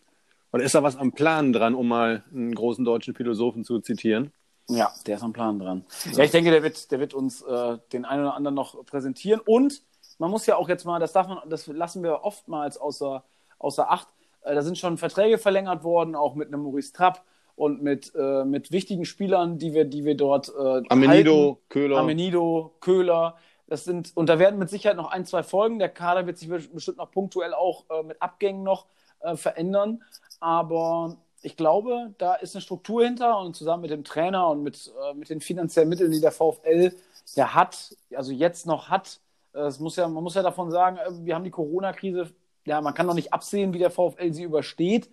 Oder 0.53 0.63
ist 0.63 0.75
da 0.75 0.83
was 0.83 0.97
am 0.97 1.11
Plan 1.11 1.53
dran, 1.53 1.75
um 1.75 1.87
mal 1.87 2.23
einen 2.33 2.55
großen 2.55 2.83
deutschen 2.83 3.15
Philosophen 3.15 3.63
zu 3.63 3.79
zitieren? 3.79 4.31
Ja, 4.69 4.93
der 5.05 5.17
ist 5.17 5.23
am 5.23 5.33
Plan 5.33 5.59
dran. 5.59 5.85
Ja, 6.13 6.23
ich 6.23 6.31
denke, 6.31 6.51
der 6.51 6.63
wird, 6.63 6.91
der 6.91 6.99
wird 6.99 7.13
uns 7.13 7.41
äh, 7.41 7.77
den 7.91 8.05
einen 8.05 8.23
oder 8.23 8.35
anderen 8.35 8.55
noch 8.55 8.85
präsentieren. 8.85 9.41
Und 9.45 9.81
man 10.21 10.29
muss 10.29 10.45
ja 10.45 10.55
auch 10.55 10.69
jetzt 10.69 10.85
mal, 10.85 10.99
das 10.99 11.13
darf 11.13 11.27
man, 11.27 11.39
das 11.49 11.65
lassen 11.65 12.03
wir 12.03 12.23
oftmals 12.23 12.77
außer, 12.77 13.23
außer 13.57 13.91
Acht. 13.91 14.07
Äh, 14.43 14.53
da 14.53 14.61
sind 14.61 14.77
schon 14.77 14.99
Verträge 14.99 15.39
verlängert 15.39 15.83
worden, 15.83 16.15
auch 16.15 16.35
mit 16.35 16.49
einem 16.49 16.61
Maurice 16.61 16.93
Trapp 16.93 17.23
und 17.55 17.81
mit, 17.81 18.13
äh, 18.15 18.45
mit 18.45 18.71
wichtigen 18.71 19.05
Spielern, 19.05 19.57
die 19.57 19.73
wir, 19.73 19.85
die 19.85 20.05
wir 20.05 20.15
dort 20.15 20.49
äh, 20.49 20.83
Amenido, 20.89 21.33
halten. 21.33 21.57
Köhler. 21.69 21.97
Amenido, 21.97 22.71
Köhler. 22.81 23.35
Das 23.65 23.83
sind, 23.83 24.11
und 24.13 24.29
da 24.29 24.37
werden 24.37 24.59
mit 24.59 24.69
Sicherheit 24.69 24.95
noch 24.95 25.09
ein, 25.09 25.25
zwei 25.25 25.41
Folgen. 25.41 25.79
Der 25.79 25.89
Kader 25.89 26.27
wird 26.27 26.37
sich 26.37 26.49
bestimmt 26.49 26.97
noch 26.97 27.09
punktuell 27.09 27.55
auch 27.55 27.85
äh, 27.89 28.03
mit 28.03 28.21
Abgängen 28.21 28.61
noch 28.61 28.85
äh, 29.21 29.35
verändern. 29.35 30.03
Aber 30.39 31.17
ich 31.41 31.57
glaube, 31.57 32.13
da 32.19 32.35
ist 32.35 32.55
eine 32.55 32.61
Struktur 32.61 33.03
hinter 33.03 33.39
und 33.39 33.55
zusammen 33.55 33.81
mit 33.81 33.91
dem 33.91 34.03
Trainer 34.03 34.49
und 34.49 34.61
mit, 34.61 34.93
äh, 35.03 35.15
mit 35.15 35.31
den 35.31 35.41
finanziellen 35.41 35.89
Mitteln, 35.89 36.11
die 36.11 36.21
der 36.21 36.31
VfL 36.31 36.93
ja 37.33 37.55
hat, 37.55 37.95
also 38.15 38.31
jetzt 38.31 38.67
noch 38.67 38.89
hat, 38.89 39.19
es 39.53 39.79
muss 39.79 39.95
ja, 39.95 40.07
man 40.07 40.23
muss 40.23 40.35
ja 40.35 40.43
davon 40.43 40.71
sagen, 40.71 40.97
äh, 40.97 41.25
wir 41.25 41.35
haben 41.35 41.43
die 41.43 41.51
Corona-Krise, 41.51 42.31
ja, 42.65 42.81
man 42.81 42.93
kann 42.93 43.07
noch 43.07 43.13
nicht 43.13 43.33
absehen, 43.33 43.73
wie 43.73 43.79
der 43.79 43.91
VfL 43.91 44.33
sie 44.33 44.43
übersteht, 44.43 45.09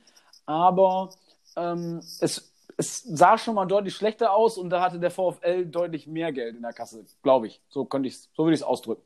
aber 0.46 1.11
ähm, 1.57 1.98
es, 2.20 2.53
es 2.77 3.03
sah 3.03 3.38
schon 3.38 3.55
mal 3.55 3.66
deutlich 3.66 3.94
schlechter 3.94 4.33
aus 4.33 4.59
und 4.59 4.70
da 4.70 4.81
hatte 4.81 5.01
der 5.01 5.11
VfL 5.11 5.66
deutlich 5.66 6.07
mehr 6.07 6.33
Geld 6.33 6.57
in 6.57 6.62
der 6.62 6.72
Kasse, 6.72 7.05
glaube 7.22 7.46
ich. 7.48 7.61
So 7.68 7.85
könnte 7.85 8.09
ich 8.09 8.18
so 8.18 8.44
würde 8.44 8.55
ich 8.55 8.61
es 8.61 8.66
ausdrücken. 8.66 9.03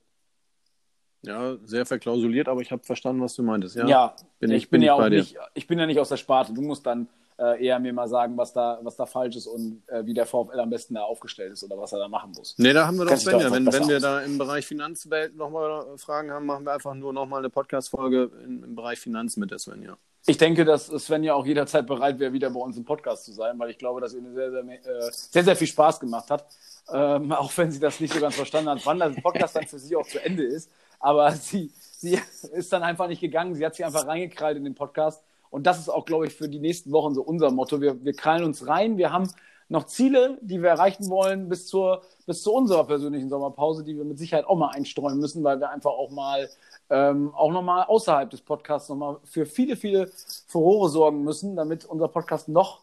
Ja, 1.24 1.56
sehr 1.62 1.86
verklausuliert, 1.86 2.48
aber 2.48 2.62
ich 2.62 2.72
habe 2.72 2.82
verstanden, 2.82 3.22
was 3.22 3.34
du 3.36 3.44
meintest. 3.44 3.76
Ja, 3.76 3.86
Ja, 3.86 4.16
bin 4.40 4.50
ich, 4.50 4.68
bin, 4.68 4.80
bin 4.80 4.86
ja 4.86 4.94
auch 4.94 5.08
nicht, 5.08 5.36
ich 5.54 5.68
bin 5.68 5.78
ja 5.78 5.86
nicht 5.86 6.00
aus 6.00 6.08
der 6.08 6.16
Sparte. 6.16 6.52
Du 6.52 6.62
musst 6.62 6.84
dann 6.84 7.08
äh, 7.42 7.64
eher 7.64 7.78
mir 7.80 7.92
mal 7.92 8.08
sagen, 8.08 8.36
was 8.36 8.52
da, 8.52 8.78
was 8.82 8.94
da 8.96 9.04
falsch 9.04 9.36
ist 9.36 9.46
und 9.46 9.82
äh, 9.88 10.06
wie 10.06 10.14
der 10.14 10.26
VfL 10.26 10.60
am 10.60 10.70
besten 10.70 10.94
da 10.94 11.02
aufgestellt 11.02 11.52
ist 11.52 11.64
oder 11.64 11.76
was 11.76 11.92
er 11.92 11.98
da 11.98 12.08
machen 12.08 12.32
muss. 12.36 12.54
Nee, 12.56 12.72
da 12.72 12.86
haben 12.86 12.96
wir 12.98 13.04
doch 13.04 13.16
Svenja. 13.16 13.46
etwas 13.46 13.52
Wenn, 13.52 13.66
wenn 13.66 13.88
wir 13.88 13.96
aus. 13.96 14.02
da 14.02 14.20
im 14.20 14.38
Bereich 14.38 14.66
Finanzwelt 14.66 15.36
nochmal 15.36 15.98
Fragen 15.98 16.30
haben, 16.30 16.46
machen 16.46 16.64
wir 16.64 16.72
einfach 16.72 16.94
nur 16.94 17.12
nochmal 17.12 17.40
eine 17.40 17.50
Podcast-Folge 17.50 18.30
im, 18.44 18.62
im 18.62 18.74
Bereich 18.76 19.00
Finanz 19.00 19.36
mit 19.36 19.50
der 19.50 19.58
Svenja. 19.58 19.96
Ich 20.24 20.38
denke, 20.38 20.64
dass 20.64 20.86
Sven 20.86 21.24
ja 21.24 21.34
auch 21.34 21.44
jederzeit 21.44 21.84
bereit 21.84 22.20
wäre, 22.20 22.32
wieder 22.32 22.48
bei 22.50 22.60
uns 22.60 22.76
im 22.76 22.84
Podcast 22.84 23.24
zu 23.24 23.32
sein, 23.32 23.58
weil 23.58 23.70
ich 23.70 23.78
glaube, 23.78 24.00
dass 24.00 24.14
ihr 24.14 24.22
sehr, 24.32 24.52
sehr, 24.52 24.62
äh, 24.62 25.10
sehr, 25.10 25.42
sehr 25.42 25.56
viel 25.56 25.66
Spaß 25.66 25.98
gemacht 25.98 26.30
hat. 26.30 26.46
Ähm, 26.92 27.32
auch 27.32 27.50
wenn 27.56 27.72
sie 27.72 27.80
das 27.80 27.98
nicht 27.98 28.14
so 28.14 28.20
ganz 28.20 28.36
verstanden 28.36 28.70
hat, 28.70 28.86
wann 28.86 29.00
der 29.00 29.08
Podcast 29.20 29.56
dann 29.56 29.66
für 29.66 29.80
sie 29.80 29.96
auch 29.96 30.06
zu 30.06 30.24
Ende 30.24 30.44
ist. 30.44 30.70
Aber 31.00 31.32
sie, 31.32 31.72
sie 31.98 32.20
ist 32.52 32.72
dann 32.72 32.84
einfach 32.84 33.08
nicht 33.08 33.20
gegangen. 33.20 33.56
Sie 33.56 33.66
hat 33.66 33.74
sich 33.74 33.84
einfach 33.84 34.06
reingekrallt 34.06 34.56
in 34.56 34.62
den 34.62 34.76
Podcast. 34.76 35.24
Und 35.52 35.66
das 35.66 35.78
ist 35.78 35.88
auch, 35.90 36.04
glaube 36.06 36.26
ich, 36.26 36.34
für 36.34 36.48
die 36.48 36.58
nächsten 36.58 36.90
Wochen 36.92 37.14
so 37.14 37.22
unser 37.22 37.50
Motto. 37.50 37.80
Wir, 37.80 38.02
wir 38.04 38.14
krallen 38.14 38.42
uns 38.42 38.66
rein. 38.66 38.96
Wir 38.96 39.12
haben 39.12 39.30
noch 39.68 39.84
Ziele, 39.84 40.38
die 40.40 40.60
wir 40.62 40.70
erreichen 40.70 41.08
wollen 41.10 41.48
bis 41.48 41.66
zur, 41.66 42.02
bis 42.26 42.42
zu 42.42 42.52
unserer 42.52 42.84
persönlichen 42.84 43.28
Sommerpause, 43.28 43.84
die 43.84 43.96
wir 43.96 44.04
mit 44.04 44.18
Sicherheit 44.18 44.46
auch 44.46 44.56
mal 44.56 44.70
einstreuen 44.70 45.18
müssen, 45.18 45.44
weil 45.44 45.60
wir 45.60 45.70
einfach 45.70 45.90
auch 45.92 46.10
mal 46.10 46.48
ähm, 46.90 47.32
auch 47.34 47.52
nochmal 47.52 47.84
außerhalb 47.84 48.28
des 48.30 48.40
Podcasts 48.40 48.88
nochmal 48.88 49.18
für 49.24 49.46
viele, 49.46 49.76
viele 49.76 50.10
Furore 50.46 50.88
sorgen 50.88 51.22
müssen, 51.22 51.54
damit 51.54 51.84
unser 51.84 52.08
Podcast 52.08 52.48
noch, 52.48 52.80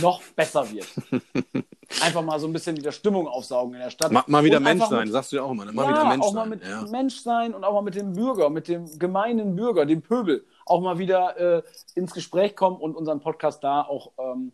noch 0.00 0.22
besser 0.36 0.64
wird. 0.70 0.86
Einfach 2.02 2.22
mal 2.22 2.40
so 2.40 2.46
ein 2.46 2.52
bisschen 2.52 2.76
wieder 2.76 2.90
Stimmung 2.90 3.28
aufsaugen 3.28 3.74
in 3.74 3.80
der 3.80 3.90
Stadt. 3.90 4.10
Mal, 4.10 4.24
mal 4.26 4.42
wieder 4.42 4.56
Und 4.56 4.62
Mensch 4.64 4.84
sein, 4.86 5.04
mit- 5.04 5.12
sagst 5.12 5.30
du 5.32 5.36
ja 5.36 5.42
auch 5.42 5.50
immer. 5.50 5.64
ne? 5.66 5.72
Mal 5.72 5.84
ja, 5.84 5.90
wieder 5.90 6.04
Mensch 6.06 6.24
auch 6.24 6.32
mal 6.32 6.40
sein. 6.40 6.48
mit 6.48 6.62
ja. 6.66 6.82
Mensch 6.90 7.20
sein 7.20 7.54
und 7.54 7.64
auch 7.64 7.74
mal 7.74 7.82
mit 7.82 7.94
dem 7.94 8.14
Bürger, 8.14 8.48
mit 8.48 8.66
dem 8.68 8.98
gemeinen 8.98 9.54
Bürger, 9.54 9.84
dem 9.84 10.00
Pöbel, 10.02 10.44
auch 10.66 10.80
mal 10.80 10.98
wieder 10.98 11.38
äh, 11.58 11.62
ins 11.94 12.12
Gespräch 12.12 12.56
kommen 12.56 12.76
und 12.76 12.96
unseren 12.96 13.20
Podcast 13.20 13.62
da 13.64 13.82
auch 13.82 14.12
ähm, 14.18 14.52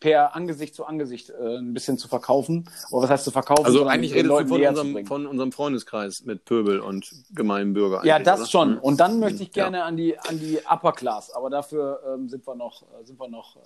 per 0.00 0.34
Angesicht 0.34 0.74
zu 0.74 0.86
Angesicht 0.86 1.30
äh, 1.30 1.58
ein 1.58 1.74
bisschen 1.74 1.98
zu 1.98 2.08
verkaufen. 2.08 2.68
Oder 2.90 3.04
was 3.04 3.10
heißt 3.10 3.24
zu 3.24 3.30
verkaufen? 3.30 3.66
Also 3.66 3.86
eigentlich 3.86 4.14
redest 4.14 4.30
du 4.30 4.34
Leuten 4.34 4.48
von 4.48 4.60
näher 4.60 4.74
zu 4.74 4.80
unserem, 4.80 5.06
von 5.06 5.26
unserem 5.26 5.52
Freundeskreis 5.52 6.24
mit 6.24 6.46
Pöbel 6.46 6.80
und 6.80 7.12
gemeinen 7.34 7.74
Bürger. 7.74 8.04
Ja, 8.04 8.18
das 8.18 8.40
oder? 8.40 8.48
schon. 8.48 8.72
Mhm. 8.72 8.78
Und 8.78 9.00
dann 9.00 9.20
möchte 9.20 9.42
ich 9.42 9.54
Ja. 9.54 9.64
gerne 9.64 9.84
an 9.84 9.96
die 9.96 10.18
an 10.18 10.38
die 10.38 10.58
Upper 10.66 10.92
Class. 10.92 11.30
Aber 11.30 11.50
dafür 11.50 12.00
ähm, 12.14 12.28
sind 12.28 12.46
wir 12.46 12.54
noch, 12.54 12.82
äh, 12.82 13.04
sind 13.04 13.20
wir 13.20 13.28
noch, 13.28 13.56
äh, 13.56 13.60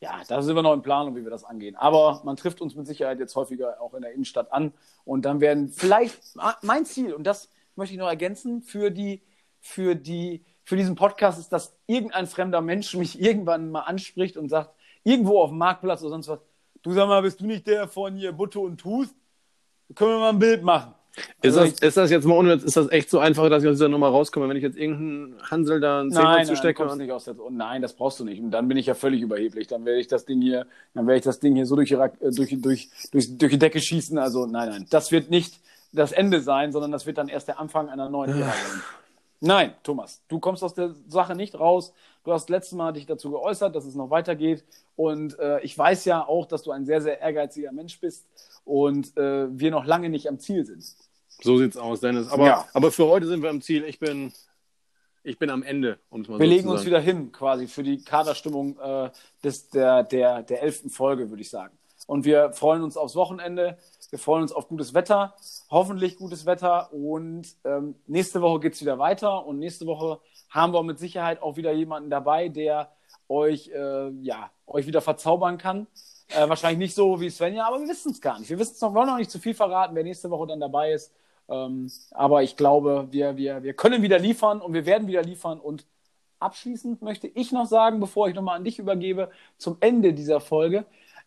ja, 0.00 0.22
da 0.26 0.40
sind 0.40 0.56
wir 0.56 0.62
noch 0.62 0.72
in 0.72 0.82
Planung, 0.82 1.14
wie 1.14 1.24
wir 1.24 1.30
das 1.30 1.44
angehen. 1.44 1.76
Aber 1.76 2.22
man 2.24 2.36
trifft 2.36 2.62
uns 2.62 2.74
mit 2.74 2.86
Sicherheit 2.86 3.18
jetzt 3.18 3.36
häufiger 3.36 3.80
auch 3.80 3.92
in 3.92 4.00
der 4.02 4.12
Innenstadt 4.12 4.52
an. 4.52 4.72
Und 5.04 5.26
dann 5.26 5.40
werden 5.40 5.68
vielleicht 5.68 6.18
ah, 6.38 6.54
mein 6.62 6.86
Ziel 6.86 7.12
und 7.12 7.24
das 7.24 7.50
möchte 7.76 7.92
ich 7.94 8.00
noch 8.00 8.08
ergänzen 8.08 8.62
für 8.62 8.90
die 8.90 9.22
für 9.60 9.94
die 9.94 10.42
für 10.66 10.76
diesen 10.76 10.96
Podcast 10.96 11.38
ist, 11.38 11.52
dass 11.52 11.74
irgendein 11.86 12.26
fremder 12.26 12.60
Mensch 12.60 12.94
mich 12.96 13.20
irgendwann 13.22 13.70
mal 13.70 13.82
anspricht 13.82 14.36
und 14.36 14.48
sagt 14.48 14.70
irgendwo 15.04 15.40
auf 15.40 15.50
dem 15.50 15.58
Marktplatz 15.58 16.02
oder 16.02 16.10
sonst 16.10 16.26
was. 16.28 16.40
Du 16.82 16.92
sag 16.92 17.06
mal, 17.06 17.22
bist 17.22 17.40
du 17.40 17.46
nicht 17.46 17.68
der 17.68 17.86
von 17.86 18.16
hier 18.16 18.32
Butte 18.32 18.58
und 18.58 18.78
Tooth? 18.78 19.08
Können 19.94 20.10
wir 20.10 20.18
mal 20.18 20.28
ein 20.30 20.38
Bild 20.40 20.64
machen? 20.64 20.92
Ist, 21.40 21.56
Also 21.56 21.70
das, 21.70 21.80
ist 21.80 21.96
das 21.96 22.10
jetzt 22.10 22.26
mal 22.26 22.34
ohne, 22.36 22.54
ist 22.54 22.76
das 22.76 22.90
echt 22.90 23.08
so 23.08 23.20
einfach, 23.20 23.48
dass 23.48 23.62
ich 23.62 23.68
aus 23.68 23.76
dieser 23.76 23.88
Nummer 23.88 24.08
rauskomme, 24.08 24.48
wenn 24.48 24.56
ich 24.56 24.62
jetzt 24.64 24.76
irgendeinen 24.76 25.40
Hansel 25.48 25.80
da 25.80 26.00
einen 26.00 26.10
Zehner 26.10 26.24
Nein, 26.24 26.36
nein, 26.38 26.46
zustecke? 26.46 26.82
kommst 26.82 26.96
nicht 26.96 27.12
aus 27.12 27.24
der, 27.24 27.38
oh, 27.38 27.48
nein, 27.48 27.80
das 27.80 27.94
brauchst 27.94 28.18
du 28.18 28.24
nicht. 28.24 28.42
Und 28.42 28.50
dann 28.50 28.66
bin 28.66 28.76
ich 28.76 28.86
ja 28.86 28.94
völlig 28.94 29.22
überheblich. 29.22 29.68
Dann 29.68 29.84
werde 29.84 30.00
ich 30.00 30.08
das 30.08 30.24
Ding 30.24 30.42
hier, 30.42 30.66
dann 30.94 31.06
werde 31.06 31.18
ich 31.18 31.24
das 31.24 31.38
Ding 31.38 31.54
hier 31.54 31.64
so 31.66 31.76
durch 31.76 31.90
die, 31.90 31.94
äh, 31.94 32.10
durch, 32.20 32.60
durch, 32.60 32.90
durch, 33.12 33.38
durch 33.38 33.52
die 33.52 33.58
Decke 33.58 33.80
schießen. 33.80 34.18
Also 34.18 34.46
nein, 34.46 34.68
nein, 34.68 34.86
das 34.90 35.12
wird 35.12 35.30
nicht 35.30 35.60
das 35.92 36.10
Ende 36.10 36.40
sein, 36.40 36.72
sondern 36.72 36.90
das 36.90 37.06
wird 37.06 37.18
dann 37.18 37.28
erst 37.28 37.46
der 37.46 37.60
Anfang 37.60 37.88
einer 37.88 38.10
neuen 38.10 38.30
Ära 38.30 38.50
sein. 38.50 38.82
Nein, 39.40 39.74
Thomas, 39.82 40.22
du 40.28 40.40
kommst 40.40 40.62
aus 40.64 40.74
der 40.74 40.94
Sache 41.08 41.34
nicht 41.34 41.58
raus. 41.58 41.92
Du 42.24 42.32
hast 42.32 42.48
letztes 42.48 42.72
Mal 42.76 42.92
dich 42.92 43.06
dazu 43.06 43.30
geäußert, 43.30 43.74
dass 43.76 43.84
es 43.84 43.94
noch 43.94 44.10
weitergeht. 44.10 44.64
Und 44.96 45.38
äh, 45.38 45.60
ich 45.60 45.76
weiß 45.76 46.04
ja 46.06 46.26
auch, 46.26 46.46
dass 46.46 46.62
du 46.62 46.72
ein 46.72 46.86
sehr, 46.86 47.00
sehr 47.02 47.20
ehrgeiziger 47.20 47.70
Mensch 47.72 48.00
bist 48.00 48.26
und 48.64 49.16
äh, 49.16 49.46
wir 49.58 49.70
noch 49.70 49.84
lange 49.84 50.08
nicht 50.08 50.28
am 50.28 50.38
Ziel 50.38 50.64
sind. 50.64 50.84
So 51.42 51.58
sieht's 51.58 51.76
aus, 51.76 52.00
Dennis. 52.00 52.28
Aber, 52.28 52.46
Ja. 52.46 52.68
aber 52.72 52.90
für 52.90 53.06
heute 53.06 53.26
sind 53.26 53.42
wir 53.42 53.50
am 53.50 53.60
Ziel. 53.60 53.84
Ich 53.84 53.98
bin, 53.98 54.32
ich 55.22 55.38
bin 55.38 55.50
am 55.50 55.62
Ende, 55.62 55.98
um 56.08 56.22
es 56.22 56.28
mal 56.28 56.38
Wir 56.38 56.46
so 56.46 56.52
legen 56.54 56.68
uns 56.68 56.86
wieder 56.86 57.00
hin, 57.00 57.30
quasi 57.30 57.66
für 57.66 57.82
die 57.82 58.02
Kaderstimmung 58.02 58.78
äh, 58.78 59.10
des, 59.44 59.68
der, 59.68 60.02
der, 60.02 60.42
der 60.42 60.62
elften 60.62 60.88
Folge, 60.88 61.28
würde 61.28 61.42
ich 61.42 61.50
sagen. 61.50 61.75
Und 62.06 62.24
wir 62.24 62.52
freuen 62.52 62.82
uns 62.82 62.96
aufs 62.96 63.16
Wochenende. 63.16 63.78
Wir 64.10 64.18
freuen 64.18 64.42
uns 64.42 64.52
auf 64.52 64.68
gutes 64.68 64.94
Wetter, 64.94 65.34
hoffentlich 65.70 66.16
gutes 66.16 66.46
Wetter. 66.46 66.92
Und 66.92 67.48
ähm, 67.64 67.96
nächste 68.06 68.40
Woche 68.40 68.60
geht's 68.60 68.80
wieder 68.80 68.98
weiter. 68.98 69.44
Und 69.44 69.58
nächste 69.58 69.86
Woche 69.86 70.20
haben 70.48 70.72
wir 70.72 70.82
mit 70.82 70.98
Sicherheit 70.98 71.42
auch 71.42 71.56
wieder 71.56 71.72
jemanden 71.72 72.08
dabei, 72.08 72.48
der 72.48 72.90
euch, 73.28 73.68
äh, 73.68 74.10
ja, 74.22 74.50
euch 74.66 74.86
wieder 74.86 75.00
verzaubern 75.00 75.58
kann. 75.58 75.86
Äh, 76.28 76.48
wahrscheinlich 76.48 76.78
nicht 76.78 76.94
so 76.94 77.20
wie 77.20 77.30
Svenja, 77.30 77.66
aber 77.66 77.80
wir 77.80 77.88
wissen 77.88 78.12
es 78.12 78.20
gar 78.20 78.38
nicht. 78.38 78.50
Wir 78.50 78.58
wissen 78.58 78.74
es 78.74 78.80
noch, 78.80 78.94
wollen 78.94 79.06
noch 79.06 79.18
nicht 79.18 79.30
zu 79.30 79.38
viel 79.38 79.54
verraten, 79.54 79.94
wer 79.94 80.02
nächste 80.02 80.30
Woche 80.30 80.46
dann 80.48 80.60
dabei 80.60 80.92
ist. 80.92 81.12
Ähm, 81.48 81.90
aber 82.12 82.42
ich 82.42 82.56
glaube, 82.56 83.08
wir, 83.10 83.36
wir, 83.36 83.62
wir 83.62 83.74
können 83.74 84.02
wieder 84.02 84.18
liefern 84.18 84.60
und 84.60 84.72
wir 84.72 84.86
werden 84.86 85.06
wieder 85.06 85.22
liefern. 85.22 85.60
Und 85.60 85.86
abschließend 86.40 87.02
möchte 87.02 87.28
ich 87.28 87.52
noch 87.52 87.66
sagen, 87.66 88.00
bevor 88.00 88.28
ich 88.28 88.34
nochmal 88.34 88.56
an 88.56 88.64
dich 88.64 88.78
übergebe, 88.78 89.30
zum 89.56 89.76
Ende 89.80 90.12
dieser 90.12 90.40
Folge, 90.40 90.84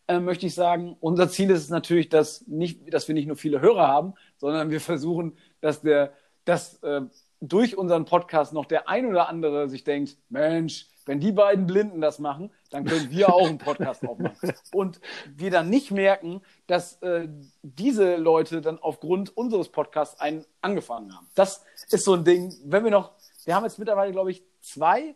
äh, 0.09 0.19
möchte 0.19 0.47
ich 0.47 0.55
sagen, 0.55 0.97
unser 0.99 1.29
Ziel 1.29 1.51
ist 1.51 1.61
es 1.61 1.69
natürlich, 1.69 2.09
dass, 2.09 2.45
nicht, 2.47 2.91
dass 2.91 3.07
wir 3.07 3.13
nicht 3.13 3.27
nur 3.27 3.37
viele 3.37 3.61
Hörer 3.61 3.87
haben, 3.87 4.15
sondern 4.37 4.71
wir 4.71 4.81
versuchen, 4.81 5.37
dass, 5.61 5.81
der, 5.81 6.13
dass 6.45 6.81
äh, 6.81 7.01
durch 7.39 7.77
unseren 7.77 8.05
Podcast 8.05 8.51
noch 8.51 8.65
der 8.65 8.89
ein 8.89 9.05
oder 9.05 9.29
andere 9.29 9.69
sich 9.69 9.83
denkt, 9.83 10.17
Mensch, 10.29 10.87
wenn 11.05 11.19
die 11.19 11.31
beiden 11.31 11.67
Blinden 11.67 12.01
das 12.01 12.17
machen, 12.17 12.51
dann 12.71 12.85
können 12.85 13.11
wir 13.11 13.33
auch 13.33 13.47
einen 13.47 13.59
Podcast 13.59 14.03
aufmachen. 14.07 14.53
Und 14.73 14.99
wir 15.35 15.51
dann 15.51 15.69
nicht 15.69 15.91
merken, 15.91 16.41
dass 16.65 17.01
äh, 17.03 17.27
diese 17.61 18.15
Leute 18.15 18.61
dann 18.61 18.79
aufgrund 18.79 19.37
unseres 19.37 19.69
Podcasts 19.69 20.19
einen 20.19 20.43
angefangen 20.61 21.15
haben. 21.15 21.27
Das 21.35 21.63
ist 21.91 22.03
so 22.03 22.15
ein 22.15 22.23
Ding, 22.23 22.53
wenn 22.65 22.83
wir 22.83 22.91
noch, 22.91 23.11
wir 23.45 23.55
haben 23.55 23.63
jetzt 23.63 23.77
mittlerweile, 23.77 24.11
glaube 24.11 24.31
ich, 24.31 24.43
zwei, 24.61 25.15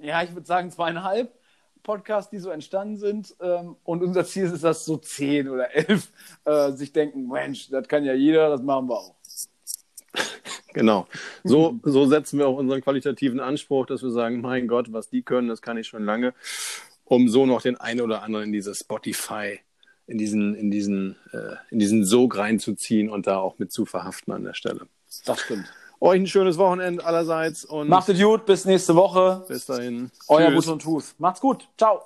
ja, 0.00 0.22
ich 0.22 0.34
würde 0.34 0.46
sagen 0.46 0.70
zweieinhalb 0.70 1.32
Podcasts, 1.82 2.30
die 2.30 2.38
so 2.38 2.50
entstanden 2.50 2.96
sind. 2.96 3.34
Ähm, 3.40 3.76
und 3.84 4.02
unser 4.02 4.24
Ziel 4.24 4.44
ist 4.44 4.64
dass 4.64 4.84
so 4.84 4.96
zehn 4.96 5.48
oder 5.48 5.74
elf 5.74 6.08
äh, 6.44 6.72
sich 6.72 6.92
denken, 6.92 7.28
Mensch, 7.28 7.68
das 7.70 7.88
kann 7.88 8.04
ja 8.04 8.14
jeder, 8.14 8.48
das 8.48 8.62
machen 8.62 8.88
wir 8.88 8.98
auch. 8.98 9.14
Genau. 10.72 11.06
So, 11.42 11.80
so 11.82 12.06
setzen 12.06 12.38
wir 12.38 12.46
auch 12.46 12.56
unseren 12.56 12.80
qualitativen 12.80 13.40
Anspruch, 13.40 13.86
dass 13.86 14.02
wir 14.02 14.10
sagen, 14.10 14.40
mein 14.40 14.68
Gott, 14.68 14.92
was 14.92 15.08
die 15.08 15.22
können, 15.22 15.48
das 15.48 15.62
kann 15.62 15.76
ich 15.76 15.88
schon 15.88 16.04
lange, 16.04 16.34
um 17.04 17.28
so 17.28 17.46
noch 17.46 17.62
den 17.62 17.76
einen 17.76 18.00
oder 18.00 18.22
anderen 18.22 18.46
in 18.46 18.52
dieses 18.52 18.78
Spotify, 18.78 19.58
in 20.06 20.18
diesen, 20.18 20.54
in 20.54 20.70
diesen, 20.70 21.16
äh, 21.32 21.56
in 21.70 21.78
diesen 21.78 22.04
Sog 22.04 22.36
reinzuziehen 22.36 23.10
und 23.10 23.26
da 23.26 23.38
auch 23.38 23.58
mit 23.58 23.72
zu 23.72 23.84
verhaften 23.84 24.32
an 24.32 24.44
der 24.44 24.54
Stelle. 24.54 24.86
Das 25.24 25.40
stimmt. 25.40 25.66
Euch 26.02 26.18
ein 26.20 26.26
schönes 26.26 26.56
Wochenende 26.56 27.04
allerseits 27.04 27.64
und 27.64 27.88
Macht 27.88 28.08
es 28.08 28.18
gut, 28.18 28.46
bis 28.46 28.64
nächste 28.64 28.94
Woche. 28.96 29.44
bis 29.48 29.66
dahin. 29.66 30.10
Euer 30.28 30.46
Tschüss. 30.46 30.54
Butte 30.56 30.72
und 30.72 30.82
Tooth. 30.82 31.04
Macht's 31.18 31.40
gut. 31.40 31.68
Ciao. 31.76 31.98